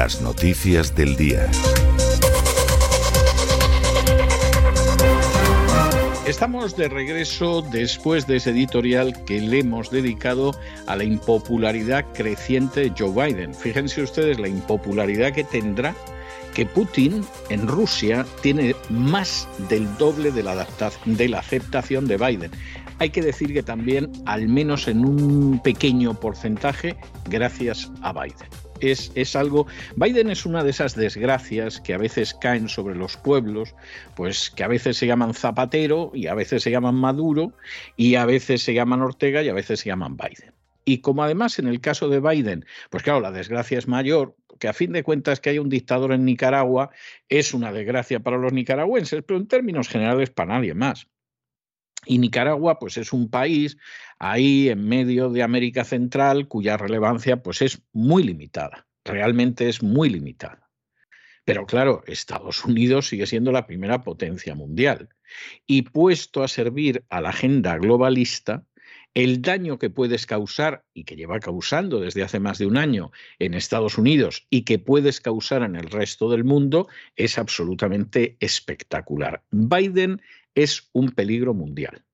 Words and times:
Las 0.00 0.22
noticias 0.22 0.96
del 0.96 1.14
día. 1.14 1.46
Estamos 6.26 6.74
de 6.74 6.88
regreso 6.88 7.60
después 7.60 8.26
de 8.26 8.36
ese 8.36 8.48
editorial 8.48 9.26
que 9.26 9.42
le 9.42 9.58
hemos 9.58 9.90
dedicado 9.90 10.52
a 10.86 10.96
la 10.96 11.04
impopularidad 11.04 12.06
creciente 12.14 12.80
de 12.80 12.94
Joe 12.98 13.12
Biden. 13.12 13.54
Fíjense 13.54 14.02
ustedes 14.02 14.40
la 14.40 14.48
impopularidad 14.48 15.34
que 15.34 15.44
tendrá 15.44 15.94
que 16.54 16.64
Putin 16.64 17.22
en 17.50 17.68
Rusia 17.68 18.24
tiene 18.40 18.74
más 18.88 19.46
del 19.68 19.98
doble 19.98 20.32
de 20.32 20.42
la, 20.42 20.66
de 21.04 21.28
la 21.28 21.40
aceptación 21.40 22.06
de 22.06 22.16
Biden. 22.16 22.52
Hay 22.98 23.10
que 23.10 23.20
decir 23.20 23.52
que 23.52 23.62
también, 23.62 24.10
al 24.24 24.48
menos 24.48 24.88
en 24.88 25.04
un 25.04 25.60
pequeño 25.62 26.18
porcentaje, 26.18 26.96
gracias 27.28 27.92
a 28.00 28.14
Biden 28.14 28.48
es, 28.80 29.36
algo... 29.36 29.66
Biden 29.96 30.30
es 30.30 30.46
una 30.46 30.64
de 30.64 30.70
esas 30.70 30.94
desgracias 30.94 31.80
que 31.80 31.94
a 31.94 31.98
veces 31.98 32.34
caen 32.34 32.68
sobre 32.68 32.94
los 32.94 33.16
pueblos, 33.16 33.74
pues 34.16 34.50
que 34.50 34.64
a 34.64 34.68
veces 34.68 34.96
se 34.96 35.06
llaman 35.06 35.34
Zapatero 35.34 36.10
y 36.14 36.26
a 36.26 36.34
veces 36.34 36.62
se 36.62 36.70
llaman 36.70 36.94
Maduro 36.94 37.52
y 37.96 38.14
a 38.16 38.26
veces 38.26 38.62
se 38.62 38.74
llaman 38.74 39.02
Ortega 39.02 39.42
y 39.42 39.48
a 39.48 39.54
veces 39.54 39.80
se 39.80 39.88
llaman 39.88 40.16
Biden. 40.16 40.52
Y 40.84 40.98
como 40.98 41.22
además 41.22 41.58
en 41.58 41.68
el 41.68 41.80
caso 41.80 42.08
de 42.08 42.20
Biden, 42.20 42.64
pues 42.88 43.02
claro, 43.02 43.20
la 43.20 43.30
desgracia 43.30 43.78
es 43.78 43.86
mayor, 43.86 44.34
que 44.58 44.68
a 44.68 44.72
fin 44.72 44.92
de 44.92 45.02
cuentas 45.02 45.40
que 45.40 45.50
haya 45.50 45.60
un 45.60 45.68
dictador 45.68 46.12
en 46.12 46.24
Nicaragua 46.24 46.90
es 47.28 47.54
una 47.54 47.72
desgracia 47.72 48.20
para 48.20 48.36
los 48.36 48.52
nicaragüenses, 48.52 49.22
pero 49.26 49.38
en 49.38 49.48
términos 49.48 49.88
generales 49.88 50.30
para 50.30 50.54
nadie 50.54 50.74
más. 50.74 51.08
Y 52.06 52.18
Nicaragua, 52.18 52.78
pues 52.78 52.96
es 52.96 53.12
un 53.12 53.30
país 53.30 53.76
ahí 54.18 54.68
en 54.68 54.88
medio 54.88 55.30
de 55.30 55.42
América 55.42 55.84
Central 55.84 56.48
cuya 56.48 56.76
relevancia 56.76 57.42
pues 57.42 57.62
es 57.62 57.82
muy 57.92 58.22
limitada, 58.22 58.86
realmente 59.04 59.68
es 59.68 59.82
muy 59.82 60.08
limitada. 60.08 60.70
Pero 61.44 61.66
claro, 61.66 62.02
Estados 62.06 62.64
Unidos 62.64 63.08
sigue 63.08 63.26
siendo 63.26 63.52
la 63.52 63.66
primera 63.66 64.02
potencia 64.02 64.54
mundial 64.54 65.08
y 65.66 65.82
puesto 65.82 66.42
a 66.42 66.48
servir 66.48 67.04
a 67.08 67.20
la 67.20 67.30
agenda 67.30 67.76
globalista, 67.76 68.64
el 69.14 69.42
daño 69.42 69.78
que 69.78 69.90
puedes 69.90 70.24
causar 70.24 70.84
y 70.94 71.02
que 71.04 71.16
lleva 71.16 71.40
causando 71.40 71.98
desde 71.98 72.22
hace 72.22 72.38
más 72.38 72.58
de 72.58 72.66
un 72.66 72.76
año 72.76 73.10
en 73.40 73.54
Estados 73.54 73.98
Unidos 73.98 74.46
y 74.50 74.62
que 74.62 74.78
puedes 74.78 75.20
causar 75.20 75.62
en 75.62 75.74
el 75.74 75.90
resto 75.90 76.30
del 76.30 76.44
mundo 76.44 76.86
es 77.16 77.36
absolutamente 77.36 78.36
espectacular. 78.38 79.42
Biden 79.50 80.22
es 80.54 80.90
un 80.92 81.10
peligro 81.10 81.54
mundial. 81.54 82.04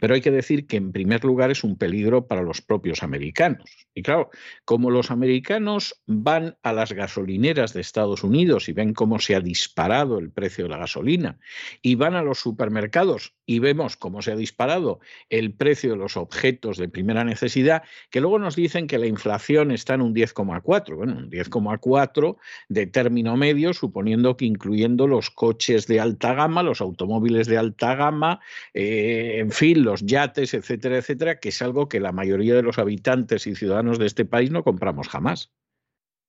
Pero 0.00 0.14
hay 0.14 0.20
que 0.20 0.30
decir 0.30 0.66
que 0.66 0.76
en 0.76 0.92
primer 0.92 1.24
lugar 1.24 1.50
es 1.50 1.64
un 1.64 1.76
peligro 1.76 2.26
para 2.26 2.42
los 2.42 2.60
propios 2.60 3.02
americanos. 3.02 3.86
Y 3.94 4.02
claro, 4.02 4.30
como 4.64 4.90
los 4.90 5.10
americanos 5.10 6.02
van 6.06 6.56
a 6.62 6.72
las 6.72 6.92
gasolineras 6.92 7.72
de 7.72 7.80
Estados 7.80 8.24
Unidos 8.24 8.68
y 8.68 8.72
ven 8.72 8.94
cómo 8.94 9.18
se 9.18 9.34
ha 9.34 9.40
disparado 9.40 10.18
el 10.18 10.30
precio 10.30 10.64
de 10.64 10.70
la 10.70 10.78
gasolina, 10.78 11.38
y 11.80 11.94
van 11.94 12.14
a 12.14 12.22
los 12.22 12.38
supermercados 12.38 13.34
y 13.44 13.58
vemos 13.58 13.96
cómo 13.96 14.22
se 14.22 14.32
ha 14.32 14.36
disparado 14.36 15.00
el 15.28 15.52
precio 15.52 15.90
de 15.90 15.96
los 15.96 16.16
objetos 16.16 16.76
de 16.76 16.88
primera 16.88 17.24
necesidad, 17.24 17.82
que 18.10 18.20
luego 18.20 18.38
nos 18.38 18.56
dicen 18.56 18.86
que 18.86 18.98
la 18.98 19.06
inflación 19.06 19.70
está 19.72 19.94
en 19.94 20.02
un 20.02 20.14
10,4. 20.14 20.96
Bueno, 20.96 21.16
un 21.18 21.30
10,4 21.30 22.36
de 22.68 22.86
término 22.86 23.36
medio, 23.36 23.74
suponiendo 23.74 24.36
que 24.36 24.44
incluyendo 24.44 25.06
los 25.06 25.30
coches 25.30 25.86
de 25.86 26.00
alta 26.00 26.34
gama, 26.34 26.62
los 26.62 26.80
automóviles 26.80 27.46
de 27.46 27.58
alta 27.58 27.94
gama, 27.94 28.40
eh, 28.74 29.36
en 29.38 29.50
fin, 29.50 29.61
los 29.62 30.04
yates, 30.04 30.54
etcétera, 30.54 30.98
etcétera, 30.98 31.38
que 31.38 31.50
es 31.50 31.62
algo 31.62 31.88
que 31.88 32.00
la 32.00 32.12
mayoría 32.12 32.54
de 32.54 32.62
los 32.62 32.78
habitantes 32.78 33.46
y 33.46 33.54
ciudadanos 33.54 33.98
de 33.98 34.06
este 34.06 34.24
país 34.24 34.50
no 34.50 34.64
compramos 34.64 35.08
jamás. 35.08 35.52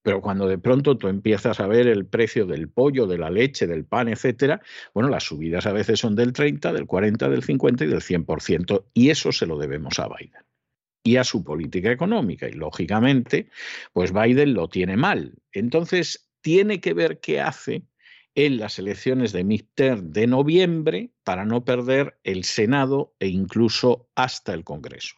Pero 0.04 0.22
cuando 0.22 0.48
de 0.48 0.58
pronto 0.58 0.98
tú 0.98 1.08
empiezas 1.08 1.60
a 1.60 1.68
ver 1.68 1.88
el 1.88 2.06
precio 2.06 2.46
del 2.46 2.70
pollo, 2.70 3.08
de 3.08 3.18
la 3.18 3.30
leche, 3.30 3.68
del 3.68 3.86
pan, 3.86 4.10
etcétera, 4.10 4.62
bueno, 4.94 5.10
las 5.10 5.24
subidas 5.24 5.66
a 5.66 5.72
veces 5.72 6.00
son 6.00 6.16
del 6.16 6.34
30, 6.34 6.74
del 6.74 6.86
40, 6.86 7.30
del 7.30 7.44
50 7.44 7.86
y 7.86 7.88
del 7.88 8.02
100%, 8.02 8.86
y 8.94 9.10
eso 9.10 9.32
se 9.32 9.46
lo 9.46 9.58
debemos 9.58 10.00
a 10.00 10.10
Biden 10.10 10.44
y 11.04 11.18
a 11.18 11.24
su 11.24 11.44
política 11.44 11.92
económica. 11.92 12.48
Y 12.48 12.54
lógicamente, 12.54 13.50
pues 13.94 14.14
Biden 14.14 14.54
lo 14.54 14.68
tiene 14.68 14.98
mal. 14.98 15.34
Entonces, 15.52 16.30
tiene 16.42 16.82
que 16.82 16.94
ver 16.94 17.20
qué 17.20 17.42
hace 17.42 17.84
en 18.36 18.58
las 18.58 18.80
elecciones 18.80 19.32
de 19.32 19.44
midterm 19.44 20.12
de 20.12 20.28
noviembre 20.28 21.14
para 21.24 21.46
no 21.46 21.66
perder 21.66 22.20
el 22.24 22.44
Senado 22.44 23.16
e 23.20 23.28
incluso 23.28 24.10
hasta 24.16 24.54
el 24.54 24.64
Congreso. 24.64 25.16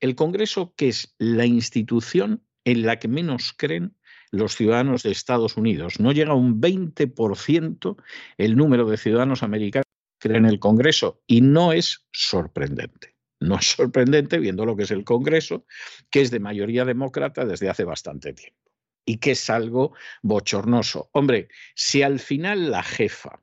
El 0.00 0.14
Congreso, 0.16 0.74
que 0.76 0.88
es 0.88 1.14
la 1.18 1.46
institución 1.46 2.42
en 2.64 2.82
la 2.82 2.98
que 2.98 3.08
menos 3.08 3.54
creen 3.56 3.96
los 4.32 4.56
ciudadanos 4.56 5.02
de 5.04 5.12
Estados 5.12 5.56
Unidos. 5.56 6.00
No 6.00 6.12
llega 6.12 6.32
a 6.32 6.36
un 6.36 6.60
20% 6.60 7.96
el 8.38 8.56
número 8.56 8.86
de 8.86 8.96
ciudadanos 8.96 9.42
americanos 9.42 9.86
que 10.18 10.28
creen 10.28 10.44
en 10.44 10.50
el 10.50 10.58
Congreso 10.58 11.22
y 11.26 11.40
no 11.42 11.72
es 11.72 12.06
sorprendente. 12.12 13.14
No 13.38 13.56
es 13.56 13.66
sorprendente 13.66 14.38
viendo 14.38 14.66
lo 14.66 14.76
que 14.76 14.84
es 14.84 14.90
el 14.90 15.04
Congreso, 15.04 15.66
que 16.10 16.22
es 16.22 16.30
de 16.30 16.40
mayoría 16.40 16.84
demócrata 16.84 17.44
desde 17.44 17.68
hace 17.68 17.84
bastante 17.84 18.32
tiempo 18.32 18.65
y 19.06 19.18
que 19.18 19.30
es 19.30 19.48
algo 19.48 19.94
bochornoso. 20.20 21.08
Hombre, 21.12 21.48
si 21.74 22.02
al 22.02 22.18
final 22.18 22.70
la 22.70 22.82
jefa 22.82 23.40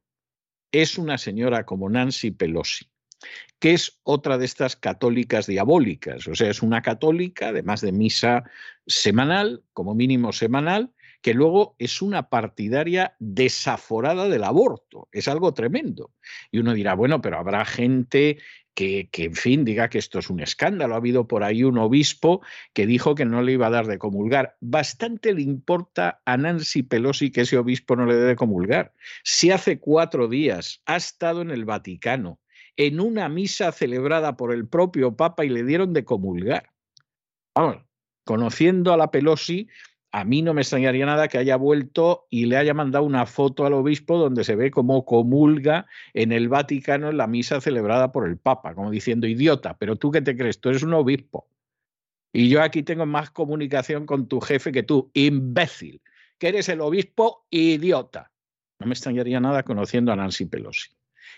es 0.72 0.98
una 0.98 1.18
señora 1.18 1.66
como 1.66 1.90
Nancy 1.90 2.32
Pelosi, 2.32 2.86
que 3.60 3.74
es 3.74 4.00
otra 4.04 4.38
de 4.38 4.46
estas 4.46 4.76
católicas 4.76 5.48
diabólicas, 5.48 6.28
o 6.28 6.36
sea, 6.36 6.50
es 6.50 6.62
una 6.62 6.82
católica, 6.82 7.48
además 7.48 7.80
de 7.82 7.94
misa 7.94 8.44
semanal, 8.86 9.64
como 9.72 9.96
mínimo 9.96 10.34
semanal, 10.34 10.94
que 11.24 11.34
luego 11.34 11.76
es 11.80 12.02
una 12.02 12.30
partidaria 12.30 13.16
desaforada 13.18 14.28
del 14.28 14.44
aborto. 14.44 15.08
Es 15.14 15.30
algo 15.30 15.54
tremendo. 15.54 16.12
Y 16.52 16.60
uno 16.60 16.74
dirá, 16.74 16.96
bueno, 16.96 17.22
pero 17.22 17.40
habrá 17.40 17.64
gente 17.64 18.40
que, 18.74 19.10
en 19.14 19.34
fin, 19.34 19.64
diga 19.64 19.88
que 19.88 20.00
esto 20.00 20.20
es 20.20 20.30
un 20.30 20.42
escándalo. 20.42 20.94
Ha 20.94 20.98
habido 20.98 21.26
por 21.26 21.46
ahí 21.46 21.64
un 21.64 21.78
obispo 21.78 22.42
que 22.74 22.86
dijo 22.86 23.16
que 23.16 23.24
no 23.24 23.42
le 23.42 23.54
iba 23.54 23.68
a 23.68 23.70
dar 23.70 23.88
de 23.88 23.98
comulgar. 23.98 24.58
Bastante 24.60 25.34
le 25.34 25.44
importa 25.44 26.22
a 26.26 26.36
Nancy 26.36 26.84
Pelosi 26.84 27.32
que 27.32 27.42
ese 27.42 27.58
obispo 27.58 27.96
no 27.96 28.06
le 28.06 28.16
dé 28.16 28.26
de 28.26 28.36
comulgar. 28.36 28.94
Si 29.24 29.50
hace 29.50 29.80
cuatro 29.80 30.28
días 30.28 30.82
ha 30.86 30.98
estado 30.98 31.42
en 31.42 31.52
el 31.52 31.64
Vaticano, 31.64 32.42
en 32.76 33.00
una 33.00 33.30
misa 33.30 33.72
celebrada 33.72 34.36
por 34.36 34.54
el 34.54 34.68
propio 34.68 35.16
Papa 35.16 35.46
y 35.46 35.50
le 35.50 35.64
dieron 35.64 35.94
de 35.94 36.04
comulgar. 36.04 36.70
Vamos, 37.56 37.78
conociendo 38.26 38.92
a 38.92 38.98
la 38.98 39.10
Pelosi, 39.10 39.70
a 40.14 40.26
mí 40.26 40.44
no 40.44 40.54
me 40.54 40.62
extrañaría 40.62 41.08
nada 41.08 41.28
que 41.28 41.40
haya 41.40 41.56
vuelto 41.56 42.28
y 42.30 42.46
le 42.46 42.58
haya 42.58 42.76
mandado 42.76 43.04
una 43.04 43.26
foto 43.26 43.66
al 43.66 43.74
obispo 43.74 44.20
donde 44.20 44.44
se 44.44 44.56
ve 44.56 44.70
cómo 44.70 45.06
comulga 45.06 45.88
en 46.14 46.32
el 46.32 46.50
Vaticano 46.50 47.10
en 47.10 47.18
la 47.18 47.26
misa 47.26 47.60
celebrada 47.60 48.12
por 48.12 48.28
el 48.28 48.38
Papa, 48.38 48.76
como 48.76 48.92
diciendo, 48.92 49.26
idiota, 49.26 49.76
pero 49.76 49.96
tú 49.96 50.12
qué 50.12 50.22
te 50.22 50.38
crees, 50.38 50.62
tú 50.62 50.70
eres 50.70 50.84
un 50.84 50.94
obispo. 50.94 51.48
Y 52.32 52.48
yo 52.48 52.62
aquí 52.62 52.84
tengo 52.84 53.08
más 53.08 53.32
comunicación 53.32 54.06
con 54.06 54.28
tu 54.28 54.40
jefe 54.40 54.72
que 54.72 54.84
tú, 54.84 55.10
imbécil, 55.16 56.00
que 56.38 56.50
eres 56.50 56.70
el 56.70 56.82
obispo 56.82 57.48
idiota. 57.50 58.32
No 58.78 58.86
me 58.86 58.94
extrañaría 58.94 59.40
nada 59.40 59.64
conociendo 59.64 60.12
a 60.12 60.16
Nancy 60.16 60.46
Pelosi, 60.46 60.92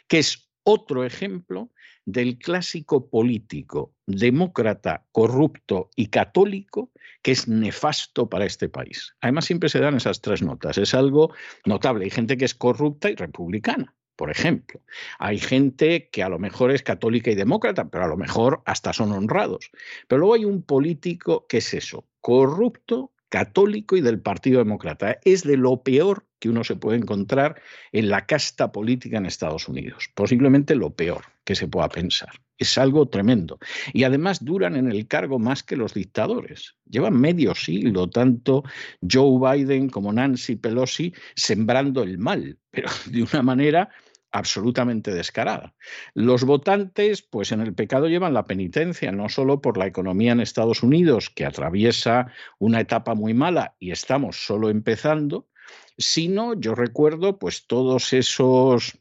que 0.06 0.20
es 0.20 0.50
otro 0.64 1.06
ejemplo 1.06 1.72
del 2.06 2.38
clásico 2.38 3.10
político 3.10 3.94
demócrata, 4.06 5.06
corrupto 5.12 5.90
y 5.96 6.08
católico 6.08 6.92
que 7.22 7.32
es 7.32 7.48
nefasto 7.48 8.30
para 8.30 8.46
este 8.46 8.70
país. 8.70 9.16
Además, 9.22 9.46
siempre 9.46 9.70
se 9.70 9.80
dan 9.80 9.96
esas 9.96 10.22
tres 10.22 10.44
notas. 10.44 10.78
Es 10.78 10.94
algo 10.94 11.34
notable. 11.66 12.06
Hay 12.06 12.12
gente 12.12 12.38
que 12.38 12.46
es 12.46 12.54
corrupta 12.54 13.10
y 13.10 13.16
republicana, 13.16 13.96
por 14.16 14.30
ejemplo. 14.30 14.80
Hay 15.18 15.40
gente 15.40 16.10
que 16.12 16.22
a 16.22 16.30
lo 16.30 16.38
mejor 16.38 16.70
es 16.70 16.84
católica 16.84 17.32
y 17.32 17.36
demócrata, 17.36 17.90
pero 17.90 18.06
a 18.06 18.08
lo 18.08 18.18
mejor 18.18 18.62
hasta 18.66 18.94
son 18.94 19.12
honrados. 19.12 19.72
Pero 20.08 20.20
luego 20.20 20.36
hay 20.36 20.46
un 20.46 20.62
político 20.62 21.48
que 21.48 21.58
es 21.58 21.74
eso, 21.74 22.06
corrupto, 22.22 23.12
católico 23.30 23.98
y 23.98 24.02
del 24.02 24.22
Partido 24.22 24.60
Demócrata. 24.60 25.18
Es 25.24 25.44
de 25.44 25.58
lo 25.58 25.82
peor 25.82 26.26
que 26.46 26.50
uno 26.52 26.64
se 26.64 26.76
puede 26.76 27.00
encontrar 27.00 27.60
en 27.92 28.08
la 28.08 28.28
casta 28.28 28.72
política 28.72 29.18
en 29.18 29.26
Estados 29.26 29.68
Unidos. 29.68 30.12
Posiblemente 30.14 30.76
lo 30.76 30.92
peor 30.92 31.24
que 31.44 31.56
se 31.56 31.68
pueda 31.68 31.90
pensar. 31.90 32.30
Es 32.60 32.78
algo 32.78 33.08
tremendo. 33.08 33.58
Y 33.94 34.04
además 34.04 34.46
duran 34.46 34.76
en 34.76 34.92
el 34.92 35.08
cargo 35.08 35.40
más 35.40 35.64
que 35.64 35.76
los 35.76 35.96
dictadores. 35.96 36.76
Llevan 36.88 37.20
medio 37.20 37.56
siglo, 37.56 38.12
tanto 38.12 38.64
Joe 39.02 39.58
Biden 39.58 39.90
como 39.90 40.14
Nancy 40.14 40.56
Pelosi, 40.56 41.16
sembrando 41.36 42.04
el 42.04 42.20
mal, 42.20 42.60
pero 42.70 42.90
de 43.10 43.24
una 43.24 43.42
manera 43.42 43.90
absolutamente 44.32 45.12
descarada. 45.12 45.74
Los 46.14 46.44
votantes, 46.44 47.24
pues 47.24 47.54
en 47.54 47.62
el 47.62 47.74
pecado 47.74 48.08
llevan 48.08 48.36
la 48.36 48.46
penitencia, 48.46 49.12
no 49.12 49.30
solo 49.30 49.62
por 49.62 49.78
la 49.78 49.88
economía 49.88 50.34
en 50.34 50.42
Estados 50.42 50.84
Unidos, 50.84 51.32
que 51.32 51.46
atraviesa 51.46 52.28
una 52.60 52.82
etapa 52.82 53.16
muy 53.16 53.34
mala 53.34 53.76
y 53.80 53.90
estamos 53.90 54.46
solo 54.46 54.70
empezando, 54.70 55.48
sino 55.98 56.54
yo 56.60 56.76
recuerdo 56.76 57.40
pues 57.40 57.68
todos 57.68 58.14
esos 58.14 59.00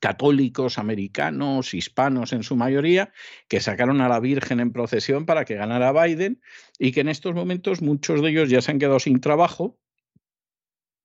católicos 0.00 0.78
americanos, 0.78 1.74
hispanos 1.74 2.32
en 2.32 2.42
su 2.42 2.56
mayoría, 2.56 3.12
que 3.48 3.60
sacaron 3.60 4.00
a 4.00 4.08
la 4.08 4.20
Virgen 4.20 4.58
en 4.60 4.72
procesión 4.72 5.26
para 5.26 5.44
que 5.44 5.54
ganara 5.54 5.92
Biden 5.92 6.40
y 6.78 6.92
que 6.92 7.00
en 7.00 7.08
estos 7.08 7.34
momentos 7.34 7.82
muchos 7.82 8.20
de 8.20 8.30
ellos 8.30 8.50
ya 8.50 8.60
se 8.60 8.72
han 8.72 8.78
quedado 8.78 8.98
sin 8.98 9.20
trabajo 9.20 9.78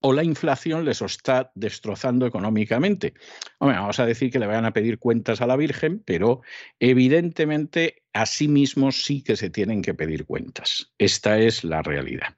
o 0.02 0.14
la 0.14 0.24
inflación 0.24 0.86
les 0.86 1.02
está 1.02 1.52
destrozando 1.56 2.26
económicamente. 2.26 3.14
vamos 3.60 4.00
a 4.00 4.06
decir 4.06 4.32
que 4.32 4.40
le 4.40 4.48
vayan 4.48 4.66
a 4.66 4.74
pedir 4.74 5.00
cuentas 5.00 5.42
a 5.42 5.48
la 5.48 5.56
Virgen, 5.56 6.02
pero 6.06 6.42
evidentemente 6.80 8.04
a 8.14 8.26
sí 8.26 8.48
mismos 8.48 9.04
sí 9.04 9.24
que 9.24 9.36
se 9.36 9.50
tienen 9.50 9.82
que 9.82 9.94
pedir 9.94 10.26
cuentas. 10.26 10.94
Esta 10.98 11.40
es 11.40 11.64
la 11.64 11.82
realidad. 11.82 12.38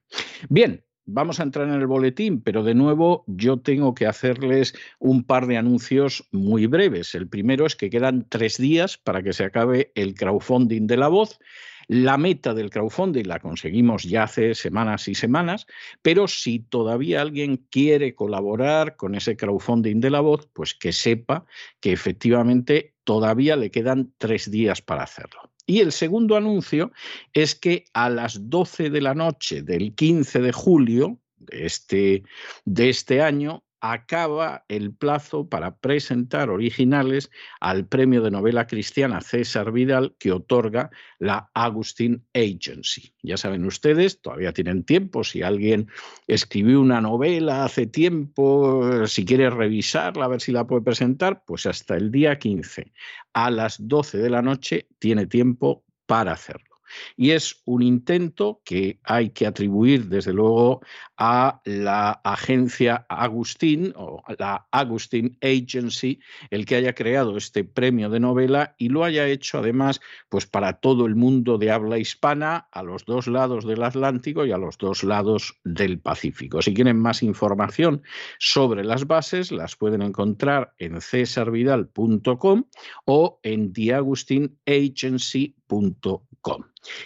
Bien, 0.49 0.83
vamos 1.11 1.39
a 1.39 1.43
entrar 1.43 1.67
en 1.67 1.73
el 1.73 1.87
boletín, 1.87 2.41
pero 2.41 2.63
de 2.63 2.75
nuevo 2.75 3.23
yo 3.27 3.57
tengo 3.57 3.93
que 3.93 4.05
hacerles 4.05 4.73
un 4.99 5.23
par 5.23 5.47
de 5.47 5.57
anuncios 5.57 6.27
muy 6.31 6.67
breves. 6.67 7.15
El 7.15 7.27
primero 7.27 7.65
es 7.65 7.75
que 7.75 7.89
quedan 7.89 8.25
tres 8.29 8.57
días 8.57 8.97
para 8.97 9.23
que 9.23 9.33
se 9.33 9.43
acabe 9.43 9.91
el 9.95 10.13
crowdfunding 10.13 10.87
de 10.87 10.97
la 10.97 11.07
voz. 11.07 11.39
La 11.87 12.17
meta 12.17 12.53
del 12.53 12.69
crowdfunding 12.69 13.25
la 13.25 13.39
conseguimos 13.39 14.03
ya 14.03 14.23
hace 14.23 14.53
semanas 14.53 15.07
y 15.07 15.15
semanas, 15.15 15.65
pero 16.03 16.27
si 16.27 16.59
todavía 16.59 17.21
alguien 17.21 17.65
quiere 17.71 18.13
colaborar 18.13 18.95
con 18.95 19.15
ese 19.15 19.35
crowdfunding 19.35 19.99
de 19.99 20.11
la 20.11 20.19
voz, 20.19 20.47
pues 20.53 20.75
que 20.75 20.93
sepa 20.93 21.45
que 21.79 21.91
efectivamente 21.91 22.93
todavía 23.03 23.55
le 23.55 23.71
quedan 23.71 24.13
tres 24.19 24.51
días 24.51 24.83
para 24.83 25.01
hacerlo. 25.01 25.49
Y 25.69 25.81
el 25.81 25.91
segundo 25.91 26.35
anuncio 26.35 26.91
es 27.31 27.53
que 27.53 27.85
a 27.93 28.09
las 28.09 28.49
12 28.49 28.89
de 28.89 29.01
la 29.01 29.13
noche 29.13 29.61
del 29.61 29.93
15 29.93 30.39
de 30.39 30.51
julio 30.51 31.19
de 31.37 31.67
este, 31.67 32.23
de 32.65 32.89
este 32.89 33.21
año 33.21 33.63
acaba 33.81 34.65
el 34.67 34.93
plazo 34.93 35.47
para 35.47 35.77
presentar 35.77 36.49
originales 36.49 37.29
al 37.59 37.85
premio 37.87 38.21
de 38.21 38.31
novela 38.31 38.67
cristiana 38.67 39.21
César 39.21 39.71
Vidal 39.71 40.15
que 40.19 40.31
otorga 40.31 40.89
la 41.17 41.49
Agustín 41.53 42.25
Agency. 42.33 43.13
Ya 43.23 43.37
saben 43.37 43.65
ustedes, 43.65 44.21
todavía 44.21 44.53
tienen 44.53 44.83
tiempo, 44.83 45.23
si 45.23 45.41
alguien 45.41 45.87
escribió 46.27 46.81
una 46.81 47.01
novela 47.01 47.65
hace 47.65 47.87
tiempo, 47.87 49.07
si 49.07 49.25
quiere 49.25 49.49
revisarla, 49.49 50.25
a 50.25 50.29
ver 50.29 50.41
si 50.41 50.51
la 50.51 50.67
puede 50.67 50.81
presentar, 50.81 51.43
pues 51.45 51.65
hasta 51.65 51.95
el 51.95 52.11
día 52.11 52.37
15 52.37 52.91
a 53.33 53.51
las 53.51 53.87
12 53.87 54.17
de 54.17 54.29
la 54.29 54.41
noche 54.41 54.87
tiene 54.99 55.25
tiempo 55.25 55.83
para 56.05 56.33
hacerlo. 56.33 56.68
Y 57.15 57.31
es 57.31 57.61
un 57.65 57.81
intento 57.81 58.61
que 58.63 58.99
hay 59.03 59.29
que 59.29 59.47
atribuir, 59.47 60.07
desde 60.07 60.33
luego, 60.33 60.81
a 61.17 61.61
la 61.65 62.11
agencia 62.23 63.05
Agustín 63.09 63.93
o 63.95 64.23
la 64.37 64.67
Agustín 64.71 65.37
Agency, 65.41 66.19
el 66.49 66.65
que 66.65 66.75
haya 66.75 66.93
creado 66.93 67.37
este 67.37 67.63
premio 67.63 68.09
de 68.09 68.19
novela 68.19 68.75
y 68.77 68.89
lo 68.89 69.03
haya 69.03 69.27
hecho 69.27 69.59
además 69.59 69.99
pues 70.29 70.45
para 70.45 70.79
todo 70.79 71.05
el 71.05 71.15
mundo 71.15 71.57
de 71.57 71.71
habla 71.71 71.97
hispana, 71.97 72.67
a 72.71 72.83
los 72.83 73.05
dos 73.05 73.27
lados 73.27 73.65
del 73.65 73.83
Atlántico 73.83 74.45
y 74.45 74.51
a 74.51 74.57
los 74.57 74.77
dos 74.77 75.03
lados 75.03 75.59
del 75.63 75.99
Pacífico. 75.99 76.61
Si 76.61 76.73
quieren 76.73 76.99
más 76.99 77.23
información 77.23 78.03
sobre 78.39 78.83
las 78.83 79.07
bases, 79.07 79.51
las 79.51 79.75
pueden 79.75 80.01
encontrar 80.01 80.73
en 80.77 81.01
cesarvidal.com 81.01 82.63
o 83.05 83.39
en 83.43 83.73
theagustinagency.com. 83.73 86.28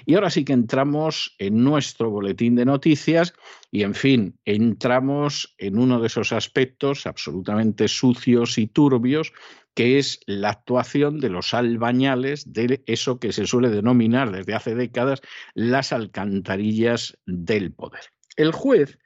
Y 0.06 0.16
ahora 0.16 0.30
sí 0.30 0.46
que 0.46 0.54
entramos 0.54 1.36
en 1.38 1.64
nuestro 1.64 2.10
boletín 2.10 2.56
de 2.56 2.66
noticias 2.66 3.34
y, 3.72 3.84
en 3.84 3.96
fin, 3.96 4.38
entramos 4.46 5.56
en 5.58 5.78
uno 5.78 6.00
de 6.00 6.08
esos 6.08 6.32
aspectos 6.32 7.06
absolutamente 7.06 7.88
sucios 7.88 8.58
y 8.58 8.68
turbios 8.68 9.34
que 9.76 9.98
es 9.98 10.20
la 10.28 10.52
actuación 10.52 11.20
de 11.20 11.30
los 11.30 11.54
albañales 11.54 12.54
de 12.54 12.84
eso 12.86 13.20
que 13.20 13.34
se 13.34 13.48
suele 13.48 13.70
denominar 13.70 14.32
desde 14.32 14.54
hace 14.54 14.76
décadas 14.76 15.22
las 15.56 15.92
alcantarillas 15.92 17.18
del 17.26 17.72
poder. 17.72 18.02
El 18.36 18.52
juez 18.52 19.00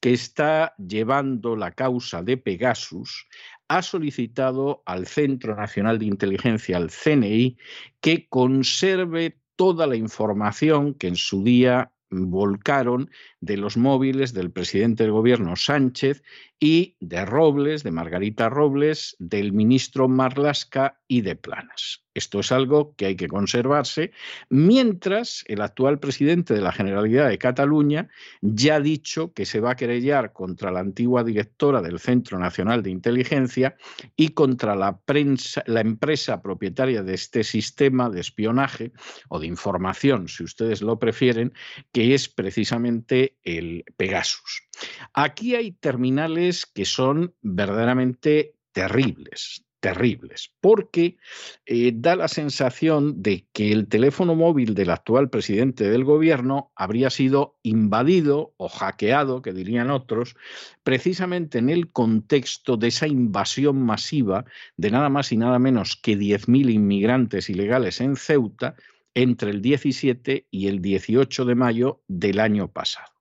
que 0.00 0.12
está 0.12 0.74
llevando 0.78 1.56
la 1.56 1.72
causa 1.72 2.22
de 2.22 2.36
Pegasus 2.36 3.26
ha 3.68 3.82
solicitado 3.82 4.82
al 4.86 5.06
Centro 5.06 5.56
Nacional 5.56 5.98
de 5.98 6.06
Inteligencia, 6.06 6.76
al 6.76 6.90
CNI, 6.90 7.56
que 8.00 8.28
conserve 8.28 9.38
toda 9.56 9.86
la 9.86 9.96
información 9.96 10.94
que 10.94 11.08
en 11.08 11.16
su 11.16 11.42
día 11.44 11.92
volcaron 12.10 13.10
de 13.40 13.56
los 13.56 13.76
móviles 13.76 14.32
del 14.32 14.50
presidente 14.50 15.02
del 15.02 15.12
gobierno 15.12 15.56
Sánchez 15.56 16.22
y 16.64 16.96
de 16.98 17.26
Robles, 17.26 17.82
de 17.82 17.90
Margarita 17.90 18.48
Robles, 18.48 19.16
del 19.18 19.52
ministro 19.52 20.08
Marlasca 20.08 20.98
y 21.06 21.20
de 21.20 21.36
Planas. 21.36 22.06
Esto 22.14 22.40
es 22.40 22.52
algo 22.52 22.94
que 22.96 23.04
hay 23.04 23.16
que 23.16 23.28
conservarse, 23.28 24.12
mientras 24.48 25.44
el 25.46 25.60
actual 25.60 25.98
presidente 25.98 26.54
de 26.54 26.62
la 26.62 26.72
Generalidad 26.72 27.28
de 27.28 27.36
Cataluña 27.36 28.08
ya 28.40 28.76
ha 28.76 28.80
dicho 28.80 29.34
que 29.34 29.44
se 29.44 29.60
va 29.60 29.72
a 29.72 29.76
querellar 29.76 30.32
contra 30.32 30.70
la 30.70 30.80
antigua 30.80 31.22
directora 31.22 31.82
del 31.82 31.98
Centro 31.98 32.38
Nacional 32.38 32.82
de 32.82 32.92
Inteligencia 32.92 33.76
y 34.16 34.30
contra 34.30 34.74
la, 34.74 34.96
prensa, 34.96 35.62
la 35.66 35.82
empresa 35.82 36.40
propietaria 36.40 37.02
de 37.02 37.12
este 37.12 37.44
sistema 37.44 38.08
de 38.08 38.22
espionaje 38.22 38.92
o 39.28 39.38
de 39.38 39.48
información, 39.48 40.28
si 40.28 40.44
ustedes 40.44 40.80
lo 40.80 40.98
prefieren, 40.98 41.52
que 41.92 42.14
es 42.14 42.30
precisamente 42.30 43.36
el 43.42 43.84
Pegasus. 43.98 44.63
Aquí 45.12 45.54
hay 45.54 45.72
terminales 45.72 46.66
que 46.66 46.84
son 46.84 47.34
verdaderamente 47.42 48.54
terribles, 48.72 49.64
terribles, 49.84 50.50
porque 50.62 51.18
eh, 51.66 51.92
da 51.94 52.16
la 52.16 52.28
sensación 52.28 53.22
de 53.22 53.46
que 53.52 53.70
el 53.70 53.86
teléfono 53.86 54.34
móvil 54.34 54.74
del 54.74 54.88
actual 54.88 55.28
presidente 55.28 55.90
del 55.90 56.04
gobierno 56.04 56.72
habría 56.74 57.10
sido 57.10 57.58
invadido 57.62 58.54
o 58.56 58.70
hackeado, 58.70 59.42
que 59.42 59.52
dirían 59.52 59.90
otros, 59.90 60.36
precisamente 60.82 61.58
en 61.58 61.68
el 61.68 61.92
contexto 61.92 62.78
de 62.78 62.88
esa 62.88 63.06
invasión 63.06 63.82
masiva 63.84 64.46
de 64.78 64.90
nada 64.90 65.10
más 65.10 65.32
y 65.32 65.36
nada 65.36 65.58
menos 65.58 65.96
que 65.96 66.16
10.000 66.16 66.72
inmigrantes 66.72 67.50
ilegales 67.50 68.00
en 68.00 68.16
Ceuta 68.16 68.76
entre 69.14 69.50
el 69.50 69.60
17 69.60 70.48
y 70.50 70.68
el 70.68 70.80
18 70.80 71.44
de 71.44 71.54
mayo 71.54 72.00
del 72.08 72.40
año 72.40 72.68
pasado. 72.68 73.13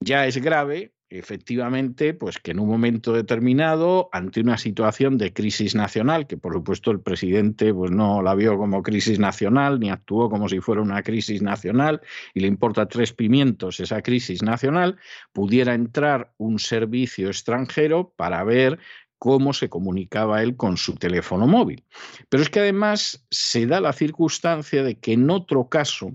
Ya 0.00 0.26
es 0.26 0.36
grave 0.38 0.92
efectivamente, 1.10 2.12
pues 2.12 2.38
que 2.38 2.50
en 2.50 2.60
un 2.60 2.68
momento 2.68 3.12
determinado, 3.12 4.10
ante 4.12 4.40
una 4.40 4.58
situación 4.58 5.16
de 5.16 5.32
crisis 5.32 5.74
nacional, 5.74 6.26
que 6.26 6.36
por 6.36 6.52
supuesto 6.52 6.90
el 6.90 7.00
presidente 7.00 7.72
pues 7.72 7.90
no 7.90 8.22
la 8.22 8.34
vio 8.34 8.58
como 8.58 8.82
crisis 8.82 9.18
nacional, 9.18 9.80
ni 9.80 9.90
actuó 9.90 10.28
como 10.28 10.48
si 10.48 10.60
fuera 10.60 10.82
una 10.82 11.02
crisis 11.02 11.40
nacional, 11.40 12.02
y 12.34 12.40
le 12.40 12.48
importa 12.48 12.86
tres 12.86 13.12
pimientos 13.12 13.80
esa 13.80 14.02
crisis 14.02 14.42
nacional, 14.42 14.98
pudiera 15.32 15.74
entrar 15.74 16.32
un 16.36 16.58
servicio 16.58 17.28
extranjero 17.28 18.12
para 18.16 18.44
ver 18.44 18.78
cómo 19.18 19.52
se 19.52 19.68
comunicaba 19.68 20.42
él 20.42 20.56
con 20.56 20.76
su 20.76 20.94
teléfono 20.94 21.46
móvil. 21.46 21.84
Pero 22.28 22.42
es 22.42 22.50
que 22.50 22.60
además 22.60 23.26
se 23.30 23.66
da 23.66 23.80
la 23.80 23.92
circunstancia 23.92 24.82
de 24.82 24.98
que 24.98 25.14
en 25.14 25.28
otro 25.30 25.68
caso, 25.68 26.14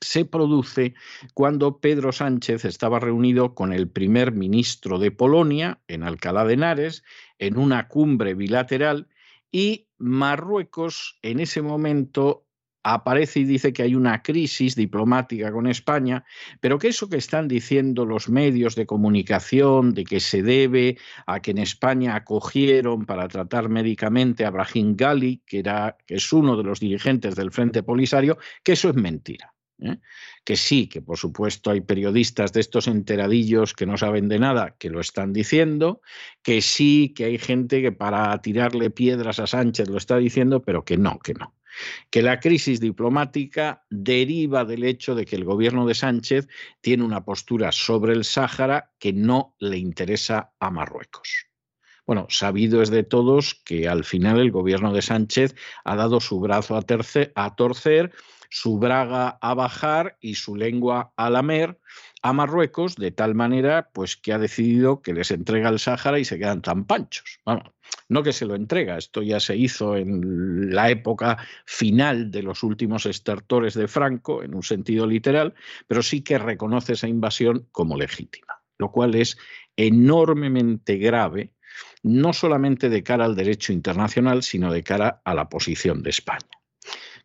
se 0.00 0.24
produce 0.24 0.94
cuando 1.34 1.78
Pedro 1.78 2.12
Sánchez 2.12 2.64
estaba 2.64 3.00
reunido 3.00 3.54
con 3.54 3.72
el 3.72 3.88
primer 3.88 4.32
ministro 4.32 4.98
de 4.98 5.10
Polonia 5.10 5.80
en 5.88 6.02
Alcalá 6.02 6.44
de 6.44 6.54
Henares 6.54 7.02
en 7.38 7.58
una 7.58 7.88
cumbre 7.88 8.34
bilateral 8.34 9.08
y 9.50 9.88
Marruecos 9.98 11.18
en 11.22 11.40
ese 11.40 11.62
momento 11.62 12.46
aparece 12.86 13.40
y 13.40 13.44
dice 13.44 13.72
que 13.72 13.82
hay 13.82 13.96
una 13.96 14.22
crisis 14.22 14.76
diplomática 14.76 15.50
con 15.50 15.66
España, 15.66 16.24
pero 16.60 16.78
que 16.78 16.88
eso 16.88 17.08
que 17.08 17.16
están 17.16 17.48
diciendo 17.48 18.06
los 18.06 18.28
medios 18.28 18.76
de 18.76 18.86
comunicación 18.86 19.92
de 19.92 20.04
que 20.04 20.20
se 20.20 20.42
debe 20.42 20.96
a 21.26 21.40
que 21.40 21.50
en 21.50 21.58
España 21.58 22.14
acogieron 22.14 23.04
para 23.04 23.26
tratar 23.26 23.68
médicamente 23.68 24.44
a 24.44 24.50
Brahim 24.50 24.94
Gali, 24.94 25.42
que, 25.44 25.64
que 26.06 26.14
es 26.14 26.32
uno 26.32 26.56
de 26.56 26.62
los 26.62 26.78
dirigentes 26.78 27.34
del 27.34 27.50
Frente 27.50 27.82
Polisario, 27.82 28.38
que 28.62 28.72
eso 28.72 28.88
es 28.88 28.94
mentira. 28.94 29.55
¿Eh? 29.80 29.98
Que 30.44 30.56
sí, 30.56 30.88
que 30.88 31.02
por 31.02 31.18
supuesto 31.18 31.70
hay 31.70 31.80
periodistas 31.80 32.52
de 32.52 32.60
estos 32.60 32.86
enteradillos 32.88 33.74
que 33.74 33.86
no 33.86 33.96
saben 33.96 34.28
de 34.28 34.38
nada 34.38 34.76
que 34.78 34.90
lo 34.90 35.00
están 35.00 35.32
diciendo, 35.32 36.00
que 36.42 36.62
sí, 36.62 37.12
que 37.14 37.24
hay 37.24 37.38
gente 37.38 37.82
que 37.82 37.92
para 37.92 38.40
tirarle 38.40 38.90
piedras 38.90 39.38
a 39.38 39.46
Sánchez 39.46 39.88
lo 39.88 39.98
está 39.98 40.16
diciendo, 40.18 40.62
pero 40.62 40.84
que 40.84 40.96
no, 40.96 41.18
que 41.18 41.34
no. 41.34 41.54
Que 42.10 42.22
la 42.22 42.40
crisis 42.40 42.80
diplomática 42.80 43.84
deriva 43.90 44.64
del 44.64 44.84
hecho 44.84 45.14
de 45.14 45.26
que 45.26 45.36
el 45.36 45.44
gobierno 45.44 45.86
de 45.86 45.94
Sánchez 45.94 46.48
tiene 46.80 47.04
una 47.04 47.24
postura 47.24 47.70
sobre 47.70 48.14
el 48.14 48.24
Sáhara 48.24 48.92
que 48.98 49.12
no 49.12 49.54
le 49.58 49.76
interesa 49.76 50.52
a 50.58 50.70
Marruecos. 50.70 51.46
Bueno, 52.06 52.26
sabido 52.30 52.82
es 52.82 52.90
de 52.90 53.02
todos 53.02 53.60
que 53.64 53.88
al 53.88 54.04
final 54.04 54.38
el 54.38 54.52
gobierno 54.52 54.92
de 54.92 55.02
Sánchez 55.02 55.56
ha 55.84 55.96
dado 55.96 56.20
su 56.20 56.38
brazo 56.38 56.76
a, 56.76 56.84
a 57.34 57.56
torcer 57.56 58.12
su 58.50 58.78
braga 58.78 59.38
a 59.40 59.54
bajar 59.54 60.16
y 60.20 60.34
su 60.34 60.56
lengua 60.56 61.12
a 61.16 61.30
lamer 61.30 61.78
a 62.22 62.32
Marruecos 62.32 62.96
de 62.96 63.12
tal 63.12 63.34
manera 63.34 63.90
pues 63.92 64.16
que 64.16 64.32
ha 64.32 64.38
decidido 64.38 65.00
que 65.00 65.14
les 65.14 65.30
entrega 65.30 65.68
el 65.68 65.78
Sáhara 65.78 66.18
y 66.18 66.24
se 66.24 66.38
quedan 66.38 66.62
tan 66.62 66.84
panchos. 66.84 67.40
no 68.08 68.22
que 68.22 68.32
se 68.32 68.46
lo 68.46 68.54
entrega, 68.54 68.98
esto 68.98 69.22
ya 69.22 69.38
se 69.40 69.56
hizo 69.56 69.96
en 69.96 70.74
la 70.74 70.90
época 70.90 71.38
final 71.64 72.30
de 72.30 72.42
los 72.42 72.62
últimos 72.62 73.06
estertores 73.06 73.74
de 73.74 73.88
Franco, 73.88 74.42
en 74.42 74.54
un 74.54 74.62
sentido 74.62 75.06
literal, 75.06 75.54
pero 75.86 76.02
sí 76.02 76.22
que 76.22 76.38
reconoce 76.38 76.94
esa 76.94 77.08
invasión 77.08 77.68
como 77.70 77.96
legítima, 77.96 78.60
lo 78.78 78.90
cual 78.90 79.14
es 79.14 79.38
enormemente 79.76 80.96
grave, 80.96 81.52
no 82.02 82.32
solamente 82.32 82.88
de 82.88 83.02
cara 83.02 83.24
al 83.24 83.36
derecho 83.36 83.72
internacional, 83.72 84.42
sino 84.42 84.72
de 84.72 84.82
cara 84.82 85.20
a 85.24 85.34
la 85.34 85.48
posición 85.48 86.02
de 86.02 86.10
España. 86.10 86.48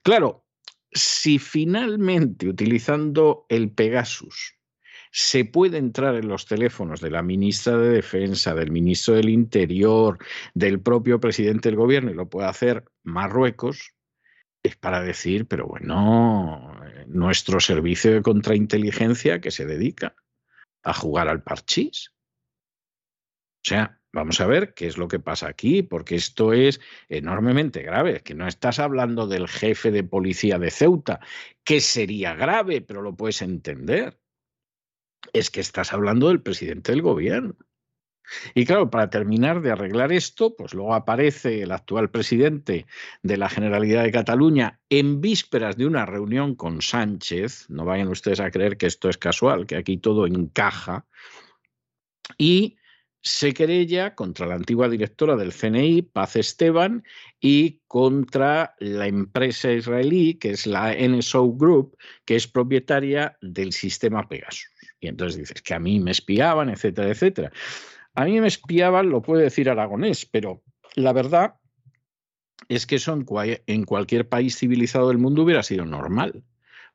Claro, 0.04 0.46
si 0.92 1.40
finalmente 1.40 2.48
utilizando 2.48 3.46
el 3.50 3.72
Pegasus 3.72 4.58
se 5.12 5.44
puede 5.44 5.78
entrar 5.78 6.16
en 6.16 6.28
los 6.28 6.46
teléfonos 6.46 7.02
de 7.02 7.12
la 7.12 7.22
ministra 7.22 7.78
de 7.78 7.90
Defensa, 7.90 8.56
del 8.56 8.72
ministro 8.72 9.16
del 9.16 9.30
Interior, 9.30 10.18
del 10.54 10.80
propio 10.80 11.20
presidente 11.20 11.70
del 11.70 11.76
gobierno 11.76 12.12
y 12.12 12.16
lo 12.16 12.30
puede 12.30 12.48
hacer 12.48 12.86
Marruecos, 13.04 13.94
es 14.64 14.78
para 14.78 15.02
decir, 15.02 15.48
pero 15.48 15.68
bueno, 15.68 16.80
nuestro 17.08 17.60
servicio 17.60 18.14
de 18.14 18.22
contrainteligencia 18.22 19.42
que 19.42 19.52
se 19.52 19.66
dedica 19.66 20.16
a 20.84 20.94
jugar 20.94 21.28
al 21.28 21.44
parchís. 21.44 22.14
O 23.64 23.70
sea, 23.70 24.01
Vamos 24.14 24.42
a 24.42 24.48
ver 24.48 24.74
qué 24.74 24.88
es 24.88 24.98
lo 24.98 25.08
que 25.08 25.20
pasa 25.20 25.48
aquí, 25.48 25.84
porque 25.84 26.16
esto 26.16 26.52
es 26.52 26.82
enormemente 27.08 27.82
grave, 27.82 28.22
que 28.22 28.36
no 28.36 28.46
estás 28.46 28.80
hablando 28.80 29.26
del 29.26 29.48
jefe 29.48 29.90
de 29.90 30.04
policía 30.04 30.60
de 30.60 30.70
Ceuta, 30.70 31.22
que 31.64 31.80
sería 31.80 32.34
grave, 32.34 32.82
pero 32.82 33.02
lo 33.02 33.16
puedes 33.16 33.42
entender. 33.42 34.20
Es 35.32 35.50
que 35.50 35.62
estás 35.62 35.94
hablando 35.94 36.28
del 36.28 36.42
presidente 36.42 36.92
del 36.92 37.02
gobierno. 37.02 37.56
Y 38.54 38.66
claro, 38.66 38.90
para 38.90 39.10
terminar 39.10 39.62
de 39.62 39.72
arreglar 39.72 40.12
esto, 40.12 40.56
pues 40.56 40.74
luego 40.74 40.94
aparece 40.94 41.64
el 41.64 41.72
actual 41.72 42.12
presidente 42.12 42.86
de 43.24 43.38
la 43.38 43.50
Generalidad 43.50 44.04
de 44.04 44.12
Cataluña 44.12 44.80
en 44.90 45.22
vísperas 45.22 45.78
de 45.78 45.86
una 45.86 46.06
reunión 46.06 46.56
con 46.56 46.82
Sánchez, 46.82 47.70
no 47.70 47.86
vayan 47.86 48.08
ustedes 48.10 48.40
a 48.40 48.52
creer 48.52 48.78
que 48.78 48.88
esto 48.88 49.10
es 49.10 49.18
casual, 49.18 49.66
que 49.66 49.76
aquí 49.76 49.98
todo 49.98 50.28
encaja, 50.28 51.06
y 52.38 52.78
se 53.22 53.54
querella 53.54 54.16
contra 54.16 54.48
la 54.48 54.56
antigua 54.56 54.90
directora 54.90 55.36
del 55.36 55.54
CNI, 55.54 56.02
Paz 56.02 56.36
Esteban, 56.36 57.04
y 57.40 57.82
contra 57.88 58.76
la 58.80 59.08
empresa 59.08 59.72
israelí, 59.72 60.36
que 60.36 60.52
es 60.52 60.66
la 60.66 60.96
NSO 60.96 61.54
Group, 61.54 61.98
que 62.26 62.36
es 62.36 62.48
propietaria 62.48 63.38
del 63.42 63.74
sistema 63.74 64.28
Pegasus. 64.28 64.70
Y 65.00 65.08
entonces 65.08 65.40
dices 65.40 65.62
que 65.62 65.74
a 65.74 65.80
mí 65.80 66.00
me 66.00 66.12
espiaban, 66.12 66.70
etcétera, 66.70 67.10
etcétera. 67.10 67.52
A 68.16 68.26
mí 68.26 68.40
me 68.42 68.48
espiaban, 68.48 69.10
lo 69.10 69.22
puede 69.22 69.44
decir 69.44 69.70
Aragonés, 69.70 70.26
pero 70.26 70.64
la 70.96 71.14
verdad 71.14 71.56
es 72.70 72.86
que 72.86 72.96
eso 72.96 73.18
en 73.68 73.86
cualquier 73.86 74.30
país 74.30 74.58
civilizado 74.58 75.10
del 75.10 75.18
mundo 75.18 75.44
hubiera 75.44 75.64
sido 75.64 75.86
normal. 75.86 76.44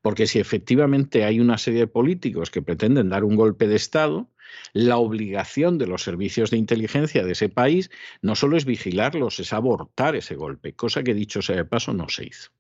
Porque 0.07 0.29
si 0.29 0.39
efectivamente 0.39 1.25
hay 1.25 1.41
una 1.41 1.59
serie 1.59 1.81
de 1.81 1.87
políticos 1.89 2.53
que 2.53 2.63
pretenden 2.63 3.09
dar 3.09 3.25
un 3.25 3.35
golpe 3.35 3.67
de 3.67 3.75
Estado, 3.75 4.31
la 4.73 4.99
obligación 4.99 5.79
de 5.79 5.89
los 5.89 6.05
servicios 6.05 6.53
de 6.53 6.59
inteligencia 6.59 7.25
de 7.25 7.33
ese 7.33 7.49
país 7.49 7.91
no 8.23 8.37
solo 8.37 8.57
es 8.57 8.67
vigilarlos, 8.67 9.41
es 9.41 9.53
abortar 9.53 10.15
ese 10.15 10.37
golpe, 10.37 10.75
cosa 10.75 11.03
que 11.03 11.13
dicho 11.13 11.43
sea 11.43 11.57
de 11.57 11.65
paso 11.65 11.93
no 11.93 12.09
se 12.09 12.27
hizo. 12.27 12.53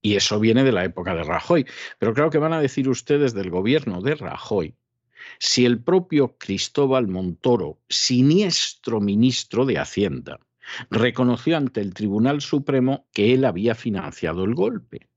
Y 0.00 0.14
eso 0.14 0.38
viene 0.38 0.62
de 0.62 0.70
la 0.70 0.84
época 0.84 1.16
de 1.16 1.24
Rajoy. 1.24 1.66
Pero 1.98 2.14
creo 2.14 2.30
que 2.30 2.38
van 2.38 2.52
a 2.52 2.60
decir 2.60 2.88
ustedes 2.88 3.34
del 3.34 3.50
gobierno 3.50 4.00
de 4.00 4.14
Rajoy 4.14 4.76
si 5.40 5.66
el 5.66 5.82
propio 5.82 6.36
Cristóbal 6.38 7.08
Montoro, 7.08 7.80
siniestro 7.88 9.00
ministro 9.00 9.66
de 9.66 9.78
Hacienda, 9.78 10.38
reconoció 10.88 11.56
ante 11.56 11.80
el 11.80 11.94
Tribunal 11.94 12.42
Supremo 12.42 13.08
que 13.12 13.34
él 13.34 13.44
había 13.44 13.74
financiado 13.74 14.44
el 14.44 14.54
golpe. 14.54 15.08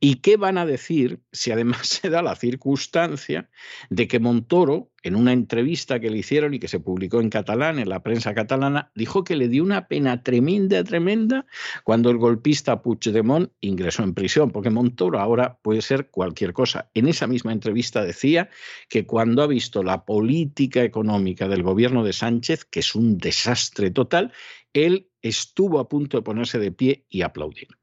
¿Y 0.00 0.16
qué 0.16 0.36
van 0.36 0.58
a 0.58 0.66
decir 0.66 1.20
si 1.32 1.50
además 1.50 1.88
se 1.88 2.10
da 2.10 2.22
la 2.22 2.36
circunstancia 2.36 3.48
de 3.90 4.08
que 4.08 4.20
Montoro, 4.20 4.90
en 5.02 5.14
una 5.14 5.32
entrevista 5.32 6.00
que 6.00 6.10
le 6.10 6.18
hicieron 6.18 6.54
y 6.54 6.58
que 6.58 6.68
se 6.68 6.80
publicó 6.80 7.20
en 7.20 7.30
catalán, 7.30 7.78
en 7.78 7.88
la 7.88 8.02
prensa 8.02 8.34
catalana, 8.34 8.90
dijo 8.94 9.24
que 9.24 9.36
le 9.36 9.48
dio 9.48 9.62
una 9.62 9.88
pena 9.88 10.22
tremenda, 10.22 10.82
tremenda, 10.84 11.46
cuando 11.84 12.10
el 12.10 12.18
golpista 12.18 12.82
Puigdemont 12.82 13.50
ingresó 13.60 14.02
en 14.02 14.14
prisión, 14.14 14.50
porque 14.50 14.70
Montoro 14.70 15.20
ahora 15.20 15.58
puede 15.62 15.82
ser 15.82 16.10
cualquier 16.10 16.52
cosa. 16.52 16.90
En 16.94 17.08
esa 17.08 17.26
misma 17.26 17.52
entrevista 17.52 18.04
decía 18.04 18.50
que 18.88 19.06
cuando 19.06 19.42
ha 19.42 19.46
visto 19.46 19.82
la 19.82 20.04
política 20.04 20.82
económica 20.82 21.48
del 21.48 21.62
gobierno 21.62 22.04
de 22.04 22.12
Sánchez, 22.12 22.64
que 22.64 22.80
es 22.80 22.94
un 22.94 23.18
desastre 23.18 23.90
total, 23.90 24.32
él 24.72 25.10
estuvo 25.22 25.78
a 25.78 25.88
punto 25.88 26.16
de 26.16 26.22
ponerse 26.22 26.58
de 26.58 26.72
pie 26.72 27.06
y 27.08 27.22
aplaudir. 27.22 27.77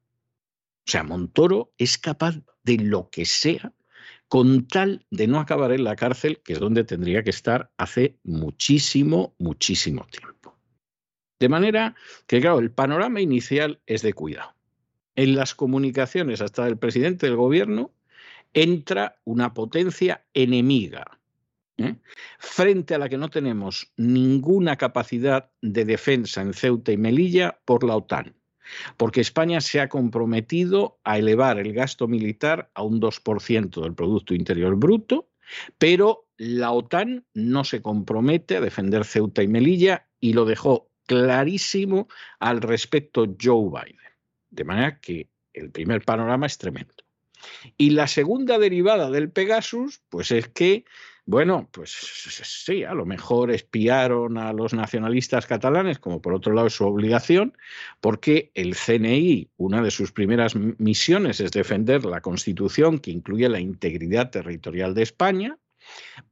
O 0.87 0.91
sea, 0.91 1.03
Montoro 1.03 1.73
es 1.77 1.97
capaz 1.97 2.35
de 2.63 2.77
lo 2.77 3.09
que 3.09 3.25
sea 3.25 3.73
con 4.27 4.67
tal 4.67 5.05
de 5.09 5.27
no 5.27 5.39
acabar 5.39 5.71
en 5.71 5.83
la 5.83 5.95
cárcel, 5.95 6.41
que 6.43 6.53
es 6.53 6.59
donde 6.59 6.83
tendría 6.83 7.23
que 7.23 7.29
estar 7.29 7.71
hace 7.77 8.17
muchísimo, 8.23 9.35
muchísimo 9.39 10.05
tiempo. 10.11 10.57
De 11.39 11.49
manera 11.49 11.95
que, 12.27 12.39
claro, 12.39 12.59
el 12.59 12.71
panorama 12.71 13.21
inicial 13.21 13.79
es 13.85 14.01
de 14.01 14.13
cuidado. 14.13 14.53
En 15.15 15.35
las 15.35 15.55
comunicaciones 15.55 16.41
hasta 16.41 16.67
el 16.67 16.77
presidente 16.77 17.25
del 17.25 17.35
gobierno 17.35 17.91
entra 18.53 19.17
una 19.25 19.53
potencia 19.53 20.25
enemiga, 20.33 21.19
¿eh? 21.77 21.95
frente 22.39 22.95
a 22.95 22.97
la 22.97 23.09
que 23.09 23.17
no 23.17 23.29
tenemos 23.29 23.91
ninguna 23.97 24.77
capacidad 24.77 25.51
de 25.61 25.85
defensa 25.85 26.41
en 26.41 26.53
Ceuta 26.53 26.91
y 26.91 26.97
Melilla 26.97 27.59
por 27.65 27.83
la 27.83 27.95
OTAN 27.95 28.35
porque 28.97 29.21
España 29.21 29.61
se 29.61 29.79
ha 29.79 29.89
comprometido 29.89 30.99
a 31.03 31.17
elevar 31.17 31.59
el 31.59 31.73
gasto 31.73 32.07
militar 32.07 32.69
a 32.73 32.83
un 32.83 32.99
2% 32.99 33.81
del 33.81 33.93
Producto 33.93 34.33
Interior 34.33 34.75
Bruto, 34.75 35.29
pero 35.77 36.27
la 36.37 36.71
OTAN 36.71 37.25
no 37.33 37.63
se 37.63 37.81
compromete 37.81 38.57
a 38.57 38.61
defender 38.61 39.05
Ceuta 39.05 39.43
y 39.43 39.47
Melilla 39.47 40.07
y 40.19 40.33
lo 40.33 40.45
dejó 40.45 40.89
clarísimo 41.05 42.07
al 42.39 42.61
respecto 42.61 43.35
Joe 43.41 43.69
Biden. 43.69 43.99
De 44.49 44.63
manera 44.63 44.99
que 44.99 45.29
el 45.53 45.71
primer 45.71 46.03
panorama 46.03 46.45
es 46.45 46.57
tremendo. 46.57 46.93
Y 47.77 47.91
la 47.91 48.07
segunda 48.07 48.57
derivada 48.57 49.09
del 49.11 49.29
Pegasus, 49.29 50.01
pues 50.09 50.31
es 50.31 50.47
que 50.49 50.85
bueno, 51.27 51.67
pues 51.71 51.91
sí, 51.91 52.83
a 52.83 52.93
lo 52.93 53.05
mejor 53.05 53.49
espiaron 53.49 54.37
a 54.37 54.53
los 54.53 54.75
nacionalistas 54.75 55.47
catalanes, 55.47 55.97
como 55.97 56.21
por 56.21 56.35
otro 56.35 56.53
lado 56.53 56.67
es 56.67 56.73
su 56.73 56.85
obligación, 56.85 57.57
porque 57.99 58.51
el 58.53 58.75
CNI, 58.75 59.49
una 59.57 59.81
de 59.81 59.89
sus 59.89 60.11
primeras 60.11 60.55
misiones 60.55 61.39
es 61.39 61.51
defender 61.51 62.05
la 62.05 62.21
Constitución 62.21 62.99
que 62.99 63.09
incluye 63.09 63.49
la 63.49 63.59
integridad 63.59 64.29
territorial 64.29 64.93
de 64.93 65.01
España, 65.01 65.57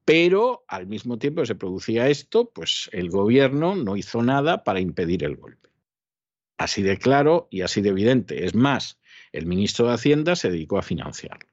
pero 0.05 0.63
al 0.67 0.85
mismo 0.85 1.17
tiempo 1.17 1.41
que 1.41 1.47
se 1.47 1.55
producía 1.55 2.09
esto, 2.09 2.51
pues 2.53 2.89
el 2.93 3.09
gobierno 3.09 3.75
no 3.75 3.97
hizo 3.97 4.21
nada 4.21 4.63
para 4.63 4.79
impedir 4.79 5.23
el 5.23 5.37
golpe. 5.37 5.69
Así 6.57 6.83
de 6.83 6.97
claro 6.97 7.47
y 7.49 7.61
así 7.61 7.81
de 7.81 7.89
evidente. 7.89 8.45
Es 8.45 8.53
más, 8.53 8.99
el 9.31 9.47
ministro 9.47 9.87
de 9.87 9.93
Hacienda 9.95 10.35
se 10.35 10.51
dedicó 10.51 10.77
a 10.77 10.83
financiarlo. 10.83 11.49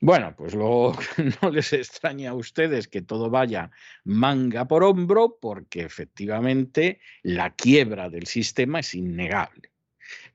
Bueno, 0.00 0.34
pues 0.36 0.54
luego 0.54 0.96
no 1.42 1.50
les 1.50 1.72
extraña 1.72 2.30
a 2.30 2.34
ustedes 2.34 2.86
que 2.86 3.00
todo 3.00 3.30
vaya 3.30 3.70
manga 4.04 4.68
por 4.68 4.84
hombro, 4.84 5.38
porque 5.40 5.80
efectivamente 5.80 7.00
la 7.22 7.54
quiebra 7.54 8.10
del 8.10 8.26
sistema 8.26 8.80
es 8.80 8.94
innegable. 8.94 9.72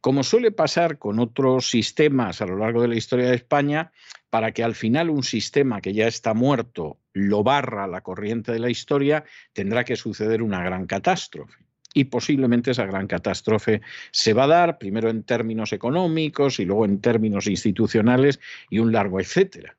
Como 0.02 0.24
suele 0.24 0.52
pasar 0.52 0.98
con 0.98 1.20
otros 1.20 1.70
sistemas 1.70 2.42
a 2.42 2.48
lo 2.48 2.58
largo 2.58 2.82
de 2.82 2.88
la 2.88 2.96
historia 2.96 3.30
de 3.30 3.36
España, 3.36 3.92
para 4.30 4.52
que 4.52 4.64
al 4.64 4.74
final 4.74 5.10
un 5.10 5.24
sistema 5.24 5.80
que 5.80 5.94
ya 5.94 6.08
está 6.08 6.34
muerto 6.34 7.00
lo 7.14 7.44
barra 7.44 7.88
la 7.88 8.02
corriente 8.02 8.52
de 8.52 8.60
la 8.60 8.70
historia, 8.70 9.24
tendrá 9.54 9.84
que 9.84 9.96
suceder 9.96 10.42
una 10.42 10.64
gran 10.64 10.88
catástrofe 10.88 11.71
y 11.94 12.06
posiblemente 12.06 12.72
esa 12.72 12.86
gran 12.86 13.08
catástrofe 13.08 13.82
se 14.12 14.34
va 14.34 14.46
a 14.46 14.48
dar 14.48 14.78
primero 14.78 15.10
en 15.10 15.24
términos 15.24 15.74
económicos 15.74 16.60
y 16.60 16.66
luego 16.66 16.86
en 16.86 17.02
términos 17.02 17.48
institucionales 17.48 18.40
y 18.70 18.80
un 18.80 18.92
largo 18.92 19.20
etcétera. 19.20 19.78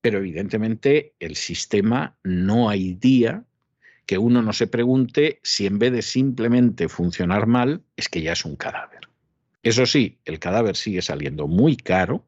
Pero 0.00 0.18
evidentemente 0.18 1.14
el 1.18 1.36
sistema 1.36 2.16
no 2.22 2.70
hay 2.70 2.94
día 2.94 3.44
que 4.06 4.18
uno 4.18 4.42
no 4.42 4.52
se 4.52 4.66
pregunte 4.66 5.40
si 5.42 5.66
en 5.66 5.78
vez 5.78 5.92
de 5.92 6.02
simplemente 6.02 6.88
funcionar 6.88 7.46
mal 7.46 7.82
es 7.96 8.08
que 8.08 8.22
ya 8.22 8.32
es 8.32 8.44
un 8.44 8.56
cadáver. 8.56 9.00
Eso 9.62 9.84
sí, 9.84 10.18
el 10.24 10.38
cadáver 10.38 10.74
sigue 10.74 11.02
saliendo 11.02 11.46
muy 11.46 11.76
caro 11.76 12.24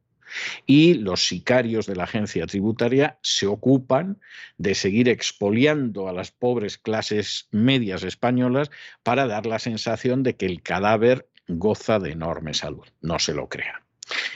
y 0.66 0.94
los 0.94 1.26
sicarios 1.26 1.86
de 1.86 1.96
la 1.96 2.04
agencia 2.04 2.46
tributaria 2.46 3.18
se 3.22 3.46
ocupan 3.46 4.18
de 4.58 4.74
seguir 4.74 5.08
expoliando 5.08 6.08
a 6.08 6.12
las 6.12 6.30
pobres 6.30 6.78
clases 6.78 7.48
medias 7.50 8.02
españolas 8.02 8.70
para 9.02 9.26
dar 9.26 9.46
la 9.46 9.58
sensación 9.58 10.22
de 10.22 10.36
que 10.36 10.46
el 10.46 10.62
cadáver 10.62 11.28
goza 11.48 11.98
de 11.98 12.12
enorme 12.12 12.54
salud. 12.54 12.86
No 13.00 13.18
se 13.18 13.34
lo 13.34 13.48
crea. 13.48 13.82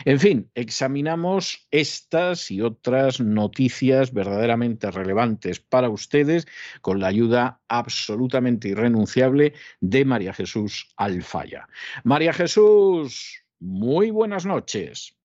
En 0.05 0.21
fin, 0.21 0.51
examinamos 0.55 1.67
estas 1.71 2.51
y 2.51 2.61
otras 2.61 3.21
noticias 3.21 4.13
verdaderamente 4.13 4.91
relevantes 4.91 5.61
para 5.61 5.91
ustedes 5.91 6.47
con 6.81 7.01
la 7.01 7.09
ayuda 7.09 7.61
absolutamente 7.69 8.69
irrenunciable 8.69 9.55
de 9.81 10.05
María 10.05 10.33
Jesús 10.33 10.89
Alfaya. 10.97 11.69
María 12.05 12.33
Jesús, 12.33 13.43
muy 13.59 14.11
buenas 14.11 14.47
noches. 14.47 15.16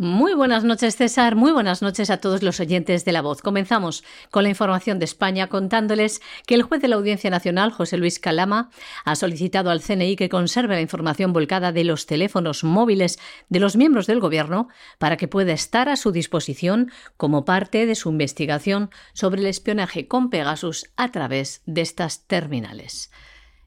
Muy 0.00 0.32
buenas 0.32 0.62
noches, 0.62 0.94
César. 0.94 1.34
Muy 1.34 1.50
buenas 1.50 1.82
noches 1.82 2.08
a 2.10 2.18
todos 2.18 2.44
los 2.44 2.60
oyentes 2.60 3.04
de 3.04 3.10
La 3.10 3.20
Voz. 3.20 3.42
Comenzamos 3.42 4.04
con 4.30 4.44
la 4.44 4.48
información 4.48 5.00
de 5.00 5.04
España 5.04 5.48
contándoles 5.48 6.22
que 6.46 6.54
el 6.54 6.62
juez 6.62 6.80
de 6.80 6.86
la 6.86 6.94
Audiencia 6.94 7.30
Nacional, 7.30 7.72
José 7.72 7.96
Luis 7.96 8.20
Calama, 8.20 8.70
ha 9.04 9.16
solicitado 9.16 9.70
al 9.70 9.82
CNI 9.82 10.14
que 10.14 10.28
conserve 10.28 10.76
la 10.76 10.82
información 10.82 11.32
volcada 11.32 11.72
de 11.72 11.82
los 11.82 12.06
teléfonos 12.06 12.62
móviles 12.62 13.18
de 13.48 13.58
los 13.58 13.74
miembros 13.74 14.06
del 14.06 14.20
Gobierno 14.20 14.68
para 14.98 15.16
que 15.16 15.26
pueda 15.26 15.52
estar 15.52 15.88
a 15.88 15.96
su 15.96 16.12
disposición 16.12 16.92
como 17.16 17.44
parte 17.44 17.84
de 17.84 17.96
su 17.96 18.08
investigación 18.08 18.90
sobre 19.14 19.40
el 19.40 19.48
espionaje 19.48 20.06
con 20.06 20.30
Pegasus 20.30 20.86
a 20.96 21.10
través 21.10 21.60
de 21.66 21.80
estas 21.80 22.24
terminales. 22.28 23.10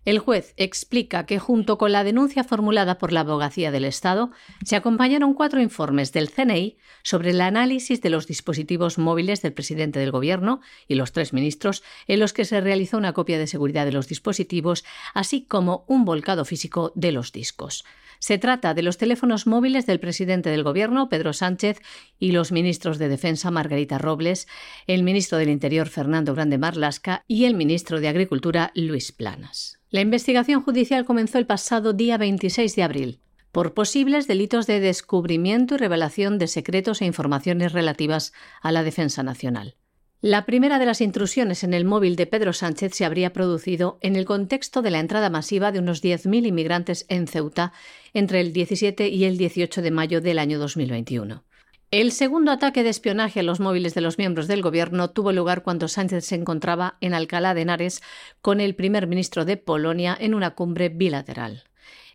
El 0.03 0.17
juez 0.17 0.55
explica 0.57 1.27
que 1.27 1.37
junto 1.37 1.77
con 1.77 1.91
la 1.91 2.03
denuncia 2.03 2.43
formulada 2.43 2.97
por 2.97 3.11
la 3.11 3.19
Abogacía 3.19 3.69
del 3.69 3.85
Estado, 3.85 4.31
se 4.65 4.75
acompañaron 4.75 5.35
cuatro 5.35 5.61
informes 5.61 6.11
del 6.11 6.31
CNI 6.31 6.77
sobre 7.03 7.29
el 7.29 7.41
análisis 7.41 8.01
de 8.01 8.09
los 8.09 8.25
dispositivos 8.25 8.97
móviles 8.97 9.43
del 9.43 9.53
presidente 9.53 9.99
del 9.99 10.09
Gobierno 10.09 10.59
y 10.87 10.95
los 10.95 11.11
tres 11.11 11.33
ministros, 11.33 11.83
en 12.07 12.19
los 12.19 12.33
que 12.33 12.45
se 12.45 12.61
realizó 12.61 12.97
una 12.97 13.13
copia 13.13 13.37
de 13.37 13.45
seguridad 13.45 13.85
de 13.85 13.91
los 13.91 14.07
dispositivos, 14.07 14.83
así 15.13 15.43
como 15.45 15.85
un 15.87 16.03
volcado 16.03 16.45
físico 16.45 16.91
de 16.95 17.11
los 17.11 17.31
discos. 17.31 17.85
Se 18.17 18.39
trata 18.39 18.73
de 18.73 18.81
los 18.81 18.97
teléfonos 18.97 19.45
móviles 19.45 19.85
del 19.85 19.99
presidente 19.99 20.49
del 20.49 20.63
Gobierno, 20.63 21.09
Pedro 21.09 21.33
Sánchez, 21.33 21.79
y 22.17 22.31
los 22.31 22.51
ministros 22.51 22.97
de 22.97 23.07
Defensa, 23.07 23.51
Margarita 23.51 23.99
Robles, 23.99 24.47
el 24.87 25.03
ministro 25.03 25.37
del 25.37 25.49
Interior, 25.49 25.87
Fernando 25.87 26.33
Grande 26.33 26.57
Marlasca, 26.57 27.23
y 27.27 27.45
el 27.45 27.53
ministro 27.53 27.99
de 27.99 28.07
Agricultura, 28.07 28.71
Luis 28.73 29.11
Planas. 29.11 29.80
La 29.91 29.99
investigación 29.99 30.61
judicial 30.61 31.03
comenzó 31.03 31.37
el 31.37 31.45
pasado 31.45 31.91
día 31.91 32.17
26 32.17 32.77
de 32.77 32.83
abril 32.83 33.19
por 33.51 33.73
posibles 33.73 34.25
delitos 34.25 34.65
de 34.65 34.79
descubrimiento 34.79 35.75
y 35.75 35.79
revelación 35.79 36.37
de 36.37 36.47
secretos 36.47 37.01
e 37.01 37.05
informaciones 37.05 37.73
relativas 37.73 38.31
a 38.61 38.71
la 38.71 38.83
defensa 38.83 39.21
nacional. 39.21 39.75
La 40.21 40.45
primera 40.45 40.79
de 40.79 40.85
las 40.85 41.01
intrusiones 41.01 41.65
en 41.65 41.73
el 41.73 41.83
móvil 41.83 42.15
de 42.15 42.25
Pedro 42.25 42.53
Sánchez 42.53 42.93
se 42.95 43.03
habría 43.03 43.33
producido 43.33 43.97
en 43.99 44.15
el 44.15 44.23
contexto 44.23 44.81
de 44.81 44.91
la 44.91 44.99
entrada 45.01 45.29
masiva 45.29 45.73
de 45.73 45.79
unos 45.79 46.01
10.000 46.01 46.47
inmigrantes 46.47 47.05
en 47.09 47.27
Ceuta 47.27 47.73
entre 48.13 48.39
el 48.39 48.53
17 48.53 49.09
y 49.09 49.25
el 49.25 49.37
18 49.37 49.81
de 49.81 49.91
mayo 49.91 50.21
del 50.21 50.39
año 50.39 50.57
2021. 50.57 51.43
El 51.91 52.13
segundo 52.13 52.51
ataque 52.51 52.83
de 52.83 52.89
espionaje 52.89 53.41
a 53.41 53.43
los 53.43 53.59
móviles 53.59 53.93
de 53.93 53.99
los 53.99 54.17
miembros 54.17 54.47
del 54.47 54.61
gobierno 54.61 55.09
tuvo 55.09 55.33
lugar 55.33 55.61
cuando 55.61 55.89
Sánchez 55.89 56.23
se 56.23 56.35
encontraba 56.35 56.95
en 57.01 57.13
Alcalá 57.13 57.53
de 57.53 57.63
Henares 57.63 58.01
con 58.41 58.61
el 58.61 58.75
primer 58.75 59.07
ministro 59.07 59.43
de 59.43 59.57
Polonia 59.57 60.17
en 60.17 60.33
una 60.33 60.55
cumbre 60.55 60.87
bilateral. 60.87 61.65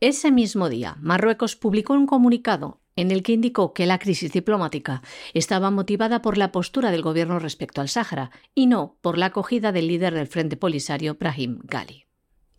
Ese 0.00 0.32
mismo 0.32 0.70
día, 0.70 0.96
Marruecos 1.02 1.56
publicó 1.56 1.92
un 1.92 2.06
comunicado 2.06 2.80
en 2.96 3.10
el 3.10 3.22
que 3.22 3.32
indicó 3.32 3.74
que 3.74 3.84
la 3.84 3.98
crisis 3.98 4.32
diplomática 4.32 5.02
estaba 5.34 5.70
motivada 5.70 6.22
por 6.22 6.38
la 6.38 6.52
postura 6.52 6.90
del 6.90 7.02
gobierno 7.02 7.38
respecto 7.38 7.82
al 7.82 7.90
Sáhara 7.90 8.30
y 8.54 8.68
no 8.68 8.96
por 9.02 9.18
la 9.18 9.26
acogida 9.26 9.72
del 9.72 9.88
líder 9.88 10.14
del 10.14 10.26
Frente 10.26 10.56
Polisario, 10.56 11.16
Brahim 11.16 11.58
Gali. 11.64 12.05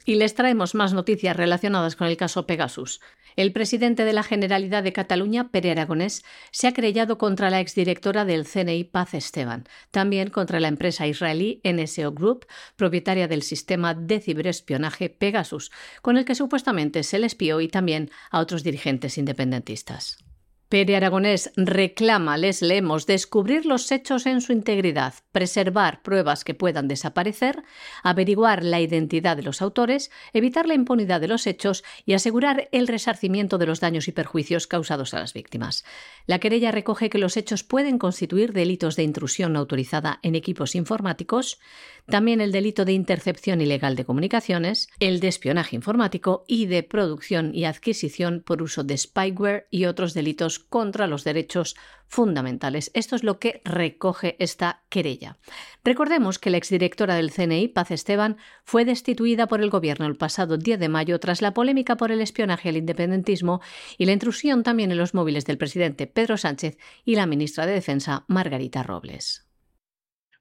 Y 0.07 0.15
les 0.15 0.35
traemos 0.35 0.73
más 0.73 0.93
noticias 0.93 1.35
relacionadas 1.35 1.97
con 1.97 2.07
el 2.07 2.15
caso 2.15 2.47
Pegasus. 2.47 3.01
El 3.35 3.51
presidente 3.51 4.05
de 4.05 4.13
la 4.13 4.23
Generalidad 4.23 4.81
de 4.81 4.93
Cataluña, 4.93 5.49
Pere 5.51 5.71
Aragonés, 5.71 6.23
se 6.49 6.67
ha 6.67 6.73
creyado 6.73 7.17
contra 7.17 7.49
la 7.49 7.59
exdirectora 7.59 8.23
del 8.23 8.47
CNI, 8.47 8.85
Paz 8.85 9.13
Esteban, 9.13 9.65
también 9.91 10.29
contra 10.29 10.61
la 10.61 10.69
empresa 10.69 11.07
israelí 11.07 11.59
NSO 11.65 12.13
Group, 12.13 12.47
propietaria 12.77 13.27
del 13.27 13.43
sistema 13.43 13.93
de 13.95 14.21
ciberespionaje 14.21 15.09
Pegasus, 15.09 15.73
con 16.01 16.15
el 16.15 16.23
que 16.23 16.35
supuestamente 16.35 17.03
se 17.03 17.19
le 17.19 17.27
espió 17.27 17.59
y 17.59 17.67
también 17.67 18.09
a 18.31 18.39
otros 18.39 18.63
dirigentes 18.63 19.17
independentistas. 19.17 20.19
Pere 20.69 20.97
Aragonés 20.97 21.53
reclama, 21.55 22.35
les 22.35 22.61
leemos, 22.61 23.05
descubrir 23.05 23.65
los 23.65 23.89
hechos 23.89 24.25
en 24.25 24.41
su 24.41 24.51
integridad, 24.51 25.13
preservar 25.31 26.01
pruebas 26.01 26.43
que 26.43 26.55
puedan 26.55 26.89
desaparecer, 26.89 27.63
averiguar 28.03 28.65
la 28.65 28.81
identidad 28.81 29.37
de 29.37 29.43
los 29.43 29.61
autores, 29.61 30.11
evitar 30.33 30.67
la 30.67 30.73
impunidad 30.73 31.21
de 31.21 31.29
los 31.29 31.47
hechos 31.47 31.85
y 32.05 32.15
asegurar 32.15 32.67
el 32.73 32.89
resarcimiento 32.89 33.57
de 33.57 33.65
los 33.65 33.79
daños 33.79 34.09
y 34.09 34.11
perjuicios 34.11 34.67
causados 34.67 35.13
a 35.13 35.19
las 35.19 35.33
víctimas. 35.33 35.85
La 36.25 36.39
querella 36.39 36.73
recoge 36.73 37.09
que 37.09 37.17
los 37.17 37.37
hechos 37.37 37.63
pueden 37.63 37.97
constituir 37.97 38.51
delitos 38.51 38.97
de 38.97 39.03
intrusión 39.03 39.55
autorizada 39.55 40.19
en 40.21 40.35
equipos 40.35 40.75
informáticos, 40.75 41.61
también 42.07 42.41
el 42.41 42.51
delito 42.51 42.83
de 42.83 42.91
intercepción 42.91 43.61
ilegal 43.61 43.95
de 43.95 44.03
comunicaciones, 44.03 44.89
el 44.99 45.21
de 45.21 45.29
espionaje 45.29 45.77
informático 45.77 46.43
y 46.45 46.65
de 46.65 46.83
producción 46.83 47.55
y 47.55 47.63
adquisición 47.63 48.43
por 48.45 48.61
uso 48.61 48.83
de 48.83 48.97
spyware 48.97 49.67
y 49.71 49.85
otros 49.85 50.13
delitos 50.13 50.56
contra 50.59 51.07
los 51.07 51.23
derechos 51.23 51.75
fundamentales. 52.07 52.91
Esto 52.93 53.15
es 53.15 53.23
lo 53.23 53.39
que 53.39 53.61
recoge 53.65 54.35
esta 54.39 54.83
querella. 54.89 55.37
Recordemos 55.83 56.39
que 56.39 56.49
la 56.49 56.57
exdirectora 56.57 57.15
del 57.15 57.31
CNI, 57.31 57.67
Paz 57.67 57.91
Esteban, 57.91 58.37
fue 58.63 58.85
destituida 58.85 59.47
por 59.47 59.61
el 59.61 59.69
gobierno 59.69 60.05
el 60.05 60.15
pasado 60.15 60.57
10 60.57 60.79
de 60.79 60.89
mayo 60.89 61.19
tras 61.19 61.41
la 61.41 61.53
polémica 61.53 61.97
por 61.97 62.11
el 62.11 62.21
espionaje 62.21 62.69
al 62.69 62.77
independentismo 62.77 63.61
y 63.97 64.05
la 64.05 64.13
intrusión 64.13 64.63
también 64.63 64.91
en 64.91 64.97
los 64.97 65.13
móviles 65.13 65.45
del 65.45 65.57
presidente 65.57 66.07
Pedro 66.07 66.37
Sánchez 66.37 66.77
y 67.03 67.15
la 67.15 67.25
ministra 67.25 67.65
de 67.65 67.73
Defensa, 67.73 68.25
Margarita 68.27 68.83
Robles. 68.83 69.47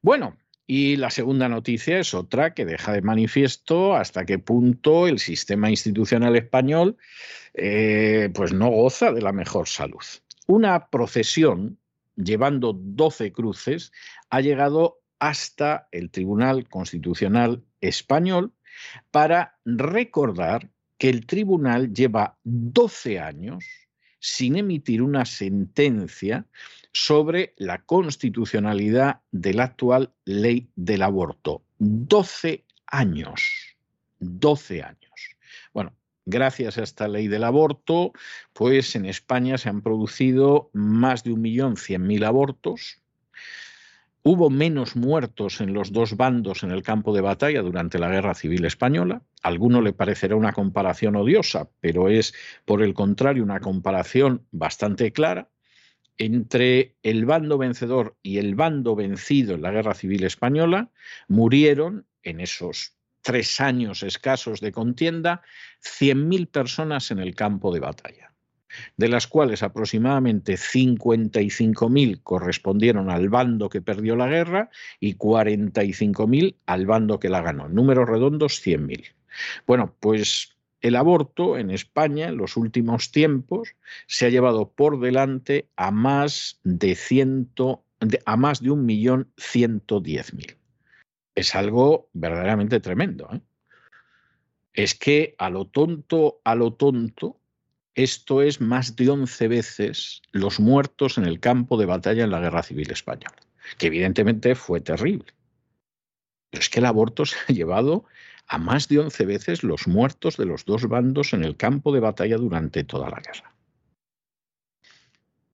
Bueno, 0.02 0.36
y 0.66 0.96
la 0.96 1.10
segunda 1.10 1.48
noticia 1.48 1.98
es 2.00 2.12
otra 2.12 2.54
que 2.54 2.64
deja 2.64 2.92
de 2.92 3.02
manifiesto 3.02 3.94
hasta 3.94 4.24
qué 4.24 4.38
punto 4.38 5.06
el 5.06 5.18
sistema 5.18 5.70
institucional 5.70 6.36
español 6.36 6.96
eh, 7.54 8.30
pues 8.34 8.52
no 8.52 8.68
goza 8.68 9.12
de 9.12 9.22
la 9.22 9.32
mejor 9.32 9.68
salud. 9.68 10.02
Una 10.46 10.88
procesión 10.88 11.78
llevando 12.16 12.72
12 12.72 13.32
cruces 13.32 13.92
ha 14.30 14.40
llegado 14.40 15.00
hasta 15.18 15.88
el 15.92 16.10
Tribunal 16.10 16.68
Constitucional 16.68 17.62
Español 17.80 18.52
para 19.10 19.56
recordar 19.64 20.68
que 20.98 21.08
el 21.08 21.26
tribunal 21.26 21.92
lleva 21.92 22.36
12 22.44 23.20
años 23.20 23.64
sin 24.18 24.56
emitir 24.56 25.02
una 25.02 25.24
sentencia 25.24 26.46
sobre 26.98 27.52
la 27.58 27.82
constitucionalidad 27.82 29.20
de 29.30 29.52
la 29.52 29.64
actual 29.64 30.14
ley 30.24 30.70
del 30.76 31.02
aborto. 31.02 31.62
12 31.78 32.64
años. 32.86 33.76
12 34.20 34.82
años. 34.82 35.36
Bueno, 35.74 35.92
gracias 36.24 36.78
a 36.78 36.82
esta 36.82 37.06
ley 37.06 37.28
del 37.28 37.44
aborto, 37.44 38.12
pues 38.54 38.96
en 38.96 39.04
España 39.04 39.58
se 39.58 39.68
han 39.68 39.82
producido 39.82 40.70
más 40.72 41.22
de 41.22 41.34
un 41.34 41.42
millón 41.42 41.76
cien 41.76 42.06
mil 42.06 42.24
abortos. 42.24 43.02
Hubo 44.22 44.48
menos 44.48 44.96
muertos 44.96 45.60
en 45.60 45.74
los 45.74 45.92
dos 45.92 46.16
bandos 46.16 46.62
en 46.62 46.70
el 46.70 46.82
campo 46.82 47.14
de 47.14 47.20
batalla 47.20 47.60
durante 47.60 47.98
la 47.98 48.08
Guerra 48.08 48.34
Civil 48.34 48.64
Española. 48.64 49.20
A 49.42 49.48
alguno 49.48 49.82
le 49.82 49.92
parecerá 49.92 50.34
una 50.34 50.54
comparación 50.54 51.14
odiosa, 51.14 51.68
pero 51.80 52.08
es, 52.08 52.32
por 52.64 52.82
el 52.82 52.94
contrario, 52.94 53.42
una 53.42 53.60
comparación 53.60 54.46
bastante 54.50 55.12
clara 55.12 55.50
entre 56.18 56.96
el 57.02 57.26
bando 57.26 57.58
vencedor 57.58 58.16
y 58.22 58.38
el 58.38 58.54
bando 58.54 58.96
vencido 58.96 59.54
en 59.54 59.62
la 59.62 59.70
Guerra 59.70 59.94
Civil 59.94 60.24
Española, 60.24 60.90
murieron 61.28 62.06
en 62.22 62.40
esos 62.40 62.96
tres 63.22 63.60
años 63.60 64.02
escasos 64.02 64.60
de 64.60 64.72
contienda 64.72 65.42
100.000 65.82 66.48
personas 66.48 67.10
en 67.10 67.18
el 67.18 67.34
campo 67.34 67.74
de 67.74 67.80
batalla, 67.80 68.32
de 68.96 69.08
las 69.08 69.26
cuales 69.26 69.62
aproximadamente 69.62 70.54
55.000 70.54 72.22
correspondieron 72.22 73.10
al 73.10 73.28
bando 73.28 73.68
que 73.68 73.82
perdió 73.82 74.16
la 74.16 74.28
guerra 74.28 74.70
y 75.00 75.16
45.000 75.16 76.56
al 76.66 76.86
bando 76.86 77.18
que 77.18 77.28
la 77.28 77.42
ganó. 77.42 77.68
Números 77.68 78.08
redondos, 78.08 78.64
100.000. 78.64 79.12
Bueno, 79.66 79.94
pues 80.00 80.55
el 80.80 80.96
aborto 80.96 81.58
en 81.58 81.70
España 81.70 82.28
en 82.28 82.36
los 82.36 82.56
últimos 82.56 83.10
tiempos 83.10 83.74
se 84.06 84.26
ha 84.26 84.30
llevado 84.30 84.70
por 84.70 85.00
delante 85.00 85.68
a 85.76 85.90
más 85.90 86.60
de, 86.64 86.94
ciento, 86.94 87.84
a 88.24 88.36
más 88.36 88.60
de 88.60 88.70
un 88.70 88.84
millón 88.84 89.32
ciento 89.36 90.00
diez 90.00 90.34
mil. 90.34 90.56
Es 91.34 91.54
algo 91.54 92.08
verdaderamente 92.12 92.80
tremendo. 92.80 93.28
¿eh? 93.32 93.40
Es 94.72 94.94
que 94.94 95.34
a 95.38 95.50
lo 95.50 95.66
tonto, 95.66 96.40
a 96.44 96.54
lo 96.54 96.74
tonto, 96.74 97.40
esto 97.94 98.42
es 98.42 98.60
más 98.60 98.94
de 98.94 99.08
11 99.08 99.48
veces 99.48 100.22
los 100.32 100.60
muertos 100.60 101.16
en 101.16 101.24
el 101.24 101.40
campo 101.40 101.78
de 101.78 101.86
batalla 101.86 102.24
en 102.24 102.30
la 102.30 102.40
Guerra 102.40 102.62
Civil 102.62 102.90
Española, 102.90 103.36
que 103.78 103.86
evidentemente 103.86 104.54
fue 104.54 104.82
terrible. 104.82 105.32
Pero 106.50 106.60
es 106.60 106.68
que 106.68 106.80
el 106.80 106.86
aborto 106.86 107.24
se 107.24 107.36
ha 107.48 107.52
llevado 107.54 108.04
a 108.46 108.58
más 108.58 108.88
de 108.88 109.00
11 109.00 109.26
veces 109.26 109.62
los 109.62 109.88
muertos 109.88 110.36
de 110.36 110.46
los 110.46 110.64
dos 110.64 110.88
bandos 110.88 111.32
en 111.32 111.44
el 111.44 111.56
campo 111.56 111.92
de 111.92 112.00
batalla 112.00 112.36
durante 112.36 112.84
toda 112.84 113.10
la 113.10 113.20
guerra. 113.20 113.56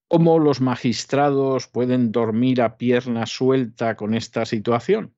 ¿Cómo 0.08 0.38
los 0.38 0.60
magistrados 0.60 1.68
pueden 1.68 2.12
dormir 2.12 2.60
a 2.60 2.76
pierna 2.76 3.24
suelta 3.24 3.96
con 3.96 4.14
esta 4.14 4.44
situación? 4.44 5.14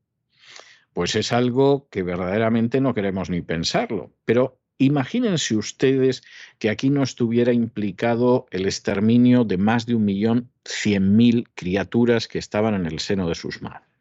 Pues 0.92 1.16
es 1.16 1.32
algo 1.32 1.88
que 1.90 2.04
verdaderamente 2.04 2.80
no 2.80 2.94
queremos 2.94 3.28
ni 3.28 3.42
pensarlo. 3.42 4.12
Pero 4.24 4.60
imagínense 4.78 5.56
ustedes 5.56 6.22
que 6.60 6.70
aquí 6.70 6.90
no 6.90 7.02
estuviera 7.02 7.52
implicado 7.52 8.46
el 8.52 8.66
exterminio 8.66 9.42
de 9.42 9.58
más 9.58 9.84
de 9.84 9.96
un 9.96 10.04
millón 10.04 10.52
cien 10.64 11.16
mil 11.16 11.48
criaturas 11.56 12.28
que 12.28 12.38
estaban 12.38 12.74
en 12.74 12.87
el 12.87 13.00
seno 13.00 13.28
de 13.28 13.34
sus 13.34 13.62
madres. 13.62 13.93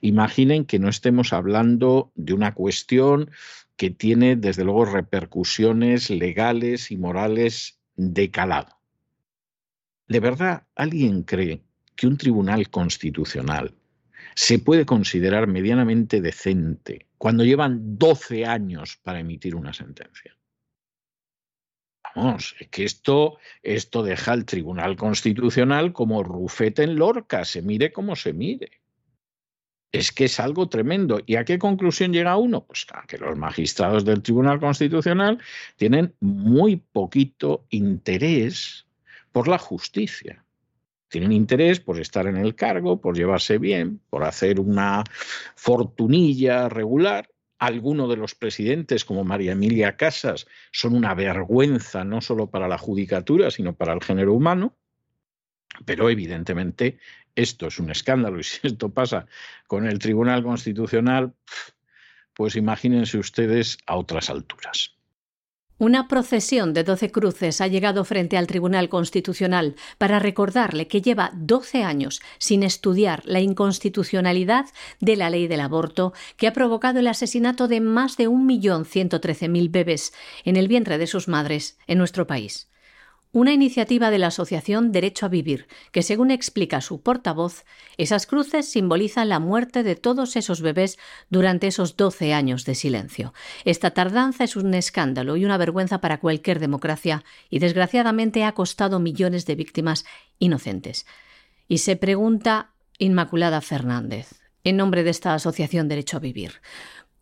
Imaginen 0.00 0.64
que 0.64 0.78
no 0.78 0.88
estemos 0.88 1.32
hablando 1.32 2.12
de 2.14 2.32
una 2.32 2.54
cuestión 2.54 3.30
que 3.76 3.90
tiene, 3.90 4.36
desde 4.36 4.64
luego, 4.64 4.84
repercusiones 4.84 6.10
legales 6.10 6.90
y 6.90 6.96
morales 6.96 7.80
de 7.96 8.30
calado. 8.30 8.78
¿De 10.06 10.20
verdad 10.20 10.66
alguien 10.74 11.22
cree 11.22 11.62
que 11.96 12.06
un 12.06 12.16
tribunal 12.16 12.68
constitucional 12.70 13.74
se 14.34 14.58
puede 14.58 14.84
considerar 14.84 15.46
medianamente 15.46 16.20
decente 16.20 17.06
cuando 17.18 17.44
llevan 17.44 17.98
12 17.98 18.44
años 18.44 18.98
para 19.02 19.20
emitir 19.20 19.54
una 19.54 19.72
sentencia? 19.72 20.36
Vamos, 22.14 22.54
es 22.60 22.68
que 22.68 22.84
esto, 22.84 23.38
esto 23.62 24.04
deja 24.04 24.32
al 24.32 24.44
Tribunal 24.44 24.94
Constitucional 24.94 25.92
como 25.92 26.22
rufete 26.22 26.84
en 26.84 26.94
Lorca, 26.94 27.44
se 27.44 27.60
mire 27.60 27.92
como 27.92 28.14
se 28.14 28.32
mire 28.32 28.83
es 29.94 30.10
que 30.10 30.24
es 30.24 30.40
algo 30.40 30.68
tremendo. 30.68 31.20
¿Y 31.24 31.36
a 31.36 31.44
qué 31.44 31.56
conclusión 31.56 32.12
llega 32.12 32.36
uno? 32.36 32.64
Pues 32.66 32.84
que 33.06 33.16
los 33.16 33.36
magistrados 33.36 34.04
del 34.04 34.22
Tribunal 34.22 34.58
Constitucional 34.58 35.38
tienen 35.76 36.14
muy 36.18 36.76
poquito 36.76 37.64
interés 37.70 38.86
por 39.30 39.46
la 39.46 39.56
justicia. 39.56 40.44
Tienen 41.06 41.30
interés 41.30 41.78
por 41.78 42.00
estar 42.00 42.26
en 42.26 42.36
el 42.36 42.56
cargo, 42.56 43.00
por 43.00 43.16
llevarse 43.16 43.58
bien, 43.58 44.00
por 44.10 44.24
hacer 44.24 44.58
una 44.58 45.04
fortunilla 45.54 46.68
regular. 46.68 47.30
Algunos 47.60 48.10
de 48.10 48.16
los 48.16 48.34
presidentes, 48.34 49.04
como 49.04 49.22
María 49.22 49.52
Emilia 49.52 49.96
Casas, 49.96 50.48
son 50.72 50.96
una 50.96 51.14
vergüenza 51.14 52.04
no 52.04 52.20
solo 52.20 52.50
para 52.50 52.66
la 52.66 52.78
judicatura, 52.78 53.52
sino 53.52 53.76
para 53.76 53.92
el 53.92 54.02
género 54.02 54.34
humano. 54.34 54.74
Pero 55.84 56.10
evidentemente 56.10 56.98
esto 57.36 57.66
es 57.66 57.78
un 57.78 57.90
escándalo 57.90 58.38
y 58.38 58.44
si 58.44 58.66
esto 58.66 58.90
pasa 58.90 59.26
con 59.66 59.86
el 59.86 59.98
Tribunal 59.98 60.42
Constitucional, 60.42 61.32
pues 62.34 62.56
imagínense 62.56 63.18
ustedes 63.18 63.78
a 63.86 63.96
otras 63.96 64.30
alturas. 64.30 64.94
Una 65.76 66.06
procesión 66.06 66.72
de 66.72 66.84
doce 66.84 67.10
cruces 67.10 67.60
ha 67.60 67.66
llegado 67.66 68.04
frente 68.04 68.36
al 68.36 68.46
Tribunal 68.46 68.88
Constitucional 68.88 69.74
para 69.98 70.20
recordarle 70.20 70.86
que 70.86 71.02
lleva 71.02 71.32
doce 71.34 71.82
años 71.82 72.22
sin 72.38 72.62
estudiar 72.62 73.22
la 73.24 73.40
inconstitucionalidad 73.40 74.66
de 75.00 75.16
la 75.16 75.30
ley 75.30 75.48
del 75.48 75.60
aborto 75.60 76.12
que 76.36 76.46
ha 76.46 76.52
provocado 76.52 77.00
el 77.00 77.08
asesinato 77.08 77.66
de 77.66 77.80
más 77.80 78.16
de 78.16 78.28
un 78.28 78.46
millón 78.46 78.84
ciento 78.84 79.20
trece 79.20 79.48
mil 79.48 79.68
bebés 79.68 80.12
en 80.44 80.54
el 80.54 80.68
vientre 80.68 80.96
de 80.96 81.08
sus 81.08 81.26
madres 81.26 81.76
en 81.88 81.98
nuestro 81.98 82.28
país 82.28 82.68
una 83.34 83.52
iniciativa 83.52 84.10
de 84.12 84.18
la 84.18 84.28
Asociación 84.28 84.92
Derecho 84.92 85.26
a 85.26 85.28
Vivir, 85.28 85.66
que 85.90 86.04
según 86.04 86.30
explica 86.30 86.80
su 86.80 87.02
portavoz, 87.02 87.64
esas 87.98 88.26
cruces 88.26 88.70
simbolizan 88.70 89.28
la 89.28 89.40
muerte 89.40 89.82
de 89.82 89.96
todos 89.96 90.36
esos 90.36 90.60
bebés 90.60 90.98
durante 91.30 91.66
esos 91.66 91.96
12 91.96 92.32
años 92.32 92.64
de 92.64 92.76
silencio. 92.76 93.34
Esta 93.64 93.90
tardanza 93.90 94.44
es 94.44 94.54
un 94.54 94.72
escándalo 94.72 95.36
y 95.36 95.44
una 95.44 95.58
vergüenza 95.58 96.00
para 96.00 96.20
cualquier 96.20 96.60
democracia 96.60 97.24
y 97.50 97.58
desgraciadamente 97.58 98.44
ha 98.44 98.52
costado 98.52 99.00
millones 99.00 99.46
de 99.46 99.56
víctimas 99.56 100.04
inocentes. 100.38 101.04
Y 101.66 101.78
se 101.78 101.96
pregunta 101.96 102.70
Inmaculada 102.98 103.60
Fernández, 103.62 104.44
en 104.62 104.76
nombre 104.76 105.02
de 105.02 105.10
esta 105.10 105.34
Asociación 105.34 105.88
Derecho 105.88 106.18
a 106.18 106.20
Vivir, 106.20 106.60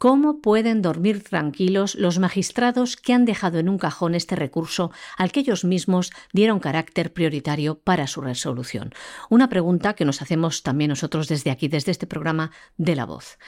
¿Cómo 0.03 0.41
pueden 0.41 0.83
dormir 0.83 1.23
tranquilos 1.23 1.95
los 1.95 2.19
magistrados 2.19 2.97
que 2.97 3.13
han 3.13 3.25
dejado 3.25 3.61
en 3.61 3.69
un 3.69 3.79
cajón 3.79 4.17
este 4.17 4.35
recurso 4.35 4.91
al 5.17 5.31
que 5.31 5.39
ellos 5.39 5.65
mismos 5.65 6.11
dieron 6.33 6.59
carácter 6.59 7.13
prioritario 7.13 7.79
para 7.79 8.09
su 8.09 8.21
resolución? 8.21 8.93
Una 9.31 9.49
pregunta 9.49 9.95
que 9.95 10.05
nos 10.05 10.21
hacemos 10.21 10.65
también 10.65 10.89
nosotros 10.89 11.29
desde 11.29 11.53
aquí, 11.53 11.69
desde 11.69 11.93
este 11.93 12.09
programa 12.09 12.51
de 12.77 12.97
La 12.97 13.07
Voz. 13.07 13.39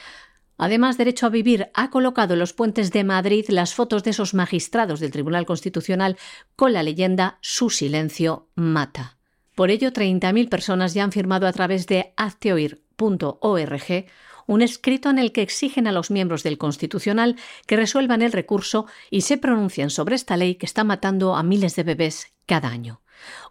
Además, 0.57 0.97
Derecho 0.97 1.25
a 1.25 1.29
Vivir 1.29 1.71
ha 1.73 1.89
colocado 1.89 2.35
en 2.35 2.39
los 2.39 2.53
puentes 2.53 2.93
de 2.93 3.03
Madrid 3.03 3.43
las 3.49 3.73
fotos 3.73 4.05
de 4.05 4.11
esos 4.11 4.33
magistrados 4.33 5.01
del 5.01 5.11
Tribunal 5.11 5.45
Constitucional 5.45 6.15
con 6.55 6.71
la 6.71 6.83
leyenda 6.83 7.37
Su 7.41 7.69
silencio 7.69 8.47
mata. 8.55 9.17
Por 9.55 9.71
ello, 9.71 9.91
30.000 9.91 10.47
personas 10.47 10.93
ya 10.93 11.03
han 11.03 11.11
firmado 11.11 11.47
a 11.47 11.51
través 11.51 11.85
de 11.85 12.13
hazteoir.org 12.15 14.05
un 14.47 14.61
escrito 14.61 15.09
en 15.09 15.19
el 15.19 15.31
que 15.31 15.41
exigen 15.41 15.87
a 15.87 15.91
los 15.91 16.11
miembros 16.11 16.43
del 16.43 16.57
Constitucional 16.57 17.35
que 17.67 17.77
resuelvan 17.77 18.21
el 18.21 18.31
recurso 18.31 18.85
y 19.09 19.21
se 19.21 19.37
pronuncien 19.37 19.89
sobre 19.89 20.15
esta 20.15 20.37
ley 20.37 20.55
que 20.55 20.65
está 20.65 20.83
matando 20.83 21.35
a 21.35 21.43
miles 21.43 21.75
de 21.75 21.83
bebés 21.83 22.33
cada 22.45 22.69
año. 22.69 23.01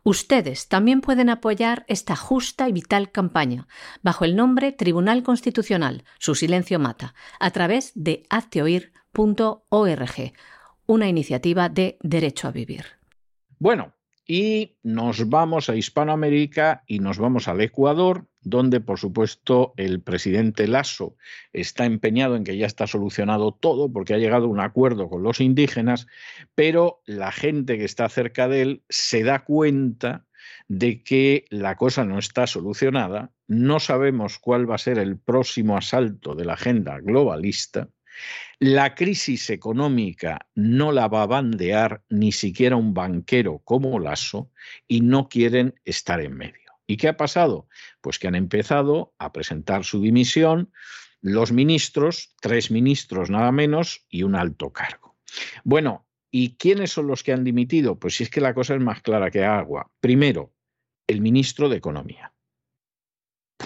Ustedes 0.02 0.68
también 0.68 1.00
pueden 1.00 1.30
apoyar 1.30 1.85
esta 1.88 2.16
justa 2.16 2.68
y 2.68 2.72
vital 2.72 3.11
campaña 3.11 3.66
bajo 4.02 4.24
el 4.24 4.37
nombre 4.37 4.72
Tribunal 4.72 5.22
Constitucional, 5.22 6.04
su 6.18 6.35
silencio 6.35 6.78
mata, 6.78 7.14
a 7.40 7.50
través 7.50 7.92
de 7.94 8.24
hazteoir.org, 8.28 10.33
una 10.87 11.09
iniciativa 11.09 11.68
de 11.68 11.98
Derecho 12.02 12.48
a 12.48 12.52
Vivir. 12.52 12.85
Bueno, 13.59 13.94
y 14.26 14.76
nos 14.83 15.28
vamos 15.28 15.68
a 15.68 15.76
Hispanoamérica 15.76 16.83
y 16.87 16.98
nos 16.98 17.18
vamos 17.18 17.48
al 17.48 17.61
Ecuador, 17.61 18.26
donde 18.44 18.80
por 18.80 18.98
supuesto 18.98 19.74
el 19.76 20.00
presidente 20.00 20.66
Lasso 20.68 21.16
está 21.52 21.85
empeñado 21.85 22.37
en 22.37 22.44
que 22.44 22.57
ya 22.57 22.66
está 22.66 22.87
solucionado 22.87 23.52
todo 23.52 23.92
porque 23.92 24.14
ha 24.14 24.18
llegado 24.18 24.46
a 24.46 24.48
un 24.48 24.61
acuerdo 24.61 25.09
con 25.09 25.22
los 25.22 25.40
indígenas, 25.40 26.07
pero 26.54 27.02
la 27.07 27.33
gente 27.33 27.78
que 27.78 27.85
está 27.85 28.09
cerca 28.09 28.48
de 28.48 28.62
él 28.62 28.83
se 28.88 29.22
da 29.24 29.44
cuenta 29.44 30.24
de 30.68 31.02
que 31.02 31.46
la 31.50 31.76
cosa 31.76 32.04
no 32.04 32.18
está 32.18 32.46
solucionada, 32.46 33.33
no 33.46 33.80
sabemos 33.80 34.38
cuál 34.38 34.70
va 34.70 34.76
a 34.76 34.78
ser 34.78 34.98
el 34.98 35.18
próximo 35.18 35.76
asalto 35.76 36.35
de 36.35 36.44
la 36.44 36.54
agenda 36.54 36.98
globalista 37.00 37.88
la 38.59 38.94
crisis 38.94 39.50
económica 39.50 40.46
no 40.54 40.92
la 40.92 41.09
va 41.09 41.22
a 41.22 41.26
bandear 41.26 42.02
ni 42.09 42.33
siquiera 42.33 42.76
un 42.76 42.94
banquero 42.94 43.59
como 43.64 43.98
Lasso 43.98 44.50
y 44.87 45.00
no 45.00 45.28
quieren 45.28 45.74
estar 45.85 46.20
en 46.20 46.37
medio. 46.37 46.63
¿Y 46.87 46.97
qué 46.97 47.09
ha 47.09 47.16
pasado? 47.16 47.68
Pues 48.01 48.18
que 48.18 48.29
han 48.29 48.35
empezado 48.35 49.14
a 49.18 49.33
presentar 49.33 49.85
su 49.85 50.01
dimisión 50.01 50.70
los 51.25 51.53
ministros, 51.53 52.35
tres 52.42 52.70
ministros 52.70 53.31
nada 53.31 53.51
menos 53.51 54.05
y 54.11 54.25
un 54.25 54.35
alto 54.35 54.75
cargo. 54.75 55.16
Bueno, 55.64 56.07
¿y 56.31 56.57
quiénes 56.57 56.92
son 56.92 57.07
los 57.07 57.23
que 57.23 57.33
han 57.33 57.44
dimitido? 57.44 57.99
Pues 57.99 58.16
si 58.16 58.25
es 58.25 58.31
que 58.31 58.42
la 58.42 58.53
cosa 58.53 58.75
es 58.75 58.81
más 58.83 59.01
clara 59.01 59.31
que 59.31 59.42
agua. 59.42 59.90
Primero, 60.01 60.53
el 61.07 61.23
ministro 61.23 61.70
de 61.70 61.79
Economía. 61.79 62.35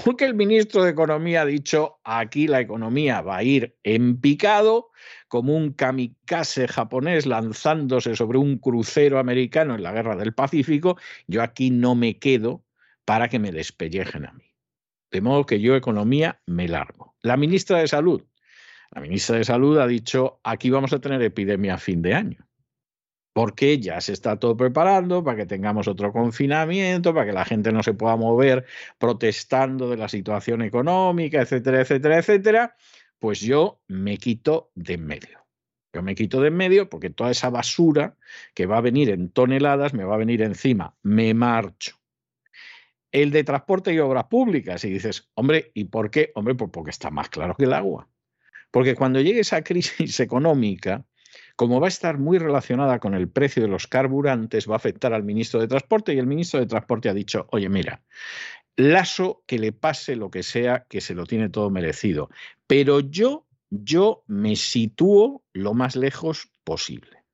Porque 0.05 0.25
el 0.25 0.35
ministro 0.35 0.85
de 0.85 0.91
Economía 0.91 1.43
ha 1.43 1.47
dicho, 1.47 1.99
aquí 2.05 2.47
la 2.47 2.61
economía 2.61 3.23
va 3.23 3.39
a 3.39 3.43
ir 3.43 3.77
en 3.83 4.21
picado, 4.21 4.91
como 5.27 5.57
un 5.57 5.73
kamikaze 5.73 6.69
japonés 6.69 7.27
lanzándose 7.27 8.15
sobre 8.15 8.39
un 8.39 8.59
crucero 8.59 9.19
americano 9.19 9.75
en 9.75 9.83
la 9.83 9.91
guerra 9.91 10.15
del 10.15 10.33
Pacífico, 10.33 10.97
yo 11.27 11.43
aquí 11.43 11.71
no 11.71 11.97
me 11.97 12.19
quedo 12.19 12.63
para 13.09 13.29
que 13.29 13.39
me 13.39 13.53
despellejen 13.53 14.27
a 14.27 14.33
mí. 14.33 14.45
De 15.11 15.23
modo 15.23 15.47
que 15.47 15.61
yo 15.61 15.75
economía 15.75 16.43
me 16.45 16.69
largo. 16.69 17.15
La 17.23 17.39
ministra 17.39 17.79
de 17.79 17.89
Salud. 17.89 18.23
La 18.91 19.01
ministra 19.01 19.39
de 19.39 19.45
Salud 19.45 19.79
ha 19.79 19.87
dicho, 19.87 20.41
aquí 20.45 20.69
vamos 20.69 20.93
a 20.93 21.01
tener 21.01 21.23
epidemia 21.23 21.77
a 21.77 21.79
fin 21.79 22.03
de 22.03 22.13
año 22.13 22.47
porque 23.33 23.79
ya 23.79 24.01
se 24.03 24.13
está 24.13 24.37
todo 24.37 24.57
preparando 24.57 25.25
para 25.25 25.39
que 25.39 25.47
tengamos 25.47 25.87
otro 25.89 26.13
confinamiento, 26.13 27.15
para 27.15 27.25
que 27.25 27.33
la 27.33 27.45
gente 27.45 27.73
no 27.73 27.83
se 27.83 27.95
pueda 27.95 28.17
mover 28.17 28.67
protestando 28.99 29.89
de 29.89 29.97
la 29.97 30.09
situación 30.09 30.61
económica, 30.61 31.41
etcétera, 31.41 31.81
etcétera, 31.81 32.19
etcétera, 32.19 32.77
pues 33.21 33.41
yo 33.41 33.81
me 33.87 34.19
quito 34.19 34.73
de 34.75 34.95
en 34.95 35.07
medio. 35.07 35.47
Yo 35.95 36.03
me 36.03 36.15
quito 36.15 36.41
de 36.41 36.49
en 36.49 36.57
medio 36.57 36.91
porque 36.91 37.11
toda 37.11 37.31
esa 37.31 37.49
basura 37.49 38.17
que 38.55 38.67
va 38.67 38.79
a 38.79 38.83
venir 38.83 39.09
en 39.09 39.31
toneladas 39.31 39.95
me 39.95 40.05
va 40.05 40.17
a 40.17 40.19
venir 40.19 40.43
encima. 40.43 40.97
Me 41.03 41.33
marcho. 41.33 41.98
El 43.11 43.31
de 43.31 43.45
transporte 43.45 43.93
y 43.93 43.99
obras 43.99 44.25
públicas, 44.25 44.85
y 44.85 44.91
dices, 44.91 45.31
hombre, 45.35 45.71
¿y 45.75 45.85
por 45.85 46.11
qué? 46.11 46.33
Hombre, 46.35 46.55
pues 46.55 46.71
porque 46.73 46.91
está 46.91 47.11
más 47.11 47.29
claro 47.29 47.55
que 47.57 47.65
el 47.65 47.73
agua. 47.73 48.09
Porque 48.71 48.95
cuando 48.95 49.21
llegue 49.21 49.41
esa 49.41 49.63
crisis 49.63 50.21
económica, 50.21 51.05
como 51.57 51.81
va 51.81 51.87
a 51.87 51.89
estar 51.89 52.19
muy 52.19 52.39
relacionada 52.39 52.99
con 52.99 53.15
el 53.15 53.29
precio 53.29 53.63
de 53.63 53.69
los 53.69 53.87
carburantes, 53.87 54.69
va 54.69 54.75
a 54.75 54.77
afectar 54.77 55.13
al 55.13 55.25
ministro 55.25 55.61
de 55.61 55.69
Transporte 55.69 56.15
y 56.15 56.19
el 56.19 56.27
ministro 56.27 56.61
de 56.61 56.67
Transporte 56.67 57.09
ha 57.09 57.15
dicho, 57.15 57.47
oye, 57.51 57.69
mira, 57.69 58.03
Lasso 58.77 59.43
que 59.47 59.59
le 59.59 59.73
pase 59.73 60.15
lo 60.15 60.31
que 60.31 60.45
sea, 60.45 60.87
que 60.89 61.01
se 61.01 61.15
lo 61.15 61.27
tiene 61.27 61.49
todo 61.49 61.69
merecido, 61.69 62.31
pero 62.69 63.01
yo, 63.01 63.47
yo 63.71 64.23
me 64.29 64.55
sitúo 64.55 65.43
lo 65.53 65.75
más 65.75 65.97
lejos 65.97 66.53
posible. 66.63 67.25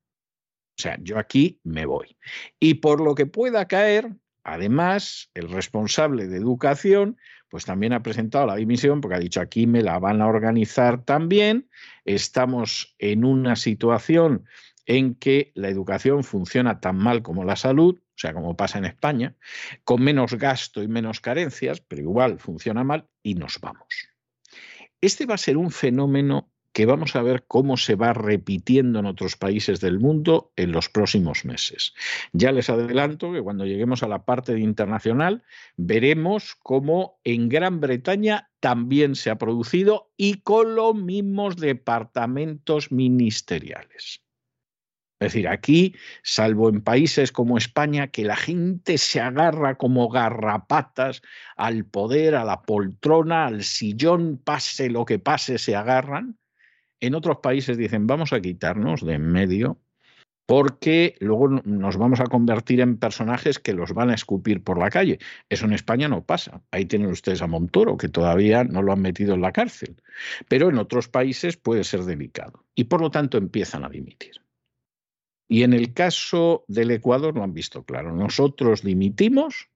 O 0.77 0.83
sea, 0.83 0.99
yo 1.03 1.19
aquí 1.19 1.61
me 1.63 1.85
voy. 1.87 2.17
Y 2.59 2.75
por 2.75 3.01
lo 3.01 3.15
que 3.15 3.27
pueda 3.27 3.69
caer, 3.69 4.11
además, 4.45 5.31
el 5.35 5.51
responsable 5.51 6.29
de 6.29 6.37
educación 6.37 7.17
pues 7.49 7.65
también 7.65 7.93
ha 7.93 8.03
presentado 8.03 8.47
la 8.47 8.57
dimisión 8.57 9.01
porque 9.01 9.17
ha 9.17 9.21
dicho 9.21 9.41
aquí 9.41 9.67
me 9.67 9.83
la 9.83 9.99
van 9.99 10.21
a 10.21 10.27
organizar 10.27 11.05
también. 11.05 11.69
Estamos 12.05 12.97
en 12.99 13.25
una 13.25 13.57
situación 13.57 14.45
en 14.87 15.15
que 15.15 15.53
la 15.55 15.69
educación 15.69 16.25
funciona 16.25 16.81
tan 16.81 16.97
mal 16.97 17.23
como 17.23 17.45
la 17.45 17.57
salud, 17.57 17.99
o 17.99 18.19
sea, 18.19 18.35
como 18.35 18.57
pasa 18.57 18.79
en 18.79 18.85
España, 18.85 19.35
con 19.85 20.03
menos 20.03 20.35
gasto 20.35 20.83
y 20.83 20.89
menos 20.89 21.21
carencias, 21.21 21.81
pero 21.81 22.03
igual 22.03 22.39
funciona 22.39 22.85
mal 22.85 23.09
y 23.23 23.35
nos 23.35 23.61
vamos. 23.61 23.87
Este 25.01 25.27
va 25.27 25.35
a 25.35 25.39
ser 25.39 25.57
un 25.57 25.71
fenómeno 25.71 26.51
que 26.75 26.87
vamos 26.87 27.15
a 27.15 27.23
ver 27.23 27.45
cómo 27.47 27.77
se 27.77 27.95
va 27.95 28.13
repitiendo 28.13 28.99
en 28.99 29.07
otros 29.07 29.37
países 29.37 29.81
del 29.81 30.01
mundo 30.01 30.53
en 30.57 30.73
los 30.73 30.89
próximos 30.89 31.45
meses. 31.45 31.95
Ya 32.33 32.51
les 32.51 32.69
adelanto 32.69 33.33
que 33.33 33.41
cuando 33.41 33.65
lleguemos 33.65 34.03
a 34.03 34.09
la 34.09 34.25
parte 34.25 34.59
internacional 34.59 35.45
veremos 35.77 36.57
cómo 36.57 37.21
en 37.23 37.49
Gran 37.49 37.81
Bretaña 37.81 38.51
también 38.59 39.15
se 39.15 39.31
ha 39.31 39.39
producido 39.39 40.11
y 40.17 40.41
con 40.41 40.75
los 40.75 40.97
mismos 40.97 41.57
departamentos 41.57 42.91
ministeriales. 42.91 44.23
Es 45.21 45.33
decir, 45.33 45.47
aquí, 45.47 45.95
salvo 46.25 46.69
en 46.69 46.83
países 46.83 47.31
como 47.31 47.57
España, 47.57 48.09
que 48.09 48.25
la 48.25 48.37
gente 48.37 48.99
se 48.99 49.21
agarra 49.21 49.77
como 49.77 50.09
garrapatas 50.09 51.23
al 51.57 51.85
poder, 51.85 52.35
a 52.35 52.45
la 52.45 52.63
poltrona, 52.63 53.47
al 53.47 53.63
sillón, 53.63 54.39
pase 54.43 54.91
lo 54.91 55.05
que 55.05 55.21
pase, 55.21 55.59
se 55.59 55.77
agarran, 55.77 56.37
en 57.07 57.15
otros 57.15 57.39
países 57.39 57.77
dicen, 57.77 58.07
vamos 58.07 58.33
a 58.33 58.41
quitarnos 58.41 59.05
de 59.05 59.15
en 59.15 59.31
medio 59.31 59.79
porque 60.47 61.17
luego 61.21 61.49
nos 61.49 61.97
vamos 61.97 62.21
a 62.21 62.27
convertir 62.27 62.81
en 62.81 62.99
personajes 62.99 63.59
que 63.59 63.73
los 63.73 63.93
van 63.95 64.11
a 64.11 64.15
escupir 64.15 64.63
por 64.63 64.79
la 64.79 64.91
calle. 64.91 65.19
Eso 65.49 65.65
en 65.65 65.73
España 65.73 66.09
no 66.09 66.25
pasa. 66.25 66.63
Ahí 66.71 66.85
tienen 66.85 67.11
ustedes 67.11 67.41
a 67.41 67.47
Montoro, 67.47 67.97
que 67.97 68.09
todavía 68.09 68.63
no 68.65 68.83
lo 68.83 68.93
han 68.93 69.01
metido 69.01 69.35
en 69.35 69.41
la 69.41 69.53
cárcel. 69.53 70.03
Pero 70.49 70.69
en 70.69 70.79
otros 70.79 71.09
países 71.09 71.57
puede 71.57 71.85
ser 71.85 72.05
delicado. 72.05 72.65
Y 72.75 72.85
por 72.85 73.01
lo 73.01 73.11
tanto 73.11 73.39
empiezan 73.39 73.85
a 73.85 73.89
dimitir. 73.89 74.43
Y 75.49 75.63
en 75.63 75.73
el 75.73 75.95
caso 75.95 76.65
del 76.69 76.91
Ecuador 76.91 77.35
lo 77.35 77.43
han 77.43 77.55
visto 77.55 77.85
claro. 77.85 78.15
Nosotros 78.15 78.83
dimitimos 78.83 79.71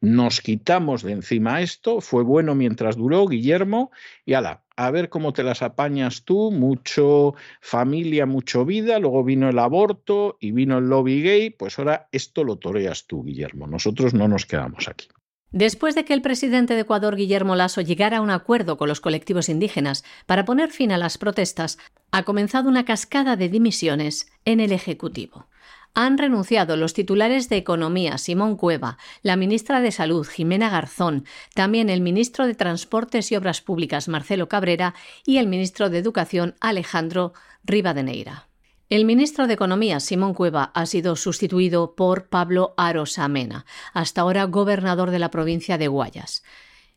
nos 0.00 0.40
quitamos 0.40 1.02
de 1.02 1.12
encima 1.12 1.60
esto, 1.60 2.00
fue 2.00 2.22
bueno 2.22 2.54
mientras 2.54 2.96
duró, 2.96 3.26
Guillermo, 3.26 3.90
y 4.24 4.34
ala, 4.34 4.62
a 4.76 4.90
ver 4.90 5.08
cómo 5.08 5.32
te 5.32 5.42
las 5.42 5.62
apañas 5.62 6.24
tú, 6.24 6.50
mucho 6.50 7.34
familia, 7.60 8.26
mucho 8.26 8.64
vida, 8.64 8.98
luego 8.98 9.24
vino 9.24 9.48
el 9.48 9.58
aborto 9.58 10.36
y 10.40 10.52
vino 10.52 10.78
el 10.78 10.88
lobby 10.88 11.22
gay, 11.22 11.50
pues 11.50 11.78
ahora 11.78 12.08
esto 12.12 12.44
lo 12.44 12.56
toreas 12.56 13.06
tú, 13.06 13.24
Guillermo, 13.24 13.66
nosotros 13.66 14.14
no 14.14 14.28
nos 14.28 14.46
quedamos 14.46 14.88
aquí. 14.88 15.08
Después 15.52 15.96
de 15.96 16.04
que 16.04 16.14
el 16.14 16.22
presidente 16.22 16.74
de 16.74 16.82
Ecuador, 16.82 17.16
Guillermo 17.16 17.56
Lasso, 17.56 17.80
llegara 17.80 18.18
a 18.18 18.20
un 18.20 18.30
acuerdo 18.30 18.76
con 18.76 18.88
los 18.88 19.00
colectivos 19.00 19.48
indígenas 19.48 20.04
para 20.26 20.44
poner 20.44 20.70
fin 20.70 20.92
a 20.92 20.98
las 20.98 21.18
protestas, 21.18 21.76
ha 22.12 22.22
comenzado 22.22 22.68
una 22.68 22.84
cascada 22.84 23.34
de 23.34 23.48
dimisiones 23.48 24.30
en 24.44 24.60
el 24.60 24.70
Ejecutivo 24.70 25.46
han 25.94 26.18
renunciado 26.18 26.76
los 26.76 26.94
titulares 26.94 27.48
de 27.48 27.56
Economía, 27.56 28.18
Simón 28.18 28.56
Cueva, 28.56 28.98
la 29.22 29.36
ministra 29.36 29.80
de 29.80 29.92
Salud, 29.92 30.26
Jimena 30.26 30.70
Garzón, 30.70 31.24
también 31.54 31.90
el 31.90 32.00
ministro 32.00 32.46
de 32.46 32.54
Transportes 32.54 33.30
y 33.32 33.36
Obras 33.36 33.60
Públicas, 33.60 34.08
Marcelo 34.08 34.48
Cabrera, 34.48 34.94
y 35.24 35.38
el 35.38 35.46
ministro 35.46 35.90
de 35.90 35.98
Educación, 35.98 36.54
Alejandro 36.60 37.32
Rivadeneira. 37.64 38.46
El 38.88 39.04
ministro 39.04 39.46
de 39.46 39.54
Economía, 39.54 40.00
Simón 40.00 40.34
Cueva, 40.34 40.72
ha 40.74 40.84
sido 40.84 41.14
sustituido 41.14 41.94
por 41.94 42.28
Pablo 42.28 42.74
Arosamena, 42.76 43.64
hasta 43.92 44.22
ahora 44.22 44.44
gobernador 44.44 45.12
de 45.12 45.20
la 45.20 45.30
provincia 45.30 45.78
de 45.78 45.86
Guayas. 45.86 46.42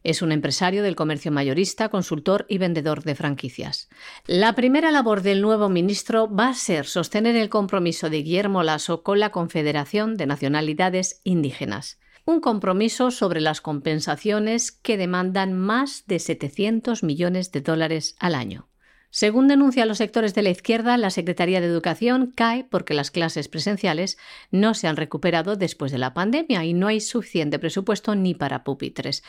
Es 0.04 0.22
un 0.22 0.34
empresario 0.34 0.84
del 0.84 0.98
comercio 0.98 1.32
mayorista, 1.32 1.88
consultor 1.90 2.46
y 2.50 2.58
vendedor 2.58 3.04
de 3.04 3.16
franquicias. 3.16 3.90
La 4.28 4.54
primera 4.54 4.92
labor 4.92 5.22
del 5.22 5.42
nuevo 5.42 5.70
ministro 5.70 6.28
va 6.28 6.50
a 6.50 6.54
ser 6.54 6.86
sostener 6.86 7.38
el 7.38 7.50
compromiso 7.50 8.10
de 8.10 8.22
Guillermo 8.22 8.64
Lasso 8.64 9.02
con 9.02 9.20
la 9.20 9.32
Confederación 9.32 10.18
de 10.18 10.26
Nacionalidades 10.26 11.22
Indígenas. 11.24 12.00
Un 12.26 12.42
compromiso 12.42 13.12
sobre 13.12 13.42
las 13.42 13.62
compensaciones 13.62 14.72
que 14.72 14.98
demandan 14.98 15.54
más 15.54 16.06
de 16.06 16.20
700 16.20 17.04
millones 17.04 17.52
de 17.52 17.62
dólares 17.62 18.16
al 18.20 18.36
año. 18.36 18.68
Según 19.16 19.48
denuncian 19.48 19.88
los 19.88 20.00
sectores 20.00 20.34
de 20.34 20.42
la 20.42 20.50
izquierda, 20.50 20.98
la 20.98 21.12
Secretaría 21.12 21.62
de 21.62 21.68
Educación 21.68 22.34
cae 22.36 22.64
porque 22.64 22.96
las 22.96 23.12
clases 23.12 23.48
presenciales 23.48 24.18
no 24.50 24.74
se 24.74 24.88
han 24.88 24.98
recuperado 24.98 25.56
después 25.56 25.92
de 25.92 26.00
la 26.00 26.16
pandemia 26.16 26.66
y 26.66 26.74
no 26.74 26.88
hay 26.88 27.00
suficiente 27.00 27.60
presupuesto 27.60 28.16
ni 28.16 28.34
para 28.34 28.64
pupitres. 28.64 29.24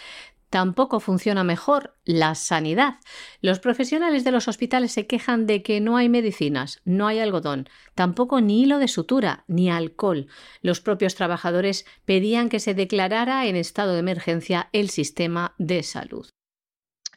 Tampoco 0.48 1.00
funciona 1.00 1.44
mejor 1.44 1.98
la 2.06 2.34
sanidad. 2.34 2.94
Los 3.42 3.58
profesionales 3.58 4.24
de 4.24 4.30
los 4.30 4.48
hospitales 4.48 4.90
se 4.90 5.06
quejan 5.06 5.46
de 5.46 5.62
que 5.62 5.82
no 5.82 5.98
hay 5.98 6.08
medicinas, 6.08 6.80
no 6.86 7.06
hay 7.06 7.18
algodón, 7.18 7.68
tampoco 7.94 8.40
ni 8.40 8.62
hilo 8.62 8.78
de 8.78 8.88
sutura, 8.88 9.44
ni 9.48 9.70
alcohol. 9.70 10.28
Los 10.62 10.80
propios 10.80 11.14
trabajadores 11.14 11.84
pedían 12.06 12.48
que 12.48 12.58
se 12.58 12.72
declarara 12.72 13.44
en 13.44 13.54
estado 13.54 13.92
de 13.92 13.98
emergencia 13.98 14.70
el 14.72 14.88
sistema 14.88 15.54
de 15.58 15.82
salud. 15.82 16.26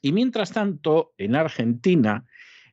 Y 0.01 0.11
mientras 0.11 0.51
tanto, 0.51 1.13
en 1.17 1.35
Argentina, 1.35 2.25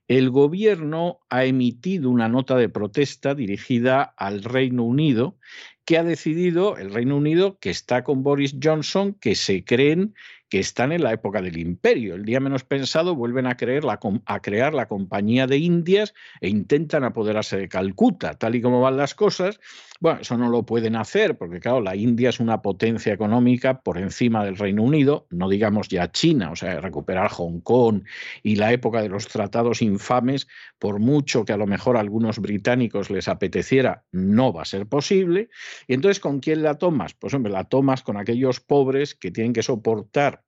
el 0.08 0.30
gobierno 0.30 1.20
ha 1.30 1.44
emitido 1.44 2.10
una 2.10 2.28
nota 2.28 2.56
de 2.56 2.68
protesta 2.68 3.34
dirigida 3.34 4.02
al 4.02 4.42
Reino 4.42 4.84
Unido 4.84 5.38
que 5.84 5.98
ha 5.98 6.04
decidido 6.04 6.76
el 6.76 6.92
Reino 6.92 7.16
Unido 7.16 7.58
que 7.58 7.70
está 7.70 8.04
con 8.04 8.22
Boris 8.22 8.56
Johnson, 8.62 9.14
que 9.14 9.34
se 9.34 9.64
creen 9.64 10.14
que 10.48 10.60
están 10.60 10.92
en 10.92 11.02
la 11.02 11.12
época 11.12 11.42
del 11.42 11.58
imperio. 11.58 12.14
El 12.14 12.24
día 12.24 12.40
menos 12.40 12.64
pensado 12.64 13.14
vuelven 13.14 13.46
a, 13.46 13.56
crear 13.56 14.74
la 14.74 14.86
Compañía 14.86 15.46
de 15.46 15.58
Indias 15.58 16.14
e 16.40 16.48
intentan 16.48 17.04
apoderarse 17.04 17.56
de 17.56 17.68
Calcuta. 17.68 18.34
Tal 18.34 18.54
y 18.54 18.62
como 18.62 18.80
van 18.80 18.96
las 18.96 19.14
cosas, 19.14 19.58
bueno, 20.00 20.20
eso 20.20 20.36
no 20.36 20.50
lo 20.50 20.64
pueden 20.64 20.96
hacer 20.96 21.36
porque, 21.38 21.60
claro, 21.60 21.80
la 21.80 21.96
India 21.96 22.28
es 22.28 22.40
una 22.40 22.62
potencia 22.62 23.12
económica 23.12 23.80
por 23.80 23.98
encima 23.98 24.44
del 24.44 24.56
Reino 24.56 24.82
Unido, 24.82 25.26
no 25.30 25.48
digamos 25.48 25.88
ya 25.88 26.12
China, 26.12 26.50
o 26.50 26.56
sea, 26.56 26.80
recuperar 26.80 27.30
Hong 27.30 27.60
Kong 27.60 28.02
y 28.42 28.56
la 28.56 28.72
época 28.72 29.02
de 29.02 29.08
los 29.08 29.26
tratados 29.26 29.82
infames, 29.82 30.46
por 30.78 31.00
mucho 31.00 31.44
que 31.44 31.52
a 31.52 31.56
lo 31.56 31.66
mejor 31.66 31.96
a 31.96 32.00
algunos 32.00 32.38
británicos 32.38 33.10
les 33.10 33.28
apeteciera, 33.28 34.04
no 34.12 34.52
va 34.52 34.62
a 34.62 34.66
ser 34.66 34.86
posible. 34.86 35.48
Y 35.88 35.94
entonces, 35.94 36.20
¿con 36.20 36.40
quién 36.40 36.62
la 36.62 36.78
tomas? 36.78 37.14
Pues 37.14 37.34
hombre, 37.34 37.52
la 37.52 37.64
tomas 37.64 38.02
con 38.02 38.16
aquellos 38.16 38.60
pobres 38.60 39.14
que 39.14 39.30
tienen 39.30 39.52
que 39.52 39.62
soportar 39.62 40.43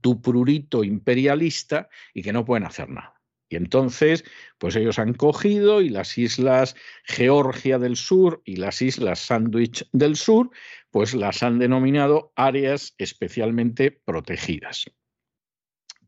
tu 0.00 0.20
prurito 0.20 0.84
imperialista 0.84 1.88
y 2.14 2.22
que 2.22 2.32
no 2.32 2.44
pueden 2.44 2.64
hacer 2.64 2.88
nada. 2.88 3.14
Y 3.50 3.56
entonces, 3.56 4.24
pues 4.58 4.76
ellos 4.76 4.98
han 4.98 5.14
cogido 5.14 5.80
y 5.80 5.88
las 5.88 6.18
islas 6.18 6.76
Georgia 7.04 7.78
del 7.78 7.96
Sur 7.96 8.42
y 8.44 8.56
las 8.56 8.82
islas 8.82 9.20
Sandwich 9.20 9.88
del 9.92 10.16
Sur, 10.16 10.50
pues 10.90 11.14
las 11.14 11.42
han 11.42 11.58
denominado 11.58 12.32
áreas 12.36 12.94
especialmente 12.98 13.90
protegidas. 13.90 14.90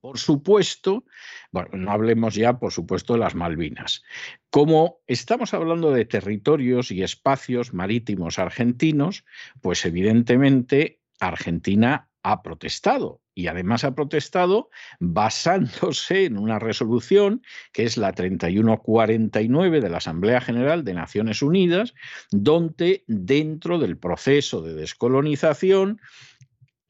Por 0.00 0.18
supuesto, 0.18 1.04
bueno, 1.50 1.70
no 1.74 1.92
hablemos 1.92 2.34
ya, 2.34 2.58
por 2.58 2.72
supuesto, 2.72 3.14
de 3.14 3.18
las 3.20 3.34
Malvinas. 3.34 4.02
Como 4.48 5.00
estamos 5.06 5.52
hablando 5.52 5.92
de 5.92 6.06
territorios 6.06 6.90
y 6.90 7.02
espacios 7.02 7.74
marítimos 7.74 8.38
argentinos, 8.38 9.24
pues 9.60 9.84
evidentemente 9.84 11.00
Argentina 11.20 12.08
ha 12.22 12.42
protestado 12.42 13.20
y 13.40 13.48
además 13.48 13.84
ha 13.84 13.94
protestado 13.94 14.68
basándose 15.00 16.26
en 16.26 16.38
una 16.38 16.58
resolución 16.58 17.42
que 17.72 17.84
es 17.84 17.96
la 17.96 18.12
3149 18.12 19.80
de 19.80 19.88
la 19.88 19.96
Asamblea 19.96 20.40
General 20.40 20.84
de 20.84 20.94
Naciones 20.94 21.40
Unidas, 21.40 21.94
donde 22.30 23.02
dentro 23.06 23.78
del 23.78 23.96
proceso 23.96 24.60
de 24.60 24.74
descolonización 24.74 26.00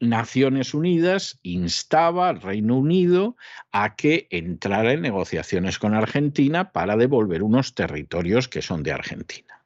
Naciones 0.01 0.73
Unidas 0.73 1.39
instaba 1.43 2.27
al 2.27 2.41
Reino 2.41 2.75
Unido 2.75 3.37
a 3.71 3.95
que 3.95 4.27
entrara 4.31 4.93
en 4.93 5.01
negociaciones 5.01 5.77
con 5.77 5.93
Argentina 5.93 6.71
para 6.71 6.97
devolver 6.97 7.43
unos 7.43 7.75
territorios 7.75 8.47
que 8.47 8.63
son 8.63 8.81
de 8.81 8.91
Argentina. 8.91 9.60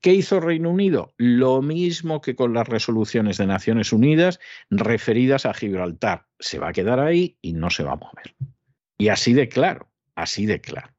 ¿Qué 0.00 0.12
hizo 0.12 0.40
Reino 0.40 0.70
Unido? 0.70 1.12
Lo 1.16 1.62
mismo 1.62 2.20
que 2.20 2.34
con 2.34 2.54
las 2.54 2.68
resoluciones 2.68 3.38
de 3.38 3.46
Naciones 3.46 3.92
Unidas 3.92 4.40
referidas 4.70 5.46
a 5.46 5.54
Gibraltar. 5.54 6.26
Se 6.38 6.58
va 6.58 6.68
a 6.68 6.72
quedar 6.72 7.00
ahí 7.00 7.38
y 7.40 7.52
no 7.52 7.70
se 7.70 7.84
va 7.84 7.92
a 7.92 7.96
mover. 7.96 8.34
Y 8.98 9.08
así 9.08 9.32
de 9.32 9.48
claro, 9.48 9.88
así 10.14 10.46
de 10.46 10.60
claro. 10.60 10.92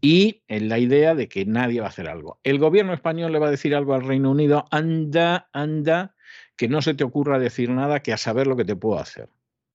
Y 0.00 0.42
en 0.46 0.68
la 0.68 0.78
idea 0.78 1.14
de 1.14 1.28
que 1.28 1.44
nadie 1.44 1.80
va 1.80 1.86
a 1.86 1.90
hacer 1.90 2.08
algo. 2.08 2.38
El 2.44 2.58
gobierno 2.58 2.92
español 2.92 3.32
le 3.32 3.38
va 3.38 3.48
a 3.48 3.52
decir 3.52 3.74
algo 3.74 3.94
al 3.94 4.04
Reino 4.04 4.30
Unido, 4.30 4.66
anda, 4.70 5.48
anda, 5.52 6.14
que 6.56 6.68
no 6.68 6.82
se 6.82 6.94
te 6.94 7.04
ocurra 7.04 7.38
decir 7.38 7.70
nada, 7.70 8.00
que 8.00 8.12
a 8.12 8.16
saber 8.16 8.46
lo 8.46 8.56
que 8.56 8.64
te 8.64 8.76
puedo 8.76 8.98
hacer. 8.98 9.28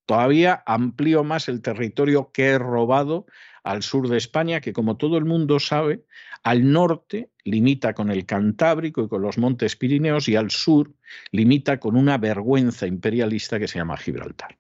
Todavía 0.05 0.63
amplío 0.65 1.23
más 1.23 1.47
el 1.47 1.61
territorio 1.61 2.31
que 2.33 2.47
he 2.47 2.59
robado 2.59 3.25
al 3.63 3.81
sur 3.81 4.09
de 4.09 4.17
España, 4.17 4.61
que 4.61 4.73
como 4.73 4.97
todo 4.97 5.17
el 5.17 5.25
mundo 5.25 5.59
sabe, 5.59 6.03
al 6.43 6.71
norte 6.71 7.31
limita 7.45 7.93
con 7.93 8.11
el 8.11 8.25
Cantábrico 8.25 9.03
y 9.03 9.07
con 9.07 9.21
los 9.21 9.37
Montes 9.37 9.75
Pirineos 9.75 10.27
y 10.27 10.35
al 10.35 10.51
sur 10.51 10.93
limita 11.31 11.79
con 11.79 11.95
una 11.95 12.17
vergüenza 12.17 12.85
imperialista 12.87 13.59
que 13.59 13.67
se 13.67 13.79
llama 13.79 13.97
Gibraltar. 13.97 14.57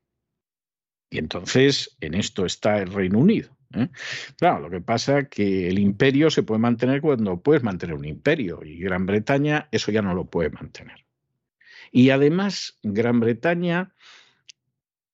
Y 1.09 1.19
entonces 1.19 1.95
en 1.99 2.15
esto 2.15 2.45
está 2.45 2.79
el 2.79 2.91
Reino 2.91 3.19
Unido. 3.19 3.55
¿eh? 3.73 3.89
Claro, 4.37 4.61
lo 4.61 4.69
que 4.69 4.81
pasa 4.81 5.19
es 5.19 5.29
que 5.29 5.67
el 5.67 5.79
imperio 5.79 6.31
se 6.31 6.43
puede 6.43 6.59
mantener 6.59 7.01
cuando 7.01 7.41
puedes 7.41 7.63
mantener 7.63 7.95
un 7.95 8.05
imperio 8.05 8.61
y 8.63 8.79
Gran 8.79 9.05
Bretaña 9.05 9.67
eso 9.71 9.91
ya 9.91 10.01
no 10.01 10.15
lo 10.15 10.25
puede 10.25 10.49
mantener. 10.49 11.05
Y 11.91 12.09
además 12.09 12.79
Gran 12.81 13.19
Bretaña 13.19 13.93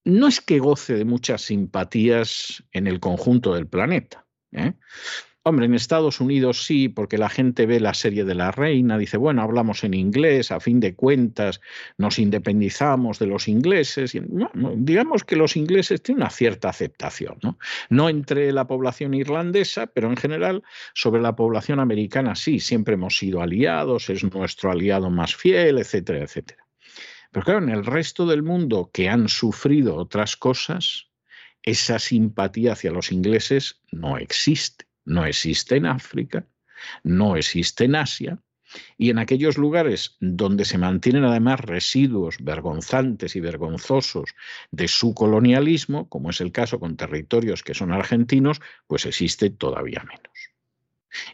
no 0.09 0.27
es 0.27 0.41
que 0.41 0.59
goce 0.59 0.95
de 0.95 1.05
muchas 1.05 1.43
simpatías 1.43 2.63
en 2.71 2.87
el 2.87 2.99
conjunto 2.99 3.53
del 3.53 3.67
planeta. 3.67 4.25
¿eh? 4.51 4.73
Hombre, 5.43 5.67
en 5.67 5.73
Estados 5.73 6.19
Unidos 6.19 6.65
sí, 6.65 6.89
porque 6.89 7.17
la 7.17 7.29
gente 7.29 7.65
ve 7.65 7.79
la 7.79 7.93
serie 7.93 8.25
de 8.25 8.35
la 8.35 8.51
reina, 8.51 8.97
dice, 8.97 9.15
bueno, 9.15 9.41
hablamos 9.41 9.85
en 9.85 9.93
inglés, 9.93 10.51
a 10.51 10.59
fin 10.59 10.81
de 10.81 10.95
cuentas 10.95 11.61
nos 11.97 12.19
independizamos 12.19 13.19
de 13.19 13.27
los 13.27 13.47
ingleses. 13.47 14.15
digamos 14.75 15.23
que 15.23 15.37
los 15.37 15.55
ingleses 15.55 16.03
tienen 16.03 16.23
una 16.23 16.29
cierta 16.29 16.69
aceptación, 16.69 17.37
¿no? 17.41 17.57
No 17.89 18.09
entre 18.09 18.51
la 18.51 18.67
población 18.67 19.13
irlandesa, 19.13 19.87
pero 19.87 20.09
en 20.09 20.17
general 20.17 20.61
sobre 20.93 21.21
la 21.21 21.35
población 21.35 21.79
americana 21.79 22.35
sí, 22.35 22.59
siempre 22.59 22.95
hemos 22.95 23.17
sido 23.17 23.41
aliados, 23.41 24.09
es 24.09 24.23
nuestro 24.25 24.71
aliado 24.71 25.09
más 25.09 25.35
fiel, 25.35 25.77
etcétera, 25.77 26.21
etcétera. 26.21 26.68
Pero 27.31 27.45
claro, 27.45 27.63
en 27.63 27.69
el 27.69 27.85
resto 27.85 28.25
del 28.25 28.43
mundo 28.43 28.89
que 28.91 29.09
han 29.09 29.29
sufrido 29.29 29.95
otras 29.95 30.35
cosas, 30.35 31.09
esa 31.63 31.99
simpatía 31.99 32.73
hacia 32.73 32.91
los 32.91 33.11
ingleses 33.11 33.81
no 33.91 34.17
existe. 34.17 34.85
No 35.05 35.25
existe 35.25 35.75
en 35.75 35.85
África, 35.85 36.45
no 37.03 37.35
existe 37.35 37.85
en 37.85 37.95
Asia, 37.95 38.39
y 38.97 39.09
en 39.09 39.17
aquellos 39.17 39.57
lugares 39.57 40.17
donde 40.19 40.65
se 40.65 40.77
mantienen 40.77 41.25
además 41.25 41.59
residuos 41.61 42.37
vergonzantes 42.39 43.35
y 43.35 43.39
vergonzosos 43.39 44.35
de 44.71 44.87
su 44.87 45.13
colonialismo, 45.13 46.07
como 46.09 46.29
es 46.29 46.41
el 46.41 46.51
caso 46.51 46.79
con 46.79 46.95
territorios 46.95 47.63
que 47.63 47.73
son 47.73 47.91
argentinos, 47.91 48.61
pues 48.87 49.05
existe 49.05 49.49
todavía 49.49 50.03
menos. 50.03 50.48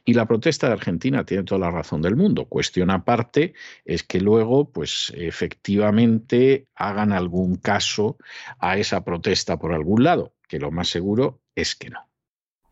Y 0.04 0.14
la 0.14 0.26
protesta 0.26 0.68
de 0.68 0.74
Argentina 0.74 1.26
tiene 1.26 1.44
toda 1.44 1.60
la 1.60 1.72
razón 1.72 2.02
del 2.02 2.16
mundo. 2.16 2.46
Cuestión 2.46 2.90
aparte 2.90 3.54
es 3.84 4.04
que 4.04 4.20
luego, 4.20 4.72
pues 4.72 5.12
efectivamente, 5.16 6.68
hagan 6.76 7.12
algún 7.12 7.56
caso 7.56 8.18
a 8.60 8.78
esa 8.78 9.04
protesta 9.04 9.58
por 9.58 9.74
algún 9.74 10.04
lado, 10.04 10.34
que 10.48 10.60
lo 10.60 10.72
más 10.72 10.90
seguro 10.90 11.42
es 11.56 11.76
que 11.76 11.90
no. 11.90 12.10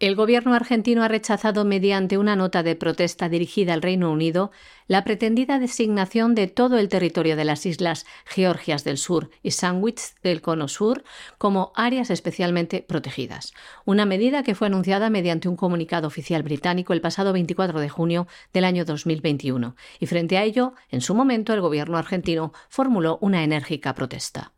El 0.04 0.18
gobierno 0.18 0.54
argentino 0.54 1.02
ha 1.02 1.08
rechazado 1.08 1.64
mediante 1.64 2.18
una 2.18 2.36
nota 2.36 2.62
de 2.62 2.76
protesta 2.76 3.30
dirigida 3.30 3.74
al 3.74 3.82
Reino 3.82 4.12
Unido 4.12 4.52
la 4.86 5.06
pretendida 5.06 5.60
designación 5.60 6.36
de 6.36 6.48
todo 6.48 6.78
el 6.78 6.90
territorio 6.90 7.38
de 7.38 7.46
las 7.46 7.66
islas 7.66 8.06
Georgias 8.26 8.84
del 8.84 8.98
Sur 8.98 9.30
y 9.44 9.52
Sandwich 9.52 10.02
del 10.22 10.42
Cono 10.42 10.68
Sur 10.68 11.06
como 11.38 11.72
áreas 11.74 12.10
especialmente 12.10 12.82
protegidas, 12.86 13.54
una 13.86 14.06
medida 14.06 14.44
que 14.44 14.56
fue 14.56 14.68
anunciada 14.68 15.10
mediante 15.10 15.48
un 15.48 15.56
comunicado 15.56 16.10
oficial 16.10 16.44
británico 16.44 16.92
el 16.92 17.00
pasado 17.00 17.32
24 17.32 17.80
de 17.80 17.88
junio 17.88 18.28
del 18.52 18.66
año 18.66 18.84
2021, 18.84 19.78
y 20.02 20.06
frente 20.08 20.38
a 20.38 20.44
ello, 20.44 20.74
en 20.90 21.00
su 21.00 21.16
momento 21.16 21.54
el 21.54 21.62
gobierno 21.62 21.98
argentino 21.98 22.52
formuló 22.68 23.20
una 23.22 23.42
enérgica 23.46 23.96
protesta. 23.96 24.52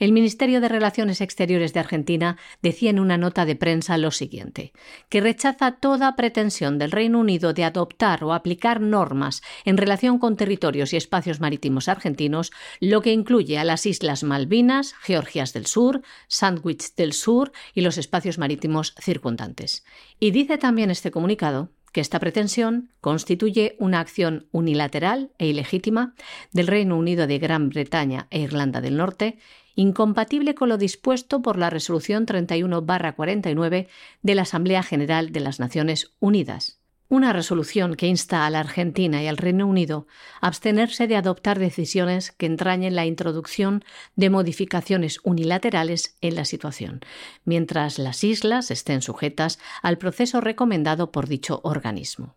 El 0.00 0.12
Ministerio 0.12 0.60
de 0.60 0.68
Relaciones 0.68 1.20
Exteriores 1.20 1.72
de 1.72 1.80
Argentina 1.80 2.38
decía 2.62 2.90
en 2.90 2.98
una 2.98 3.18
nota 3.18 3.44
de 3.44 3.54
prensa 3.54 3.98
lo 3.98 4.10
siguiente, 4.10 4.72
que 5.10 5.20
rechaza 5.20 5.72
toda 5.72 6.16
pretensión 6.16 6.78
del 6.78 6.90
Reino 6.90 7.20
Unido 7.20 7.52
de 7.52 7.64
adoptar 7.64 8.24
o 8.24 8.32
aplicar 8.32 8.80
normas 8.80 9.42
en 9.64 9.76
relación 9.76 10.18
con 10.18 10.36
territorios 10.36 10.92
y 10.92 10.96
espacios 10.96 11.38
marítimos 11.38 11.88
argentinos, 11.88 12.50
lo 12.80 13.02
que 13.02 13.12
incluye 13.12 13.58
a 13.58 13.64
las 13.64 13.84
Islas 13.84 14.24
Malvinas, 14.24 14.94
Georgias 15.02 15.52
del 15.52 15.66
Sur, 15.66 16.02
Sandwich 16.28 16.94
del 16.96 17.12
Sur 17.12 17.52
y 17.74 17.82
los 17.82 17.98
espacios 17.98 18.38
marítimos 18.38 18.94
circundantes. 18.98 19.84
Y 20.18 20.30
dice 20.30 20.56
también 20.56 20.90
este 20.90 21.10
comunicado 21.10 21.70
que 21.92 22.00
esta 22.00 22.20
pretensión 22.20 22.90
constituye 23.00 23.76
una 23.78 24.00
acción 24.00 24.46
unilateral 24.52 25.32
e 25.38 25.46
ilegítima 25.46 26.14
del 26.52 26.68
Reino 26.68 26.96
Unido 26.96 27.26
de 27.26 27.38
Gran 27.38 27.68
Bretaña 27.68 28.28
e 28.30 28.40
Irlanda 28.40 28.80
del 28.80 28.96
Norte, 28.96 29.38
incompatible 29.74 30.54
con 30.54 30.68
lo 30.68 30.78
dispuesto 30.78 31.42
por 31.42 31.58
la 31.58 31.70
Resolución 31.70 32.26
31-49 32.26 33.88
de 34.22 34.34
la 34.34 34.42
Asamblea 34.42 34.82
General 34.82 35.32
de 35.32 35.40
las 35.40 35.60
Naciones 35.60 36.12
Unidas 36.20 36.80
una 37.10 37.32
resolución 37.32 37.96
que 37.96 38.06
insta 38.06 38.46
a 38.46 38.50
la 38.50 38.60
Argentina 38.60 39.22
y 39.22 39.26
al 39.26 39.36
Reino 39.36 39.66
Unido 39.66 40.06
a 40.40 40.46
abstenerse 40.46 41.08
de 41.08 41.16
adoptar 41.16 41.58
decisiones 41.58 42.30
que 42.30 42.46
entrañen 42.46 42.94
la 42.94 43.04
introducción 43.04 43.84
de 44.14 44.30
modificaciones 44.30 45.18
unilaterales 45.24 46.16
en 46.20 46.36
la 46.36 46.44
situación, 46.44 47.00
mientras 47.44 47.98
las 47.98 48.22
islas 48.22 48.70
estén 48.70 49.02
sujetas 49.02 49.58
al 49.82 49.98
proceso 49.98 50.40
recomendado 50.40 51.10
por 51.10 51.26
dicho 51.26 51.60
organismo. 51.64 52.36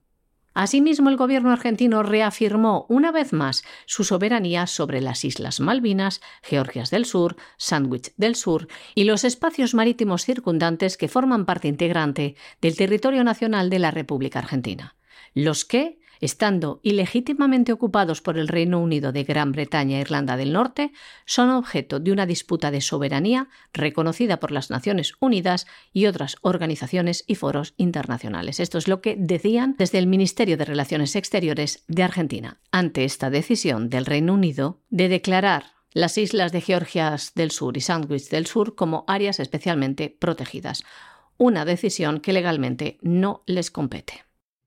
Asimismo, 0.54 1.10
el 1.10 1.18
gobierno 1.18 1.52
argentino 1.52 2.04
reafirmó 2.04 2.86
una 2.90 3.12
vez 3.12 3.34
más 3.34 3.64
su 3.86 4.04
soberanía 4.04 4.68
sobre 4.68 5.02
las 5.02 5.26
Islas 5.26 5.60
Malvinas, 5.60 6.22
Georgias 6.44 6.92
del 6.92 7.06
Sur, 7.06 7.38
Sandwich 7.58 8.14
del 8.18 8.36
Sur 8.36 8.68
y 8.94 9.06
los 9.06 9.24
espacios 9.24 9.74
marítimos 9.74 10.26
circundantes 10.26 10.98
que 10.98 11.08
forman 11.08 11.46
parte 11.46 11.68
integrante 11.68 12.36
del 12.62 12.76
territorio 12.76 13.24
nacional 13.24 13.70
de 13.70 13.80
la 13.80 13.92
República 13.92 14.40
Argentina, 14.40 14.96
los 15.34 15.66
que, 15.66 16.00
estando 16.24 16.80
ilegítimamente 16.84 17.74
ocupados 17.74 18.22
por 18.22 18.38
el 18.38 18.48
Reino 18.48 18.80
Unido 18.80 19.12
de 19.12 19.26
Gran 19.26 19.52
Bretaña 19.52 19.98
e 19.98 20.02
Irlanda 20.02 20.38
del 20.38 20.54
Norte, 20.54 20.94
son 21.26 21.50
objeto 21.50 22.00
de 22.00 22.14
una 22.14 22.26
disputa 22.26 22.72
de 22.72 22.80
soberanía 22.80 23.50
reconocida 23.74 24.40
por 24.40 24.52
las 24.52 24.70
Naciones 24.70 25.16
Unidas 25.20 25.68
y 25.92 26.06
otras 26.06 26.38
organizaciones 26.42 27.26
y 27.28 27.36
foros 27.36 27.74
internacionales. 27.76 28.62
Esto 28.62 28.78
es 28.78 28.88
lo 28.88 29.02
que 29.02 29.18
decían 29.20 29.76
desde 29.78 30.00
el 30.00 30.08
Ministerio 30.08 30.56
de 30.56 30.64
Relaciones 30.64 31.18
Exteriores 31.18 31.84
de 31.90 32.04
Argentina 32.04 32.62
ante 32.72 33.04
esta 33.04 33.30
decisión 33.30 33.90
del 33.90 34.06
Reino 34.06 34.34
Unido 34.34 34.80
de 34.90 35.10
declarar 35.10 35.74
las 35.92 36.18
islas 36.18 36.54
de 36.54 36.62
Georgias 36.62 37.34
del 37.36 37.52
Sur 37.52 37.76
y 37.76 37.82
Sandwich 37.82 38.30
del 38.30 38.48
Sur 38.48 38.76
como 38.76 39.04
áreas 39.08 39.42
especialmente 39.42 40.10
protegidas, 40.10 40.84
una 41.38 41.66
decisión 41.66 42.22
que 42.22 42.32
legalmente 42.32 42.98
no 43.02 43.44
les 43.46 43.70
compete. 43.72 44.24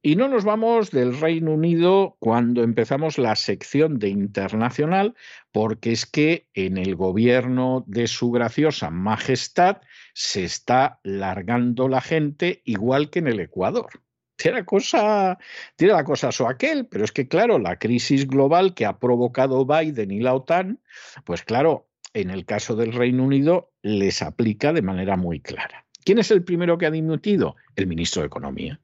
Y 0.06 0.14
no 0.14 0.28
nos 0.28 0.44
vamos 0.44 0.92
del 0.92 1.18
Reino 1.18 1.50
Unido 1.50 2.16
cuando 2.20 2.62
empezamos 2.62 3.18
la 3.18 3.34
sección 3.34 3.98
de 3.98 4.08
internacional, 4.08 5.16
porque 5.50 5.90
es 5.90 6.06
que 6.06 6.46
en 6.54 6.78
el 6.78 6.94
gobierno 6.94 7.82
de 7.88 8.06
su 8.06 8.30
graciosa 8.30 8.90
majestad 8.90 9.78
se 10.14 10.44
está 10.44 11.00
largando 11.02 11.88
la 11.88 12.00
gente 12.00 12.62
igual 12.64 13.10
que 13.10 13.18
en 13.18 13.26
el 13.26 13.40
Ecuador. 13.40 13.88
Tiene 14.36 14.58
la 14.58 14.64
cosa, 14.64 15.38
tiene 15.74 15.94
la 15.94 16.04
cosa 16.04 16.30
so 16.30 16.46
aquel, 16.46 16.86
pero 16.86 17.04
es 17.04 17.10
que 17.10 17.26
claro, 17.26 17.58
la 17.58 17.76
crisis 17.80 18.28
global 18.28 18.74
que 18.74 18.86
ha 18.86 19.00
provocado 19.00 19.66
Biden 19.66 20.12
y 20.12 20.20
la 20.20 20.34
OTAN, 20.34 20.78
pues 21.24 21.42
claro, 21.42 21.88
en 22.14 22.30
el 22.30 22.44
caso 22.44 22.76
del 22.76 22.92
Reino 22.92 23.24
Unido 23.24 23.72
les 23.82 24.22
aplica 24.22 24.72
de 24.72 24.82
manera 24.82 25.16
muy 25.16 25.40
clara. 25.40 25.84
¿Quién 26.04 26.18
es 26.18 26.30
el 26.30 26.44
primero 26.44 26.78
que 26.78 26.86
ha 26.86 26.92
dimitido? 26.92 27.56
El 27.74 27.88
ministro 27.88 28.22
de 28.22 28.26
Economía 28.26 28.80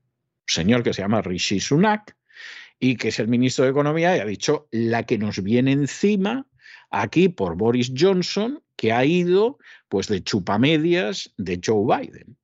señor 0.46 0.82
que 0.82 0.92
se 0.92 1.02
llama 1.02 1.22
Rishi 1.22 1.60
Sunak 1.60 2.16
y 2.78 2.96
que 2.96 3.08
es 3.08 3.18
el 3.18 3.28
ministro 3.28 3.64
de 3.64 3.70
Economía 3.70 4.16
y 4.16 4.20
ha 4.20 4.24
dicho 4.24 4.68
la 4.70 5.04
que 5.04 5.18
nos 5.18 5.42
viene 5.42 5.72
encima 5.72 6.46
aquí 6.90 7.28
por 7.28 7.56
Boris 7.56 7.92
Johnson, 7.96 8.62
que 8.76 8.92
ha 8.92 9.04
ido 9.04 9.58
pues 9.88 10.08
de 10.08 10.22
chupamedias 10.22 11.32
de 11.36 11.60
Joe 11.64 11.84
Biden. 11.84 12.36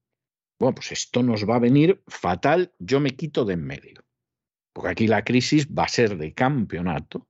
Bueno, 0.58 0.76
pues 0.76 0.92
esto 0.92 1.22
nos 1.22 1.48
va 1.48 1.56
a 1.56 1.60
venir 1.60 2.02
fatal, 2.06 2.72
yo 2.78 3.00
me 3.00 3.10
quito 3.10 3.44
de 3.44 3.54
en 3.54 3.64
medio. 3.64 4.04
Porque 4.72 4.90
aquí 4.90 5.06
la 5.06 5.24
crisis 5.24 5.68
va 5.68 5.84
a 5.84 5.88
ser 5.88 6.16
de 6.16 6.34
campeonato 6.34 7.28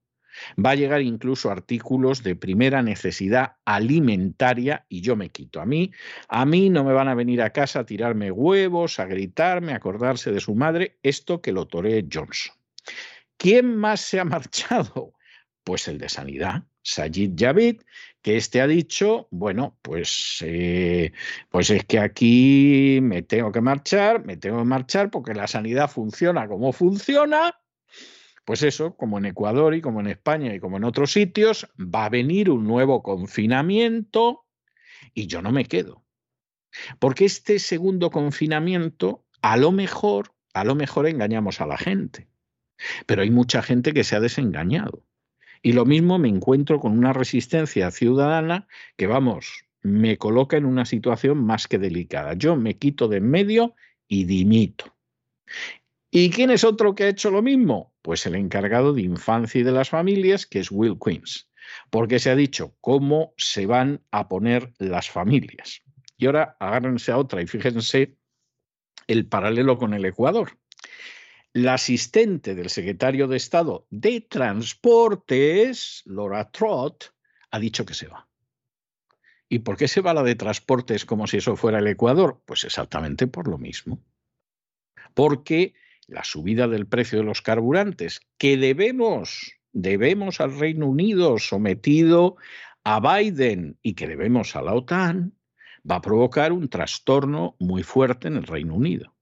Va 0.63 0.71
a 0.71 0.75
llegar 0.75 1.01
incluso 1.01 1.51
artículos 1.51 2.23
de 2.23 2.35
primera 2.35 2.81
necesidad 2.81 3.57
alimentaria 3.65 4.85
y 4.89 5.01
yo 5.01 5.15
me 5.15 5.29
quito. 5.29 5.61
A 5.61 5.65
mí, 5.65 5.91
a 6.27 6.45
mí 6.45 6.69
no 6.69 6.83
me 6.83 6.93
van 6.93 7.07
a 7.07 7.15
venir 7.15 7.41
a 7.41 7.51
casa 7.51 7.79
a 7.79 7.85
tirarme 7.85 8.31
huevos, 8.31 8.99
a 8.99 9.05
gritarme, 9.05 9.73
a 9.73 9.77
acordarse 9.77 10.31
de 10.31 10.39
su 10.39 10.55
madre, 10.55 10.97
esto 11.03 11.41
que 11.41 11.51
lo 11.51 11.67
toree 11.67 12.07
Johnson. 12.11 12.55
¿Quién 13.37 13.75
más 13.75 14.01
se 14.01 14.19
ha 14.19 14.25
marchado? 14.25 15.13
Pues 15.63 15.87
el 15.87 15.97
de 15.97 16.09
Sanidad, 16.09 16.63
Sajid 16.81 17.33
Javid, 17.37 17.81
que 18.21 18.37
este 18.37 18.61
ha 18.61 18.67
dicho, 18.67 19.27
bueno, 19.31 19.77
pues, 19.81 20.43
eh, 20.45 21.11
pues 21.49 21.69
es 21.69 21.85
que 21.85 21.99
aquí 21.99 22.99
me 23.01 23.21
tengo 23.21 23.51
que 23.51 23.61
marchar, 23.61 24.25
me 24.25 24.37
tengo 24.37 24.59
que 24.59 24.65
marchar 24.65 25.09
porque 25.09 25.33
la 25.33 25.47
sanidad 25.47 25.89
funciona 25.89 26.47
como 26.47 26.73
funciona 26.73 27.55
pues 28.49 28.63
eso, 28.63 28.95
como 28.95 29.19
en 29.19 29.27
Ecuador 29.27 29.75
y 29.75 29.81
como 29.81 29.99
en 29.99 30.07
España 30.07 30.55
y 30.55 30.59
como 30.59 30.77
en 30.77 30.83
otros 30.83 31.11
sitios, 31.11 31.69
va 31.79 32.05
a 32.05 32.09
venir 32.09 32.49
un 32.49 32.65
nuevo 32.65 33.03
confinamiento 33.03 34.47
y 35.13 35.27
yo 35.27 35.43
no 35.43 35.51
me 35.51 35.65
quedo. 35.65 36.03
Porque 36.97 37.25
este 37.25 37.59
segundo 37.59 38.09
confinamiento, 38.09 39.23
a 39.43 39.55
lo 39.55 39.71
mejor, 39.71 40.33
a 40.55 40.63
lo 40.63 40.73
mejor 40.73 41.07
engañamos 41.07 41.61
a 41.61 41.67
la 41.67 41.77
gente. 41.77 42.27
Pero 43.05 43.21
hay 43.21 43.29
mucha 43.29 43.61
gente 43.61 43.93
que 43.93 44.03
se 44.03 44.15
ha 44.15 44.19
desengañado. 44.19 45.05
Y 45.61 45.73
lo 45.73 45.85
mismo 45.85 46.17
me 46.17 46.29
encuentro 46.29 46.79
con 46.79 46.97
una 46.97 47.13
resistencia 47.13 47.91
ciudadana 47.91 48.67
que, 48.97 49.05
vamos, 49.05 49.65
me 49.83 50.17
coloca 50.17 50.57
en 50.57 50.65
una 50.65 50.85
situación 50.85 51.45
más 51.45 51.67
que 51.67 51.77
delicada. 51.77 52.33
Yo 52.33 52.55
me 52.55 52.79
quito 52.79 53.09
de 53.09 53.17
en 53.17 53.29
medio 53.29 53.75
y 54.07 54.23
dimito. 54.23 54.97
¿Y 56.09 56.31
quién 56.31 56.49
es 56.49 56.63
otro 56.63 56.95
que 56.95 57.03
ha 57.03 57.09
hecho 57.09 57.29
lo 57.29 57.43
mismo? 57.43 57.93
Pues 58.09 58.25
el 58.25 58.33
encargado 58.33 58.93
de 58.93 59.03
infancia 59.03 59.61
y 59.61 59.63
de 59.63 59.71
las 59.71 59.91
familias, 59.91 60.47
que 60.47 60.57
es 60.57 60.71
Will 60.71 60.97
Queens, 60.97 61.47
porque 61.91 62.17
se 62.17 62.31
ha 62.31 62.35
dicho 62.35 62.75
cómo 62.81 63.35
se 63.37 63.67
van 63.67 64.03
a 64.09 64.27
poner 64.27 64.73
las 64.79 65.11
familias. 65.11 65.83
Y 66.17 66.25
ahora 66.25 66.57
agárrense 66.59 67.11
a 67.11 67.19
otra 67.19 67.39
y 67.43 67.45
fíjense 67.45 68.17
el 69.05 69.27
paralelo 69.27 69.77
con 69.77 69.93
el 69.93 70.05
Ecuador. 70.05 70.57
La 71.53 71.75
asistente 71.75 72.55
del 72.55 72.71
secretario 72.71 73.27
de 73.27 73.37
Estado 73.37 73.85
de 73.91 74.21
Transportes, 74.21 76.01
Laura 76.05 76.49
Trott, 76.49 77.13
ha 77.51 77.59
dicho 77.59 77.85
que 77.85 77.93
se 77.93 78.07
va. 78.07 78.27
¿Y 79.47 79.59
por 79.59 79.77
qué 79.77 79.87
se 79.87 80.01
va 80.01 80.15
la 80.15 80.23
de 80.23 80.33
Transportes 80.33 81.05
como 81.05 81.27
si 81.27 81.37
eso 81.37 81.55
fuera 81.55 81.77
el 81.77 81.85
Ecuador? 81.85 82.41
Pues 82.47 82.63
exactamente 82.63 83.27
por 83.27 83.47
lo 83.47 83.59
mismo. 83.59 84.03
Porque 85.13 85.75
la 86.09 86.23
subida 86.23 86.67
del 86.67 86.87
precio 86.87 87.19
de 87.19 87.25
los 87.25 87.41
carburantes 87.41 88.21
que 88.37 88.57
debemos, 88.57 89.53
debemos 89.71 90.41
al 90.41 90.57
Reino 90.57 90.87
Unido 90.87 91.37
sometido 91.37 92.37
a 92.83 92.99
Biden 92.99 93.77
y 93.81 93.93
que 93.93 94.07
debemos 94.07 94.55
a 94.55 94.61
la 94.61 94.73
OTAN, 94.73 95.33
va 95.89 95.95
a 95.95 96.01
provocar 96.01 96.51
un 96.51 96.69
trastorno 96.69 97.55
muy 97.59 97.83
fuerte 97.83 98.27
en 98.27 98.35
el 98.37 98.43
Reino 98.43 98.75
Unido. 98.75 99.15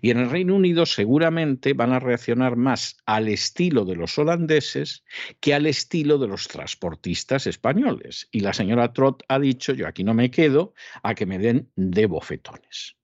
Y 0.00 0.10
en 0.10 0.18
el 0.18 0.30
Reino 0.30 0.54
Unido 0.54 0.84
seguramente 0.84 1.72
van 1.72 1.92
a 1.92 1.98
reaccionar 1.98 2.56
más 2.56 2.98
al 3.06 3.28
estilo 3.28 3.84
de 3.84 3.96
los 3.96 4.18
holandeses 4.18 5.04
que 5.40 5.54
al 5.54 5.66
estilo 5.66 6.18
de 6.18 6.28
los 6.28 6.48
transportistas 6.48 7.46
españoles. 7.46 8.28
Y 8.30 8.40
la 8.40 8.52
señora 8.52 8.92
Trott 8.92 9.22
ha 9.28 9.38
dicho, 9.38 9.72
yo 9.72 9.86
aquí 9.86 10.04
no 10.04 10.14
me 10.14 10.30
quedo, 10.30 10.74
a 11.02 11.14
que 11.14 11.26
me 11.26 11.38
den 11.38 11.70
de 11.74 12.06
bofetones. 12.06 12.96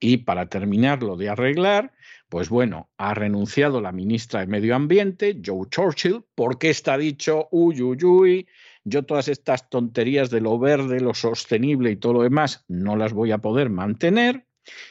Y 0.00 0.18
para 0.18 0.48
terminarlo 0.48 1.16
de 1.16 1.28
arreglar, 1.28 1.92
pues 2.28 2.48
bueno, 2.48 2.90
ha 2.98 3.14
renunciado 3.14 3.80
la 3.80 3.92
ministra 3.92 4.40
de 4.40 4.46
Medio 4.46 4.76
Ambiente, 4.76 5.40
Joe 5.44 5.68
Churchill, 5.70 6.24
porque 6.34 6.70
está 6.70 6.96
dicho, 6.98 7.48
uy, 7.50 7.80
uy, 7.82 8.04
uy, 8.04 8.48
yo 8.84 9.04
todas 9.04 9.28
estas 9.28 9.68
tonterías 9.68 10.30
de 10.30 10.40
lo 10.40 10.58
verde, 10.58 11.00
lo 11.00 11.14
sostenible 11.14 11.90
y 11.90 11.96
todo 11.96 12.14
lo 12.14 12.22
demás 12.22 12.64
no 12.68 12.96
las 12.96 13.12
voy 13.12 13.32
a 13.32 13.38
poder 13.38 13.70
mantener. 13.70 14.46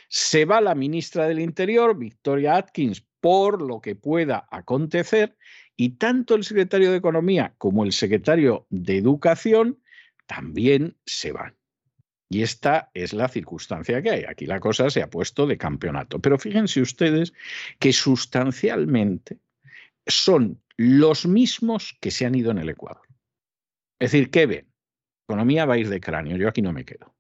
Se 0.10 0.46
va 0.46 0.62
la 0.62 0.76
ministra 0.76 1.28
del 1.28 1.40
Interior, 1.40 1.98
Victoria 1.98 2.56
Atkins, 2.56 3.06
por 3.20 3.62
lo 3.62 3.82
que 3.82 3.96
pueda 3.96 4.48
acontecer, 4.52 5.36
y 5.76 5.98
tanto 5.98 6.36
el 6.36 6.44
secretario 6.44 6.92
de 6.92 6.98
Economía 6.98 7.54
como 7.58 7.84
el 7.84 7.92
secretario 7.92 8.66
de 8.70 8.98
Educación 8.98 9.80
también 10.26 10.98
se 11.06 11.32
van. 11.32 11.57
Y 12.30 12.42
esta 12.42 12.92
es 12.94 13.14
la 13.14 13.28
circunstancia 13.30 14.02
que 14.02 14.10
hay. 14.12 14.24
Aquí 14.26 14.46
la 14.46 14.60
cosa 14.60 14.90
se 14.90 15.02
ha 15.02 15.10
puesto 15.10 15.48
de 15.48 15.58
campeonato. 15.58 16.20
Pero 16.20 16.38
fíjense 16.38 16.82
ustedes 16.82 17.34
que 17.80 17.94
sustancialmente 17.94 19.40
son 20.06 20.62
los 20.76 21.26
mismos 21.26 21.98
que 22.02 22.12
se 22.12 22.26
han 22.26 22.36
ido 22.36 22.52
en 22.52 22.60
el 22.60 22.70
Ecuador. 22.70 23.08
Es 24.00 24.12
decir, 24.12 24.30
¿qué 24.30 24.46
ven? 24.46 24.68
economía 25.28 25.66
va 25.66 25.74
a 25.74 25.78
ir 25.78 25.90
de 25.90 26.00
cráneo, 26.00 26.38
yo 26.38 26.48
aquí 26.48 26.62
no 26.62 26.72
me 26.72 26.86
quedo. 26.86 27.14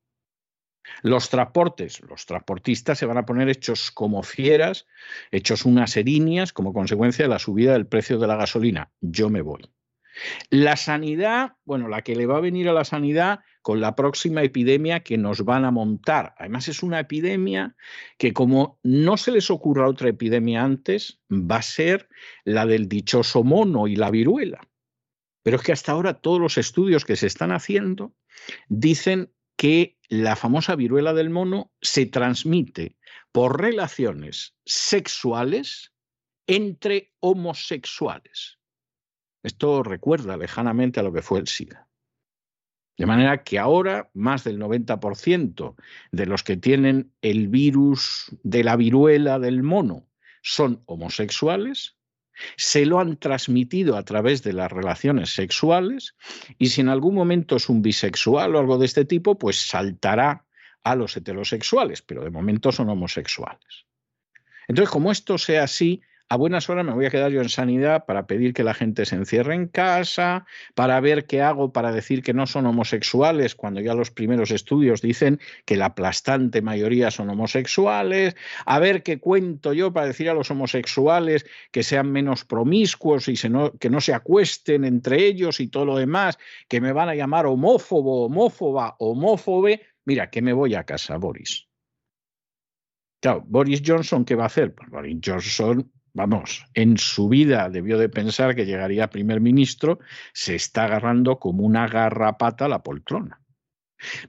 Los 1.01 1.29
transportes, 1.29 1.99
los 2.01 2.25
transportistas 2.25 2.97
se 2.97 3.05
van 3.05 3.17
a 3.17 3.25
poner 3.25 3.49
hechos 3.49 3.91
como 3.91 4.23
fieras, 4.23 4.87
hechos 5.31 5.65
unas 5.65 5.97
erinias 5.97 6.53
como 6.53 6.71
consecuencia 6.71 7.25
de 7.25 7.29
la 7.29 7.39
subida 7.39 7.73
del 7.73 7.87
precio 7.87 8.17
de 8.17 8.27
la 8.27 8.37
gasolina. 8.37 8.91
Yo 9.01 9.29
me 9.29 9.41
voy. 9.41 9.69
La 10.49 10.77
sanidad, 10.77 11.57
bueno, 11.65 11.89
la 11.89 12.01
que 12.01 12.15
le 12.15 12.25
va 12.25 12.37
a 12.37 12.41
venir 12.41 12.69
a 12.69 12.73
la 12.73 12.85
sanidad 12.85 13.41
con 13.67 13.81
la 13.81 13.97
próxima 13.97 14.43
epidemia 14.43 15.01
que 15.01 15.17
nos 15.17 15.43
van 15.43 15.65
a 15.65 15.71
montar. 15.71 16.33
Además 16.37 16.69
es 16.69 16.83
una 16.83 17.01
epidemia 17.01 17.75
que 18.17 18.31
como 18.31 18.79
no 18.81 19.17
se 19.17 19.29
les 19.29 19.51
ocurra 19.51 19.89
otra 19.89 20.07
epidemia 20.07 20.63
antes, 20.63 21.19
va 21.29 21.57
a 21.57 21.61
ser 21.61 22.07
la 22.45 22.65
del 22.65 22.87
dichoso 22.87 23.43
mono 23.43 23.89
y 23.89 23.97
la 23.97 24.09
viruela. 24.09 24.61
Pero 25.43 25.57
es 25.57 25.63
que 25.63 25.73
hasta 25.73 25.91
ahora 25.91 26.21
todos 26.21 26.39
los 26.39 26.57
estudios 26.57 27.03
que 27.03 27.17
se 27.17 27.27
están 27.27 27.51
haciendo 27.51 28.15
dicen 28.69 29.33
que 29.57 29.97
la 30.07 30.37
famosa 30.37 30.77
viruela 30.77 31.13
del 31.13 31.29
mono 31.29 31.73
se 31.81 32.05
transmite 32.05 32.95
por 33.33 33.59
relaciones 33.59 34.55
sexuales 34.63 35.91
entre 36.47 37.11
homosexuales. 37.19 38.59
Esto 39.43 39.83
recuerda 39.83 40.37
lejanamente 40.37 41.01
a 41.01 41.03
lo 41.03 41.11
que 41.11 41.21
fue 41.21 41.39
el 41.39 41.49
SIDA. 41.49 41.86
De 42.97 43.05
manera 43.05 43.43
que 43.43 43.59
ahora 43.59 44.09
más 44.13 44.43
del 44.43 44.59
90% 44.59 45.75
de 46.11 46.25
los 46.25 46.43
que 46.43 46.57
tienen 46.57 47.11
el 47.21 47.47
virus 47.47 48.35
de 48.43 48.63
la 48.63 48.75
viruela 48.75 49.39
del 49.39 49.61
mono 49.63 50.07
son 50.41 50.81
homosexuales 50.85 51.97
se 52.55 52.85
lo 52.85 52.99
han 52.99 53.17
transmitido 53.17 53.97
a 53.97 54.03
través 54.03 54.43
de 54.43 54.53
las 54.53 54.71
relaciones 54.71 55.33
sexuales 55.33 56.15
y 56.57 56.67
si 56.67 56.81
en 56.81 56.89
algún 56.89 57.15
momento 57.15 57.55
es 57.55 57.69
un 57.69 57.81
bisexual 57.81 58.55
o 58.55 58.59
algo 58.59 58.77
de 58.77 58.85
este 58.85 59.05
tipo, 59.05 59.37
pues 59.37 59.57
saltará 59.67 60.45
a 60.83 60.95
los 60.95 61.17
heterosexuales, 61.17 62.01
pero 62.01 62.23
de 62.23 62.29
momento 62.29 62.71
son 62.71 62.89
homosexuales. 62.89 63.85
Entonces, 64.67 64.91
como 64.91 65.11
esto 65.11 65.37
sea 65.37 65.63
así, 65.63 66.01
a 66.29 66.35
buenas 66.35 66.69
horas 66.69 66.85
me 66.85 66.93
voy 66.93 67.05
a 67.05 67.09
quedar 67.09 67.31
yo 67.31 67.41
en 67.41 67.49
sanidad 67.49 68.05
para 68.05 68.27
pedir 68.27 68.53
que 68.53 68.63
la 68.63 68.73
gente 68.73 69.05
se 69.05 69.15
encierre 69.15 69.55
en 69.55 69.67
casa, 69.67 70.45
para 70.75 70.99
ver 70.99 71.25
qué 71.25 71.41
hago 71.41 71.71
para 71.71 71.91
decir 71.91 72.21
que 72.21 72.33
no 72.33 72.47
son 72.47 72.65
homosexuales, 72.65 73.55
cuando 73.55 73.79
ya 73.79 73.93
los 73.93 74.11
primeros 74.11 74.51
estudios 74.51 75.01
dicen 75.01 75.39
que 75.65 75.77
la 75.77 75.85
aplastante 75.85 76.61
mayoría 76.61 77.11
son 77.11 77.29
homosexuales, 77.29 78.35
a 78.65 78.79
ver 78.79 79.03
qué 79.03 79.19
cuento 79.19 79.71
yo 79.71 79.93
para 79.93 80.07
decir 80.07 80.29
a 80.29 80.33
los 80.33 80.51
homosexuales 80.51 81.45
que 81.71 81.83
sean 81.83 82.11
menos 82.11 82.43
promiscuos 82.43 83.29
y 83.29 83.35
que 83.79 83.89
no 83.89 84.01
se 84.01 84.13
acuesten 84.13 84.83
entre 84.83 85.25
ellos 85.25 85.59
y 85.59 85.67
todo 85.67 85.85
lo 85.85 85.97
demás, 85.97 86.37
que 86.67 86.81
me 86.81 86.91
van 86.91 87.09
a 87.09 87.15
llamar 87.15 87.45
homófobo, 87.45 88.25
homófoba, 88.25 88.95
homófobe. 88.99 89.81
Mira, 90.03 90.29
que 90.29 90.41
me 90.41 90.53
voy 90.53 90.75
a 90.75 90.83
casa, 90.83 91.17
Boris. 91.17 91.67
Claro, 93.19 93.43
Boris 93.47 93.81
Johnson, 93.85 94.25
¿qué 94.25 94.35
va 94.35 94.43
a 94.43 94.47
hacer? 94.47 94.75
Pues 94.75 94.89
Boris 94.89 95.19
Johnson 95.23 95.91
vamos, 96.17 96.65
en 96.73 96.97
su 96.97 97.29
vida 97.29 97.69
debió 97.69 97.99
de 97.99 98.09
pensar 98.09 98.55
que 98.55 98.65
llegaría 98.65 99.11
primer 99.11 99.39
ministro, 99.39 99.99
se 100.33 100.55
está 100.55 100.85
agarrando 100.85 101.37
como 101.37 101.63
una 101.63 101.87
garrapata 101.87 102.65
a 102.65 102.69
la 102.69 102.81
poltrona. 102.81 103.39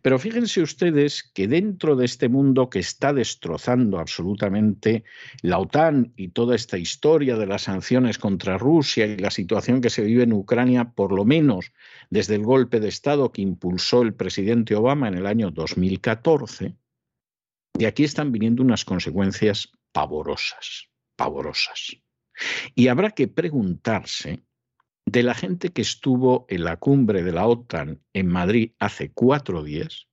Pero 0.02 0.18
fíjense 0.18 0.60
ustedes 0.60 1.22
que 1.22 1.48
dentro 1.48 1.96
de 1.96 2.04
este 2.04 2.28
mundo 2.28 2.68
que 2.68 2.78
está 2.78 3.12
destrozando 3.14 3.98
absolutamente 3.98 5.04
la 5.42 5.58
OTAN 5.58 6.12
y 6.16 6.28
toda 6.28 6.54
esta 6.54 6.76
historia 6.76 7.36
de 7.36 7.46
las 7.46 7.62
sanciones 7.62 8.18
contra 8.18 8.58
Rusia 8.58 9.06
y 9.06 9.16
la 9.16 9.30
situación 9.30 9.80
que 9.80 9.90
se 9.90 10.02
vive 10.02 10.24
en 10.24 10.32
Ucrania, 10.34 10.92
por 10.94 11.12
lo 11.12 11.24
menos 11.24 11.72
desde 12.10 12.34
el 12.34 12.42
golpe 12.42 12.80
de 12.80 12.88
Estado 12.88 13.32
que 13.32 13.42
impulsó 13.42 14.02
el 14.02 14.14
presidente 14.14 14.74
Obama 14.74 15.08
en 15.08 15.14
el 15.14 15.26
año 15.26 15.50
2014, 15.50 16.74
de 17.74 17.86
aquí 17.86 18.04
están 18.04 18.30
viniendo 18.30 18.62
unas 18.62 18.84
consecuencias 18.84 19.72
pavorosas 19.92 20.88
pavorosas. 21.18 21.98
Y 22.76 22.86
habrá 22.86 23.10
que 23.10 23.26
preguntarse 23.26 24.44
de 25.04 25.22
la 25.24 25.34
gente 25.34 25.70
que 25.70 25.82
estuvo 25.82 26.46
en 26.48 26.64
la 26.64 26.76
cumbre 26.76 27.24
de 27.24 27.32
la 27.32 27.46
OTAN 27.46 28.00
en 28.12 28.28
Madrid 28.28 28.72
hace 28.78 29.10
cuatro 29.10 29.64
días, 29.64 30.06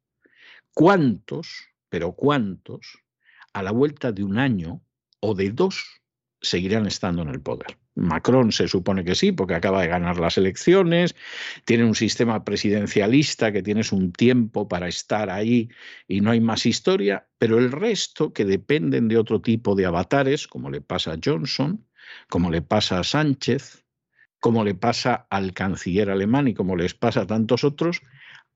¿cuántos, 0.73 1.69
pero 1.89 2.13
cuántos, 2.13 3.03
a 3.53 3.61
la 3.61 3.71
vuelta 3.71 4.11
de 4.11 4.23
un 4.23 4.39
año 4.39 4.81
o 5.19 5.35
de 5.35 5.51
dos, 5.51 6.01
seguirán 6.41 6.87
estando 6.87 7.21
en 7.21 7.29
el 7.29 7.41
poder? 7.41 7.77
Macron 7.95 8.51
se 8.51 8.67
supone 8.67 9.03
que 9.03 9.15
sí, 9.15 9.31
porque 9.31 9.55
acaba 9.55 9.81
de 9.81 9.87
ganar 9.87 10.19
las 10.19 10.37
elecciones, 10.37 11.15
tiene 11.63 11.85
un 11.85 11.95
sistema 11.95 12.43
presidencialista 12.43 13.51
que 13.51 13.63
tienes 13.63 13.91
un 13.91 14.11
tiempo 14.11 14.67
para 14.67 14.87
estar 14.87 15.29
ahí 15.29 15.69
y 16.07 16.21
no 16.21 16.31
hay 16.31 16.41
más 16.41 16.65
historia, 16.65 17.27
pero 17.37 17.57
el 17.57 17.71
resto 17.71 18.33
que 18.33 18.45
dependen 18.45 19.07
de 19.07 19.17
otro 19.17 19.41
tipo 19.41 19.75
de 19.75 19.85
avatares, 19.85 20.47
como 20.47 20.69
le 20.69 20.81
pasa 20.81 21.13
a 21.13 21.19
Johnson, 21.23 21.85
como 22.29 22.51
le 22.51 22.61
pasa 22.61 22.99
a 22.99 23.03
Sánchez, 23.03 23.85
como 24.39 24.63
le 24.63 24.75
pasa 24.75 25.25
al 25.29 25.53
canciller 25.53 26.09
alemán 26.09 26.47
y 26.47 26.53
como 26.53 26.75
les 26.75 26.93
pasa 26.93 27.21
a 27.21 27.27
tantos 27.27 27.63
otros, 27.63 28.01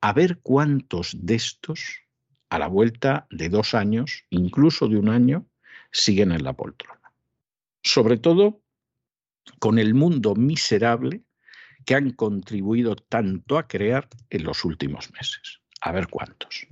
a 0.01 0.13
ver 0.13 0.39
cuántos 0.43 1.15
de 1.17 1.35
estos, 1.35 2.01
a 2.49 2.59
la 2.59 2.67
vuelta 2.67 3.27
de 3.31 3.49
dos 3.49 3.73
años, 3.73 4.25
incluso 4.29 4.87
de 4.87 4.97
un 4.97 5.09
año, 5.09 5.47
siguen 5.91 6.31
en 6.31 6.43
la 6.43 6.53
poltrona. 6.53 7.11
Sobre 7.83 8.17
todo 8.17 8.61
con 9.59 9.79
el 9.79 9.93
mundo 9.93 10.35
miserable 10.35 11.23
que 11.85 11.95
han 11.95 12.11
contribuido 12.11 12.95
tanto 12.95 13.57
a 13.57 13.67
crear 13.67 14.07
en 14.29 14.43
los 14.43 14.63
últimos 14.65 15.11
meses. 15.13 15.59
A 15.81 15.91
ver 15.91 16.07
cuántos. 16.07 16.67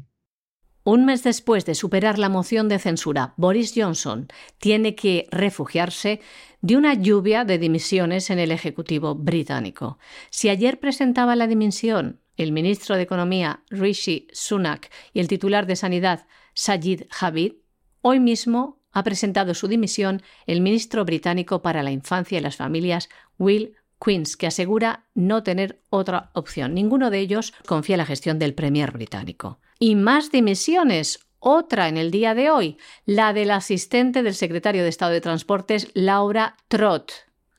Un 0.84 1.06
mes 1.06 1.24
después 1.24 1.66
de 1.66 1.76
superar 1.76 2.18
la 2.18 2.30
moción 2.30 2.70
de 2.70 2.80
censura, 2.80 3.34
Boris 3.36 3.74
Johnson 3.76 4.28
tiene 4.58 4.96
que 4.96 5.28
refugiarse 5.32 6.22
de 6.62 6.78
una 6.78 6.94
lluvia 6.94 7.44
de 7.44 7.58
dimisiones 7.58 8.30
en 8.30 8.40
el 8.40 8.52
Ejecutivo 8.52 9.14
británico. 9.14 10.00
Si 10.30 10.48
ayer 10.48 10.80
presentaba 10.80 11.36
la 11.36 11.48
dimisión 11.48 12.22
el 12.38 12.52
ministro 12.52 12.96
de 12.96 13.02
Economía 13.02 13.64
Rishi 13.70 14.28
Sunak 14.32 14.90
y 15.12 15.20
el 15.20 15.28
titular 15.28 15.66
de 15.66 15.76
Sanidad 15.76 16.28
Sajid 16.54 17.04
Javid, 17.10 17.54
hoy 18.02 18.20
mismo 18.20 18.80
ha 18.92 19.04
presentado 19.04 19.54
su 19.54 19.68
dimisión 19.68 20.22
el 20.46 20.62
ministro 20.62 21.06
británico 21.06 21.62
para 21.62 21.84
la 21.84 21.92
Infancia 21.92 22.38
y 22.38 22.42
las 22.42 22.56
Familias, 22.56 23.10
Will 23.38 23.76
Queens, 24.00 24.38
que 24.38 24.48
asegura 24.48 25.06
no 25.14 25.44
tener 25.44 25.82
otra 25.90 26.30
opción. 26.34 26.74
Ninguno 26.74 27.10
de 27.10 27.20
ellos 27.20 27.54
confía 27.66 27.96
en 27.96 28.00
la 28.00 28.06
gestión 28.06 28.40
del 28.40 28.54
Premier 28.54 28.92
británico. 28.92 29.60
Y 29.80 29.96
más 29.96 30.32
dimisiones. 30.32 31.20
Otra 31.40 31.88
en 31.88 31.98
el 31.98 32.10
día 32.10 32.34
de 32.34 32.50
hoy, 32.50 32.78
la 33.06 33.32
del 33.32 33.52
asistente 33.52 34.24
del 34.24 34.34
secretario 34.34 34.82
de 34.82 34.90
Estado 34.90 35.12
de 35.12 35.22
Transportes, 35.22 35.92
Laura 35.94 36.58
Trott, 36.68 37.12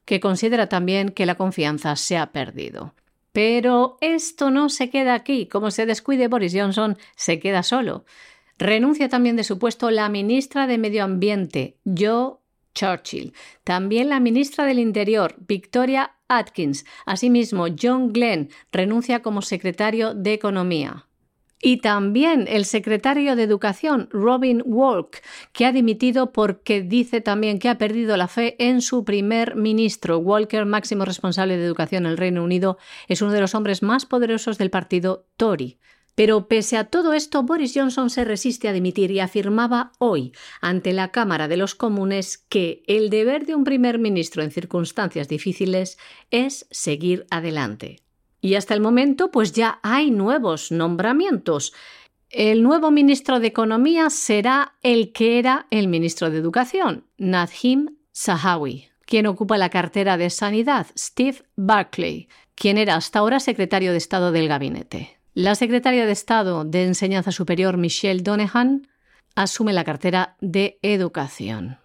que 0.04 0.18
considera 0.18 0.68
también 0.68 1.10
que 1.10 1.26
la 1.26 1.36
confianza 1.36 1.94
se 1.94 2.18
ha 2.18 2.32
perdido. 2.32 2.94
Pero 3.32 3.96
esto 4.00 4.50
no 4.50 4.68
se 4.68 4.90
queda 4.90 5.14
aquí. 5.14 5.46
Como 5.46 5.70
se 5.70 5.86
descuide 5.86 6.26
Boris 6.26 6.54
Johnson, 6.56 6.98
se 7.14 7.38
queda 7.38 7.62
solo. 7.62 8.04
Renuncia 8.58 9.08
también 9.08 9.36
de 9.36 9.44
su 9.44 9.58
puesto 9.58 9.90
la 9.90 10.08
ministra 10.08 10.66
de 10.66 10.78
Medio 10.78 11.04
Ambiente, 11.04 11.78
Jo 11.84 12.42
Churchill. 12.74 13.32
También 13.64 14.08
la 14.08 14.20
ministra 14.20 14.64
del 14.64 14.80
Interior, 14.80 15.36
Victoria 15.46 16.16
Atkins. 16.28 16.84
Asimismo, 17.06 17.66
John 17.80 18.12
Glenn 18.12 18.50
renuncia 18.72 19.22
como 19.22 19.42
secretario 19.42 20.14
de 20.14 20.32
Economía. 20.32 21.06
Y 21.60 21.78
también 21.78 22.46
el 22.48 22.64
secretario 22.64 23.34
de 23.34 23.42
Educación, 23.42 24.08
Robin 24.12 24.62
Walk, 24.64 25.22
que 25.52 25.66
ha 25.66 25.72
dimitido 25.72 26.32
porque 26.32 26.82
dice 26.82 27.20
también 27.20 27.58
que 27.58 27.68
ha 27.68 27.78
perdido 27.78 28.16
la 28.16 28.28
fe 28.28 28.54
en 28.58 28.80
su 28.80 29.04
primer 29.04 29.56
ministro. 29.56 30.18
Walker, 30.18 30.66
máximo 30.66 31.04
responsable 31.04 31.56
de 31.56 31.64
educación 31.64 32.06
en 32.06 32.12
el 32.12 32.16
Reino 32.16 32.44
Unido, 32.44 32.78
es 33.08 33.22
uno 33.22 33.32
de 33.32 33.40
los 33.40 33.56
hombres 33.56 33.82
más 33.82 34.06
poderosos 34.06 34.56
del 34.56 34.70
partido 34.70 35.26
Tory. 35.36 35.78
Pero 36.18 36.48
pese 36.48 36.76
a 36.76 36.82
todo 36.82 37.12
esto, 37.12 37.44
Boris 37.44 37.74
Johnson 37.76 38.10
se 38.10 38.24
resiste 38.24 38.66
a 38.66 38.72
dimitir 38.72 39.12
y 39.12 39.20
afirmaba 39.20 39.92
hoy 40.00 40.32
ante 40.60 40.92
la 40.92 41.12
Cámara 41.12 41.46
de 41.46 41.56
los 41.56 41.76
Comunes 41.76 42.38
que 42.38 42.82
el 42.88 43.08
deber 43.08 43.46
de 43.46 43.54
un 43.54 43.62
primer 43.62 44.00
ministro 44.00 44.42
en 44.42 44.50
circunstancias 44.50 45.28
difíciles 45.28 45.96
es 46.32 46.66
seguir 46.72 47.24
adelante. 47.30 48.00
Y 48.40 48.56
hasta 48.56 48.74
el 48.74 48.80
momento, 48.80 49.30
pues 49.30 49.52
ya 49.52 49.78
hay 49.84 50.10
nuevos 50.10 50.72
nombramientos. 50.72 51.72
El 52.30 52.64
nuevo 52.64 52.90
ministro 52.90 53.38
de 53.38 53.46
Economía 53.46 54.10
será 54.10 54.74
el 54.82 55.12
que 55.12 55.38
era 55.38 55.68
el 55.70 55.86
ministro 55.86 56.30
de 56.30 56.38
Educación, 56.38 57.06
Nadhim 57.16 57.94
Sahawi, 58.10 58.88
quien 59.06 59.28
ocupa 59.28 59.56
la 59.56 59.70
cartera 59.70 60.16
de 60.16 60.30
Sanidad, 60.30 60.88
Steve 60.98 61.44
Barclay, 61.54 62.26
quien 62.56 62.76
era 62.76 62.96
hasta 62.96 63.20
ahora 63.20 63.38
secretario 63.38 63.92
de 63.92 63.98
Estado 63.98 64.32
del 64.32 64.48
gabinete. 64.48 65.17
La 65.34 65.54
secretaria 65.54 66.06
de 66.06 66.12
Estado 66.12 66.64
de 66.64 66.84
Enseñanza 66.84 67.32
Superior, 67.32 67.76
Michelle 67.76 68.22
Donehan, 68.22 68.88
asume 69.34 69.72
la 69.72 69.84
cartera 69.84 70.36
de 70.40 70.78
Educación. 70.82 71.78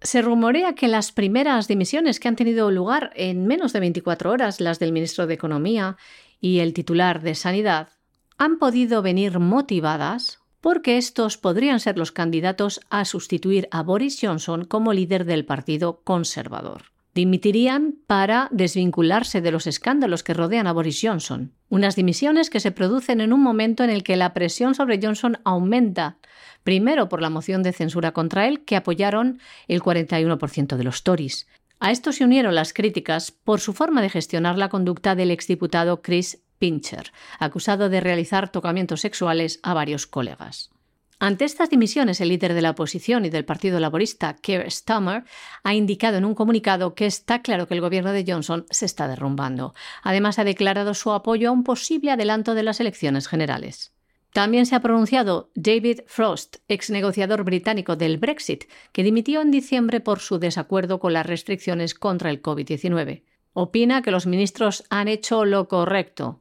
Se 0.00 0.20
rumorea 0.20 0.74
que 0.74 0.86
las 0.86 1.12
primeras 1.12 1.66
dimisiones 1.66 2.20
que 2.20 2.28
han 2.28 2.36
tenido 2.36 2.70
lugar 2.70 3.10
en 3.16 3.46
menos 3.46 3.72
de 3.72 3.80
24 3.80 4.30
horas, 4.30 4.60
las 4.60 4.78
del 4.78 4.92
ministro 4.92 5.26
de 5.26 5.34
Economía 5.34 5.96
y 6.40 6.58
el 6.58 6.74
titular 6.74 7.22
de 7.22 7.34
Sanidad, 7.34 7.88
han 8.36 8.58
podido 8.58 9.00
venir 9.00 9.38
motivadas 9.38 10.40
porque 10.60 10.98
estos 10.98 11.36
podrían 11.36 11.80
ser 11.80 11.98
los 11.98 12.12
candidatos 12.12 12.80
a 12.90 13.04
sustituir 13.04 13.66
a 13.70 13.82
Boris 13.82 14.18
Johnson 14.20 14.64
como 14.64 14.92
líder 14.92 15.24
del 15.24 15.44
Partido 15.44 16.00
Conservador. 16.04 16.93
Dimitirían 17.14 17.94
para 18.08 18.48
desvincularse 18.50 19.40
de 19.40 19.52
los 19.52 19.68
escándalos 19.68 20.24
que 20.24 20.34
rodean 20.34 20.66
a 20.66 20.72
Boris 20.72 21.00
Johnson. 21.00 21.52
Unas 21.68 21.94
dimisiones 21.94 22.50
que 22.50 22.58
se 22.58 22.72
producen 22.72 23.20
en 23.20 23.32
un 23.32 23.40
momento 23.40 23.84
en 23.84 23.90
el 23.90 24.02
que 24.02 24.16
la 24.16 24.34
presión 24.34 24.74
sobre 24.74 24.98
Johnson 25.00 25.38
aumenta, 25.44 26.16
primero 26.64 27.08
por 27.08 27.22
la 27.22 27.30
moción 27.30 27.62
de 27.62 27.72
censura 27.72 28.12
contra 28.12 28.48
él, 28.48 28.64
que 28.64 28.74
apoyaron 28.74 29.38
el 29.68 29.80
41% 29.80 30.76
de 30.76 30.84
los 30.84 31.04
Tories. 31.04 31.46
A 31.78 31.92
esto 31.92 32.12
se 32.12 32.24
unieron 32.24 32.54
las 32.56 32.72
críticas 32.72 33.30
por 33.30 33.60
su 33.60 33.74
forma 33.74 34.02
de 34.02 34.10
gestionar 34.10 34.58
la 34.58 34.68
conducta 34.68 35.14
del 35.14 35.30
exdiputado 35.30 36.02
Chris 36.02 36.42
Pincher, 36.58 37.12
acusado 37.38 37.88
de 37.90 38.00
realizar 38.00 38.50
tocamientos 38.50 39.02
sexuales 39.02 39.60
a 39.62 39.74
varios 39.74 40.06
colegas. 40.06 40.70
Ante 41.18 41.44
estas 41.44 41.70
dimisiones, 41.70 42.20
el 42.20 42.28
líder 42.28 42.54
de 42.54 42.62
la 42.62 42.70
oposición 42.70 43.24
y 43.24 43.30
del 43.30 43.44
Partido 43.44 43.78
Laborista, 43.80 44.36
Keir 44.36 44.70
Starmer, 44.70 45.24
ha 45.62 45.74
indicado 45.74 46.18
en 46.18 46.24
un 46.24 46.34
comunicado 46.34 46.94
que 46.94 47.06
está 47.06 47.40
claro 47.42 47.68
que 47.68 47.74
el 47.74 47.80
gobierno 47.80 48.12
de 48.12 48.24
Johnson 48.26 48.66
se 48.70 48.86
está 48.86 49.08
derrumbando. 49.08 49.74
Además, 50.02 50.38
ha 50.38 50.44
declarado 50.44 50.94
su 50.94 51.12
apoyo 51.12 51.48
a 51.48 51.52
un 51.52 51.64
posible 51.64 52.10
adelanto 52.10 52.54
de 52.54 52.62
las 52.62 52.80
elecciones 52.80 53.28
generales. 53.28 53.92
También 54.32 54.66
se 54.66 54.74
ha 54.74 54.80
pronunciado 54.80 55.52
David 55.54 56.00
Frost, 56.08 56.56
ex 56.66 56.90
negociador 56.90 57.44
británico 57.44 57.94
del 57.94 58.18
Brexit, 58.18 58.64
que 58.90 59.04
dimitió 59.04 59.40
en 59.40 59.52
diciembre 59.52 60.00
por 60.00 60.18
su 60.18 60.40
desacuerdo 60.40 60.98
con 60.98 61.12
las 61.12 61.24
restricciones 61.24 61.94
contra 61.94 62.30
el 62.30 62.42
COVID-19. 62.42 63.22
Opina 63.52 64.02
que 64.02 64.10
los 64.10 64.26
ministros 64.26 64.82
han 64.90 65.06
hecho 65.06 65.44
lo 65.44 65.68
correcto, 65.68 66.40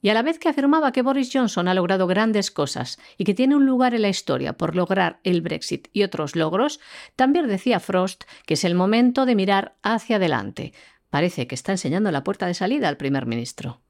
y 0.00 0.10
a 0.10 0.14
la 0.14 0.22
vez 0.22 0.38
que 0.38 0.48
afirmaba 0.48 0.92
que 0.92 1.02
Boris 1.02 1.30
Johnson 1.32 1.68
ha 1.68 1.74
logrado 1.74 2.06
grandes 2.06 2.50
cosas 2.50 2.98
y 3.16 3.24
que 3.24 3.34
tiene 3.34 3.56
un 3.56 3.66
lugar 3.66 3.94
en 3.94 4.02
la 4.02 4.08
historia 4.08 4.54
por 4.54 4.76
lograr 4.76 5.20
el 5.24 5.42
Brexit 5.42 5.88
y 5.92 6.02
otros 6.02 6.36
logros, 6.36 6.80
también 7.16 7.48
decía 7.48 7.80
Frost 7.80 8.24
que 8.46 8.54
es 8.54 8.64
el 8.64 8.74
momento 8.74 9.26
de 9.26 9.34
mirar 9.34 9.76
hacia 9.82 10.16
adelante. 10.16 10.72
Parece 11.10 11.46
que 11.46 11.54
está 11.54 11.72
enseñando 11.72 12.10
la 12.10 12.24
puerta 12.24 12.46
de 12.46 12.54
salida 12.54 12.88
al 12.88 12.96
primer 12.96 13.26
ministro. 13.26 13.80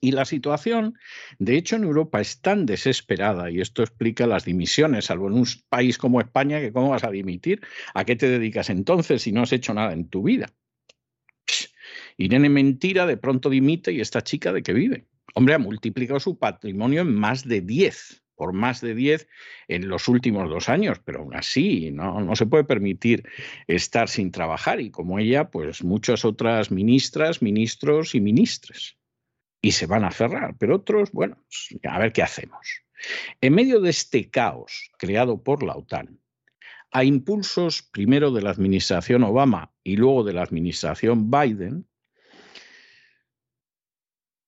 Y 0.00 0.12
la 0.12 0.24
situación, 0.24 0.96
de 1.38 1.56
hecho, 1.56 1.74
en 1.74 1.82
Europa 1.82 2.20
es 2.20 2.40
tan 2.40 2.66
desesperada, 2.66 3.50
y 3.50 3.60
esto 3.60 3.82
explica 3.82 4.28
las 4.28 4.44
dimisiones, 4.44 5.06
salvo 5.06 5.26
en 5.26 5.34
un 5.34 5.46
país 5.68 5.98
como 5.98 6.20
España, 6.20 6.60
que 6.60 6.72
cómo 6.72 6.90
vas 6.90 7.02
a 7.02 7.10
dimitir, 7.10 7.62
¿a 7.94 8.04
qué 8.04 8.14
te 8.14 8.28
dedicas 8.28 8.70
entonces 8.70 9.22
si 9.22 9.32
no 9.32 9.42
has 9.42 9.52
hecho 9.52 9.74
nada 9.74 9.92
en 9.92 10.08
tu 10.08 10.22
vida? 10.22 10.52
Irene 12.16 12.48
Mentira 12.48 13.06
de 13.06 13.16
pronto 13.16 13.50
dimite 13.50 13.92
y 13.92 14.00
esta 14.00 14.22
chica 14.22 14.52
de 14.52 14.62
qué 14.62 14.72
vive. 14.72 15.06
Hombre, 15.38 15.54
ha 15.54 15.58
multiplicado 15.60 16.18
su 16.18 16.36
patrimonio 16.36 17.02
en 17.02 17.14
más 17.14 17.46
de 17.46 17.60
10, 17.60 18.24
por 18.34 18.52
más 18.52 18.80
de 18.80 18.96
10 18.96 19.28
en 19.68 19.88
los 19.88 20.08
últimos 20.08 20.50
dos 20.50 20.68
años, 20.68 21.00
pero 21.04 21.20
aún 21.20 21.36
así 21.36 21.92
no, 21.92 22.20
no 22.20 22.34
se 22.34 22.46
puede 22.46 22.64
permitir 22.64 23.22
estar 23.68 24.08
sin 24.08 24.32
trabajar 24.32 24.80
y 24.80 24.90
como 24.90 25.20
ella, 25.20 25.48
pues 25.48 25.84
muchas 25.84 26.24
otras 26.24 26.72
ministras, 26.72 27.40
ministros 27.40 28.16
y 28.16 28.20
ministres. 28.20 28.98
Y 29.62 29.70
se 29.70 29.86
van 29.86 30.04
a 30.04 30.10
cerrar, 30.10 30.56
pero 30.58 30.74
otros, 30.74 31.12
bueno, 31.12 31.36
pues, 31.36 31.80
a 31.84 32.00
ver 32.00 32.12
qué 32.12 32.24
hacemos. 32.24 32.82
En 33.40 33.54
medio 33.54 33.80
de 33.80 33.90
este 33.90 34.30
caos 34.30 34.90
creado 34.98 35.40
por 35.44 35.62
la 35.62 35.76
OTAN, 35.76 36.18
a 36.90 37.04
impulsos 37.04 37.82
primero 37.82 38.32
de 38.32 38.42
la 38.42 38.50
administración 38.50 39.22
Obama 39.22 39.72
y 39.84 39.98
luego 39.98 40.24
de 40.24 40.32
la 40.32 40.42
administración 40.42 41.30
Biden, 41.30 41.87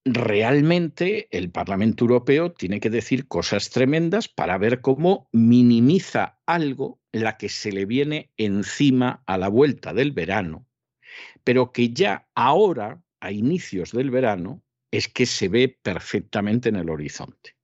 realmente 0.05 1.29
el 1.31 1.51
Parlamento 1.51 2.05
Europeo 2.05 2.53
tiene 2.53 2.81
que 2.81 2.91
decir 2.91 3.29
cosas 3.29 3.71
tremendas 3.71 4.29
para 4.29 4.57
ver 4.57 4.81
cómo 4.81 5.29
minimiza 5.33 6.41
algo 6.47 7.01
la 7.13 7.37
que 7.37 7.49
se 7.49 7.73
le 7.73 7.85
viene 7.85 8.33
encima 8.37 9.23
a 9.27 9.37
la 9.37 9.49
vuelta 9.49 9.93
del 9.93 10.13
verano, 10.13 10.67
pero 11.45 11.73
que 11.73 11.91
ya 11.91 12.29
ahora, 12.35 13.03
a 13.21 13.33
inicios 13.33 13.93
del 13.93 14.11
verano, 14.11 14.63
es 14.91 15.09
que 15.09 15.27
se 15.27 15.49
ve 15.49 15.79
perfectamente 15.83 16.69
en 16.69 16.77
el 16.77 16.91
horizonte. 16.91 17.57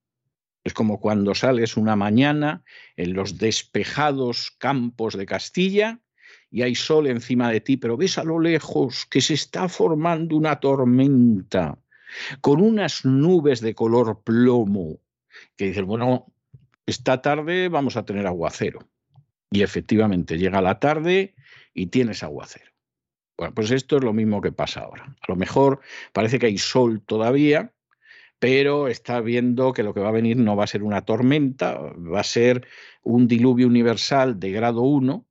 Es 0.62 0.74
como 0.74 1.00
cuando 1.00 1.34
sales 1.34 1.76
una 1.76 1.96
mañana 1.96 2.64
en 2.96 3.14
los 3.14 3.38
despejados 3.38 4.50
campos 4.58 5.16
de 5.16 5.24
Castilla 5.24 6.00
y 6.50 6.62
hay 6.62 6.74
sol 6.74 7.06
encima 7.06 7.50
de 7.50 7.60
ti, 7.60 7.76
pero 7.76 7.96
ves 7.96 8.18
a 8.18 8.24
lo 8.24 8.40
lejos 8.40 9.06
que 9.06 9.20
se 9.20 9.34
está 9.34 9.68
formando 9.68 10.36
una 10.36 10.58
tormenta 10.58 11.78
con 12.40 12.60
unas 12.60 13.04
nubes 13.04 13.60
de 13.60 13.74
color 13.74 14.22
plomo, 14.22 15.00
que 15.56 15.66
dices, 15.66 15.84
bueno, 15.84 16.32
esta 16.86 17.20
tarde 17.20 17.68
vamos 17.68 17.96
a 17.96 18.04
tener 18.04 18.26
aguacero. 18.26 18.80
Y 19.50 19.62
efectivamente 19.62 20.38
llega 20.38 20.60
la 20.60 20.78
tarde 20.78 21.34
y 21.72 21.86
tienes 21.86 22.22
aguacero. 22.22 22.72
Bueno, 23.36 23.54
pues 23.54 23.70
esto 23.70 23.98
es 23.98 24.04
lo 24.04 24.12
mismo 24.12 24.40
que 24.40 24.52
pasa 24.52 24.80
ahora. 24.80 25.04
A 25.04 25.24
lo 25.28 25.36
mejor 25.36 25.80
parece 26.12 26.38
que 26.38 26.46
hay 26.46 26.58
sol 26.58 27.02
todavía, 27.04 27.72
pero 28.38 28.88
está 28.88 29.20
viendo 29.20 29.72
que 29.72 29.82
lo 29.82 29.94
que 29.94 30.00
va 30.00 30.08
a 30.08 30.12
venir 30.12 30.36
no 30.36 30.56
va 30.56 30.64
a 30.64 30.68
ser 30.68 30.82
una 30.82 31.04
tormenta, 31.04 31.78
va 31.78 32.20
a 32.20 32.24
ser 32.24 32.66
un 33.02 33.28
diluvio 33.28 33.66
universal 33.66 34.40
de 34.40 34.52
grado 34.52 34.82
1 34.82 35.26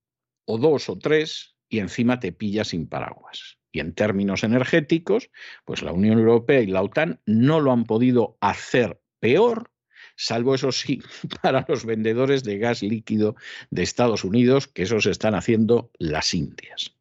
o 0.45 0.57
2 0.57 0.89
o 0.89 0.97
3 0.97 1.55
y 1.69 1.79
encima 1.79 2.19
te 2.19 2.31
pilla 2.31 2.63
sin 2.63 2.87
paraguas. 2.87 3.57
Y 3.75 3.81
en 3.81 3.91
términos 3.91 4.45
energéticos, 4.45 5.29
pues 5.65 5.81
la 5.81 5.91
Unión 5.91 6.17
Europea 6.17 6.61
y 6.61 6.67
la 6.67 6.81
OTAN 6.81 7.19
no 7.25 7.59
lo 7.59 7.73
han 7.73 7.83
podido 7.83 8.37
hacer 8.39 9.01
peor, 9.19 9.69
salvo 10.15 10.55
eso 10.55 10.71
sí, 10.71 11.01
para 11.41 11.65
los 11.67 11.83
vendedores 11.83 12.45
de 12.45 12.57
gas 12.57 12.81
líquido 12.81 13.35
de 13.71 13.83
Estados 13.83 14.23
Unidos, 14.23 14.69
que 14.69 14.83
esos 14.83 15.05
están 15.07 15.35
haciendo 15.35 15.91
las 15.99 16.33
Indias. 16.33 16.95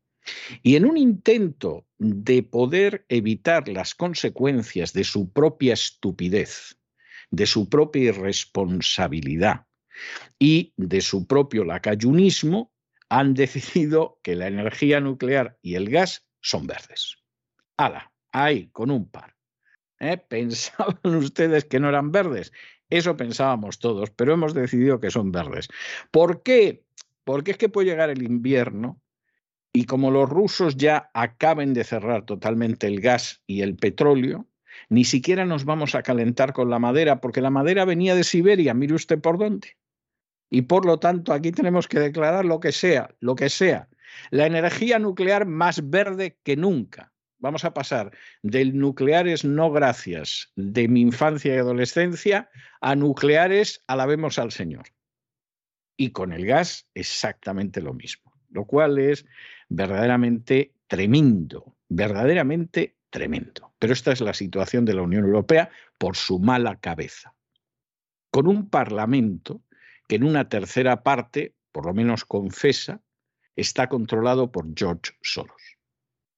Y 0.64 0.74
en 0.74 0.86
un 0.86 0.96
intento 0.96 1.86
de 1.98 2.42
poder 2.42 3.06
evitar 3.08 3.68
las 3.68 3.94
consecuencias 3.94 4.92
de 4.92 5.04
su 5.04 5.32
propia 5.32 5.74
estupidez, 5.74 6.76
de 7.30 7.46
su 7.46 7.68
propia 7.68 8.02
irresponsabilidad 8.08 9.66
y 10.40 10.72
de 10.76 11.02
su 11.02 11.28
propio 11.28 11.62
lacayunismo, 11.62 12.72
han 13.08 13.34
decidido 13.34 14.18
que 14.24 14.34
la 14.34 14.48
energía 14.48 14.98
nuclear 14.98 15.56
y 15.62 15.76
el 15.76 15.88
gas 15.88 16.26
son 16.44 16.66
verdes. 16.66 17.16
¡Hala! 17.76 18.12
Ahí, 18.30 18.68
con 18.68 18.90
un 18.90 19.08
par. 19.08 19.34
¿Eh? 19.98 20.16
¿Pensaban 20.28 20.98
ustedes 21.16 21.64
que 21.64 21.80
no 21.80 21.88
eran 21.88 22.12
verdes? 22.12 22.52
Eso 22.90 23.16
pensábamos 23.16 23.78
todos, 23.78 24.10
pero 24.10 24.34
hemos 24.34 24.54
decidido 24.54 25.00
que 25.00 25.10
son 25.10 25.32
verdes. 25.32 25.68
¿Por 26.10 26.42
qué? 26.42 26.84
Porque 27.24 27.52
es 27.52 27.56
que 27.56 27.70
puede 27.70 27.88
llegar 27.88 28.10
el 28.10 28.22
invierno 28.22 29.00
y 29.72 29.86
como 29.86 30.10
los 30.10 30.28
rusos 30.28 30.76
ya 30.76 31.10
acaben 31.14 31.72
de 31.72 31.82
cerrar 31.82 32.26
totalmente 32.26 32.86
el 32.86 33.00
gas 33.00 33.42
y 33.46 33.62
el 33.62 33.74
petróleo, 33.76 34.46
ni 34.90 35.04
siquiera 35.04 35.46
nos 35.46 35.64
vamos 35.64 35.94
a 35.94 36.02
calentar 36.02 36.52
con 36.52 36.68
la 36.68 36.78
madera, 36.78 37.20
porque 37.20 37.40
la 37.40 37.50
madera 37.50 37.84
venía 37.84 38.14
de 38.14 38.22
Siberia, 38.22 38.74
mire 38.74 38.94
usted 38.94 39.20
por 39.20 39.38
dónde. 39.38 39.76
Y 40.50 40.62
por 40.62 40.84
lo 40.84 40.98
tanto, 40.98 41.32
aquí 41.32 41.50
tenemos 41.52 41.88
que 41.88 41.98
declarar 41.98 42.44
lo 42.44 42.60
que 42.60 42.70
sea, 42.70 43.08
lo 43.18 43.34
que 43.34 43.48
sea, 43.48 43.88
la 44.30 44.46
energía 44.46 44.98
nuclear 44.98 45.46
más 45.46 45.90
verde 45.90 46.38
que 46.42 46.56
nunca. 46.56 47.12
Vamos 47.38 47.64
a 47.64 47.74
pasar 47.74 48.10
del 48.42 48.78
nucleares 48.78 49.44
no 49.44 49.70
gracias 49.70 50.50
de 50.56 50.88
mi 50.88 51.02
infancia 51.02 51.54
y 51.54 51.58
adolescencia 51.58 52.48
a 52.80 52.96
nucleares 52.96 53.82
alabemos 53.86 54.38
al 54.38 54.50
Señor. 54.50 54.86
Y 55.96 56.10
con 56.10 56.32
el 56.32 56.46
gas 56.46 56.88
exactamente 56.94 57.82
lo 57.82 57.92
mismo, 57.92 58.32
lo 58.48 58.64
cual 58.64 58.98
es 58.98 59.26
verdaderamente 59.68 60.72
tremendo, 60.86 61.76
verdaderamente 61.88 62.96
tremendo. 63.10 63.74
Pero 63.78 63.92
esta 63.92 64.12
es 64.12 64.20
la 64.20 64.34
situación 64.34 64.84
de 64.84 64.94
la 64.94 65.02
Unión 65.02 65.24
Europea 65.24 65.70
por 65.98 66.16
su 66.16 66.38
mala 66.38 66.80
cabeza. 66.80 67.34
Con 68.30 68.48
un 68.48 68.70
Parlamento 68.70 69.62
que 70.08 70.16
en 70.16 70.24
una 70.24 70.48
tercera 70.48 71.02
parte, 71.02 71.54
por 71.72 71.86
lo 71.86 71.94
menos 71.94 72.24
confesa, 72.24 73.02
está 73.56 73.88
controlado 73.88 74.50
por 74.50 74.66
George 74.76 75.12
Soros. 75.22 75.62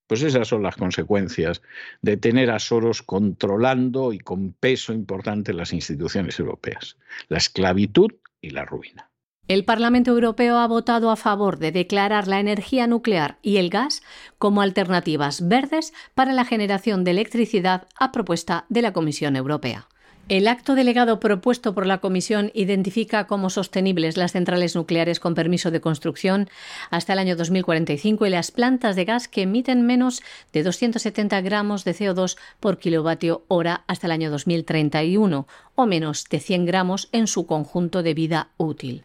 Pues 0.06 0.22
esas 0.22 0.46
son 0.48 0.62
las 0.62 0.76
consecuencias 0.76 1.62
de 2.00 2.16
tener 2.16 2.50
a 2.50 2.58
Soros 2.58 3.02
controlando 3.02 4.12
y 4.12 4.18
con 4.18 4.52
peso 4.52 4.92
importante 4.92 5.52
las 5.52 5.72
instituciones 5.72 6.38
europeas, 6.38 6.96
la 7.28 7.38
esclavitud 7.38 8.12
y 8.40 8.50
la 8.50 8.64
ruina. 8.64 9.10
El 9.48 9.64
Parlamento 9.64 10.10
Europeo 10.10 10.58
ha 10.58 10.66
votado 10.66 11.10
a 11.10 11.16
favor 11.16 11.58
de 11.58 11.70
declarar 11.70 12.26
la 12.26 12.40
energía 12.40 12.88
nuclear 12.88 13.38
y 13.42 13.58
el 13.58 13.70
gas 13.70 14.02
como 14.38 14.60
alternativas 14.60 15.46
verdes 15.48 15.92
para 16.14 16.32
la 16.32 16.44
generación 16.44 17.04
de 17.04 17.12
electricidad 17.12 17.86
a 17.98 18.10
propuesta 18.10 18.66
de 18.68 18.82
la 18.82 18.92
Comisión 18.92 19.36
Europea. 19.36 19.88
El 20.28 20.48
acto 20.48 20.74
delegado 20.74 21.20
propuesto 21.20 21.72
por 21.72 21.86
la 21.86 21.98
Comisión 21.98 22.50
identifica 22.52 23.28
como 23.28 23.48
sostenibles 23.48 24.16
las 24.16 24.32
centrales 24.32 24.74
nucleares 24.74 25.20
con 25.20 25.36
permiso 25.36 25.70
de 25.70 25.80
construcción 25.80 26.50
hasta 26.90 27.12
el 27.12 27.20
año 27.20 27.36
2045 27.36 28.26
y 28.26 28.30
las 28.30 28.50
plantas 28.50 28.96
de 28.96 29.04
gas 29.04 29.28
que 29.28 29.42
emiten 29.42 29.86
menos 29.86 30.24
de 30.52 30.64
270 30.64 31.40
gramos 31.42 31.84
de 31.84 31.94
CO2 31.94 32.38
por 32.58 32.78
kilovatio 32.78 33.44
hora 33.46 33.84
hasta 33.86 34.08
el 34.08 34.10
año 34.10 34.32
2031 34.32 35.46
o 35.76 35.86
menos 35.86 36.24
de 36.24 36.40
100 36.40 36.66
gramos 36.66 37.08
en 37.12 37.28
su 37.28 37.46
conjunto 37.46 38.02
de 38.02 38.14
vida 38.14 38.48
útil. 38.56 39.04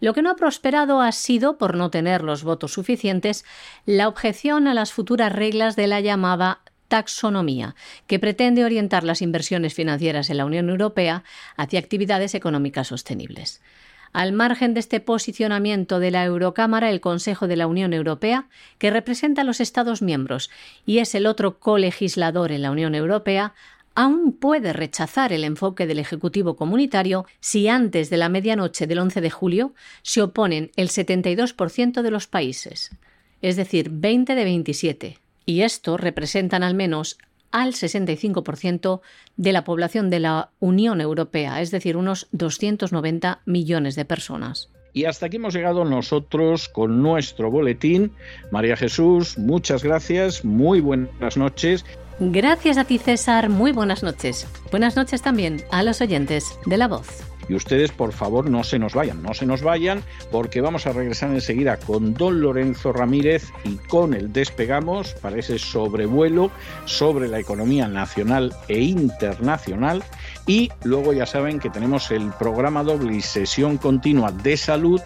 Lo 0.00 0.12
que 0.12 0.20
no 0.20 0.30
ha 0.30 0.36
prosperado 0.36 1.00
ha 1.00 1.12
sido, 1.12 1.56
por 1.56 1.76
no 1.76 1.88
tener 1.88 2.22
los 2.22 2.44
votos 2.44 2.74
suficientes, 2.74 3.46
la 3.86 4.06
objeción 4.06 4.66
a 4.66 4.74
las 4.74 4.92
futuras 4.92 5.32
reglas 5.32 5.76
de 5.76 5.86
la 5.86 6.00
llamada 6.00 6.60
taxonomía, 6.92 7.74
que 8.06 8.18
pretende 8.18 8.66
orientar 8.66 9.02
las 9.02 9.22
inversiones 9.22 9.72
financieras 9.72 10.28
en 10.28 10.36
la 10.36 10.44
Unión 10.44 10.68
Europea 10.68 11.24
hacia 11.56 11.78
actividades 11.78 12.34
económicas 12.34 12.88
sostenibles. 12.88 13.62
Al 14.12 14.34
margen 14.34 14.74
de 14.74 14.80
este 14.80 15.00
posicionamiento 15.00 16.00
de 16.00 16.10
la 16.10 16.22
Eurocámara, 16.26 16.90
el 16.90 17.00
Consejo 17.00 17.48
de 17.48 17.56
la 17.56 17.66
Unión 17.66 17.94
Europea, 17.94 18.46
que 18.76 18.90
representa 18.90 19.40
a 19.40 19.44
los 19.44 19.62
Estados 19.62 20.02
miembros 20.02 20.50
y 20.84 20.98
es 20.98 21.14
el 21.14 21.24
otro 21.24 21.58
colegislador 21.60 22.52
en 22.52 22.60
la 22.60 22.70
Unión 22.70 22.94
Europea, 22.94 23.54
aún 23.94 24.34
puede 24.34 24.74
rechazar 24.74 25.32
el 25.32 25.44
enfoque 25.44 25.86
del 25.86 25.98
Ejecutivo 25.98 26.56
comunitario 26.56 27.24
si 27.40 27.68
antes 27.68 28.10
de 28.10 28.18
la 28.18 28.28
medianoche 28.28 28.86
del 28.86 28.98
11 28.98 29.22
de 29.22 29.30
julio 29.30 29.72
se 30.02 30.20
oponen 30.20 30.70
el 30.76 30.90
72% 30.90 32.02
de 32.02 32.10
los 32.10 32.26
países, 32.26 32.90
es 33.40 33.56
decir, 33.56 33.88
20 33.90 34.34
de 34.34 34.44
27, 34.44 35.21
y 35.46 35.62
esto 35.62 35.96
representan 35.96 36.62
al 36.62 36.74
menos 36.74 37.18
al 37.50 37.74
65% 37.74 39.00
de 39.36 39.52
la 39.52 39.64
población 39.64 40.10
de 40.10 40.20
la 40.20 40.50
Unión 40.58 41.00
Europea, 41.00 41.60
es 41.60 41.70
decir, 41.70 41.96
unos 41.96 42.28
290 42.32 43.40
millones 43.44 43.94
de 43.94 44.04
personas. 44.04 44.70
Y 44.94 45.04
hasta 45.04 45.26
aquí 45.26 45.36
hemos 45.36 45.54
llegado 45.54 45.84
nosotros 45.84 46.68
con 46.68 47.02
nuestro 47.02 47.50
boletín. 47.50 48.12
María 48.50 48.76
Jesús, 48.76 49.38
muchas 49.38 49.82
gracias, 49.82 50.44
muy 50.44 50.80
buenas 50.80 51.36
noches. 51.36 51.84
Gracias 52.18 52.76
a 52.76 52.84
ti, 52.84 52.98
César, 52.98 53.48
muy 53.48 53.72
buenas 53.72 54.02
noches. 54.02 54.46
Buenas 54.70 54.96
noches 54.96 55.22
también 55.22 55.62
a 55.70 55.82
los 55.82 56.00
oyentes 56.00 56.58
de 56.66 56.76
La 56.76 56.88
Voz. 56.88 57.31
Y 57.48 57.54
ustedes, 57.54 57.92
por 57.92 58.12
favor, 58.12 58.48
no 58.48 58.64
se 58.64 58.78
nos 58.78 58.94
vayan, 58.94 59.22
no 59.22 59.34
se 59.34 59.46
nos 59.46 59.62
vayan, 59.62 60.02
porque 60.30 60.60
vamos 60.60 60.86
a 60.86 60.92
regresar 60.92 61.30
enseguida 61.30 61.76
con 61.76 62.14
don 62.14 62.40
Lorenzo 62.40 62.92
Ramírez 62.92 63.44
y 63.64 63.76
con 63.76 64.14
el 64.14 64.32
despegamos 64.32 65.14
para 65.14 65.38
ese 65.38 65.58
sobrevuelo 65.58 66.50
sobre 66.84 67.28
la 67.28 67.38
economía 67.38 67.88
nacional 67.88 68.54
e 68.68 68.80
internacional. 68.80 70.02
Y 70.46 70.70
luego 70.84 71.12
ya 71.12 71.26
saben 71.26 71.58
que 71.58 71.70
tenemos 71.70 72.10
el 72.10 72.32
programa 72.38 72.82
doble 72.82 73.16
y 73.16 73.20
sesión 73.20 73.78
continua 73.78 74.32
de 74.32 74.56
salud 74.56 75.00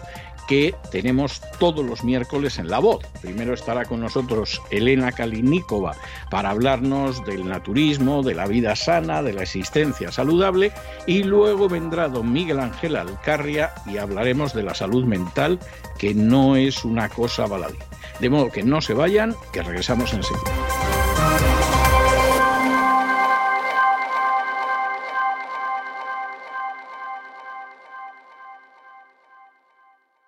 que 0.47 0.73
tenemos 0.91 1.41
todos 1.59 1.85
los 1.85 2.03
miércoles 2.03 2.57
en 2.57 2.69
La 2.69 2.79
Voz. 2.79 3.05
Primero 3.21 3.53
estará 3.53 3.85
con 3.85 3.99
nosotros 3.99 4.61
Elena 4.71 5.11
Kalinikova 5.11 5.95
para 6.31 6.49
hablarnos 6.49 7.23
del 7.25 7.47
naturismo, 7.47 8.23
de 8.23 8.33
la 8.33 8.47
vida 8.47 8.75
sana, 8.75 9.21
de 9.21 9.33
la 9.33 9.43
existencia 9.43 10.11
saludable 10.11 10.71
y 11.05 11.23
luego 11.23 11.67
vendrá 11.67 12.07
don 12.07 12.31
Miguel 12.31 12.59
Ángel 12.59 12.95
Alcarria 12.95 13.71
y 13.85 13.97
hablaremos 13.97 14.53
de 14.53 14.63
la 14.63 14.73
salud 14.73 15.05
mental, 15.05 15.59
que 15.97 16.13
no 16.13 16.55
es 16.55 16.85
una 16.85 17.09
cosa 17.09 17.45
baladí. 17.45 17.77
De 18.19 18.29
modo 18.29 18.49
que 18.49 18.63
no 18.63 18.81
se 18.81 18.93
vayan, 18.93 19.35
que 19.51 19.61
regresamos 19.61 20.13
enseguida. 20.13 21.66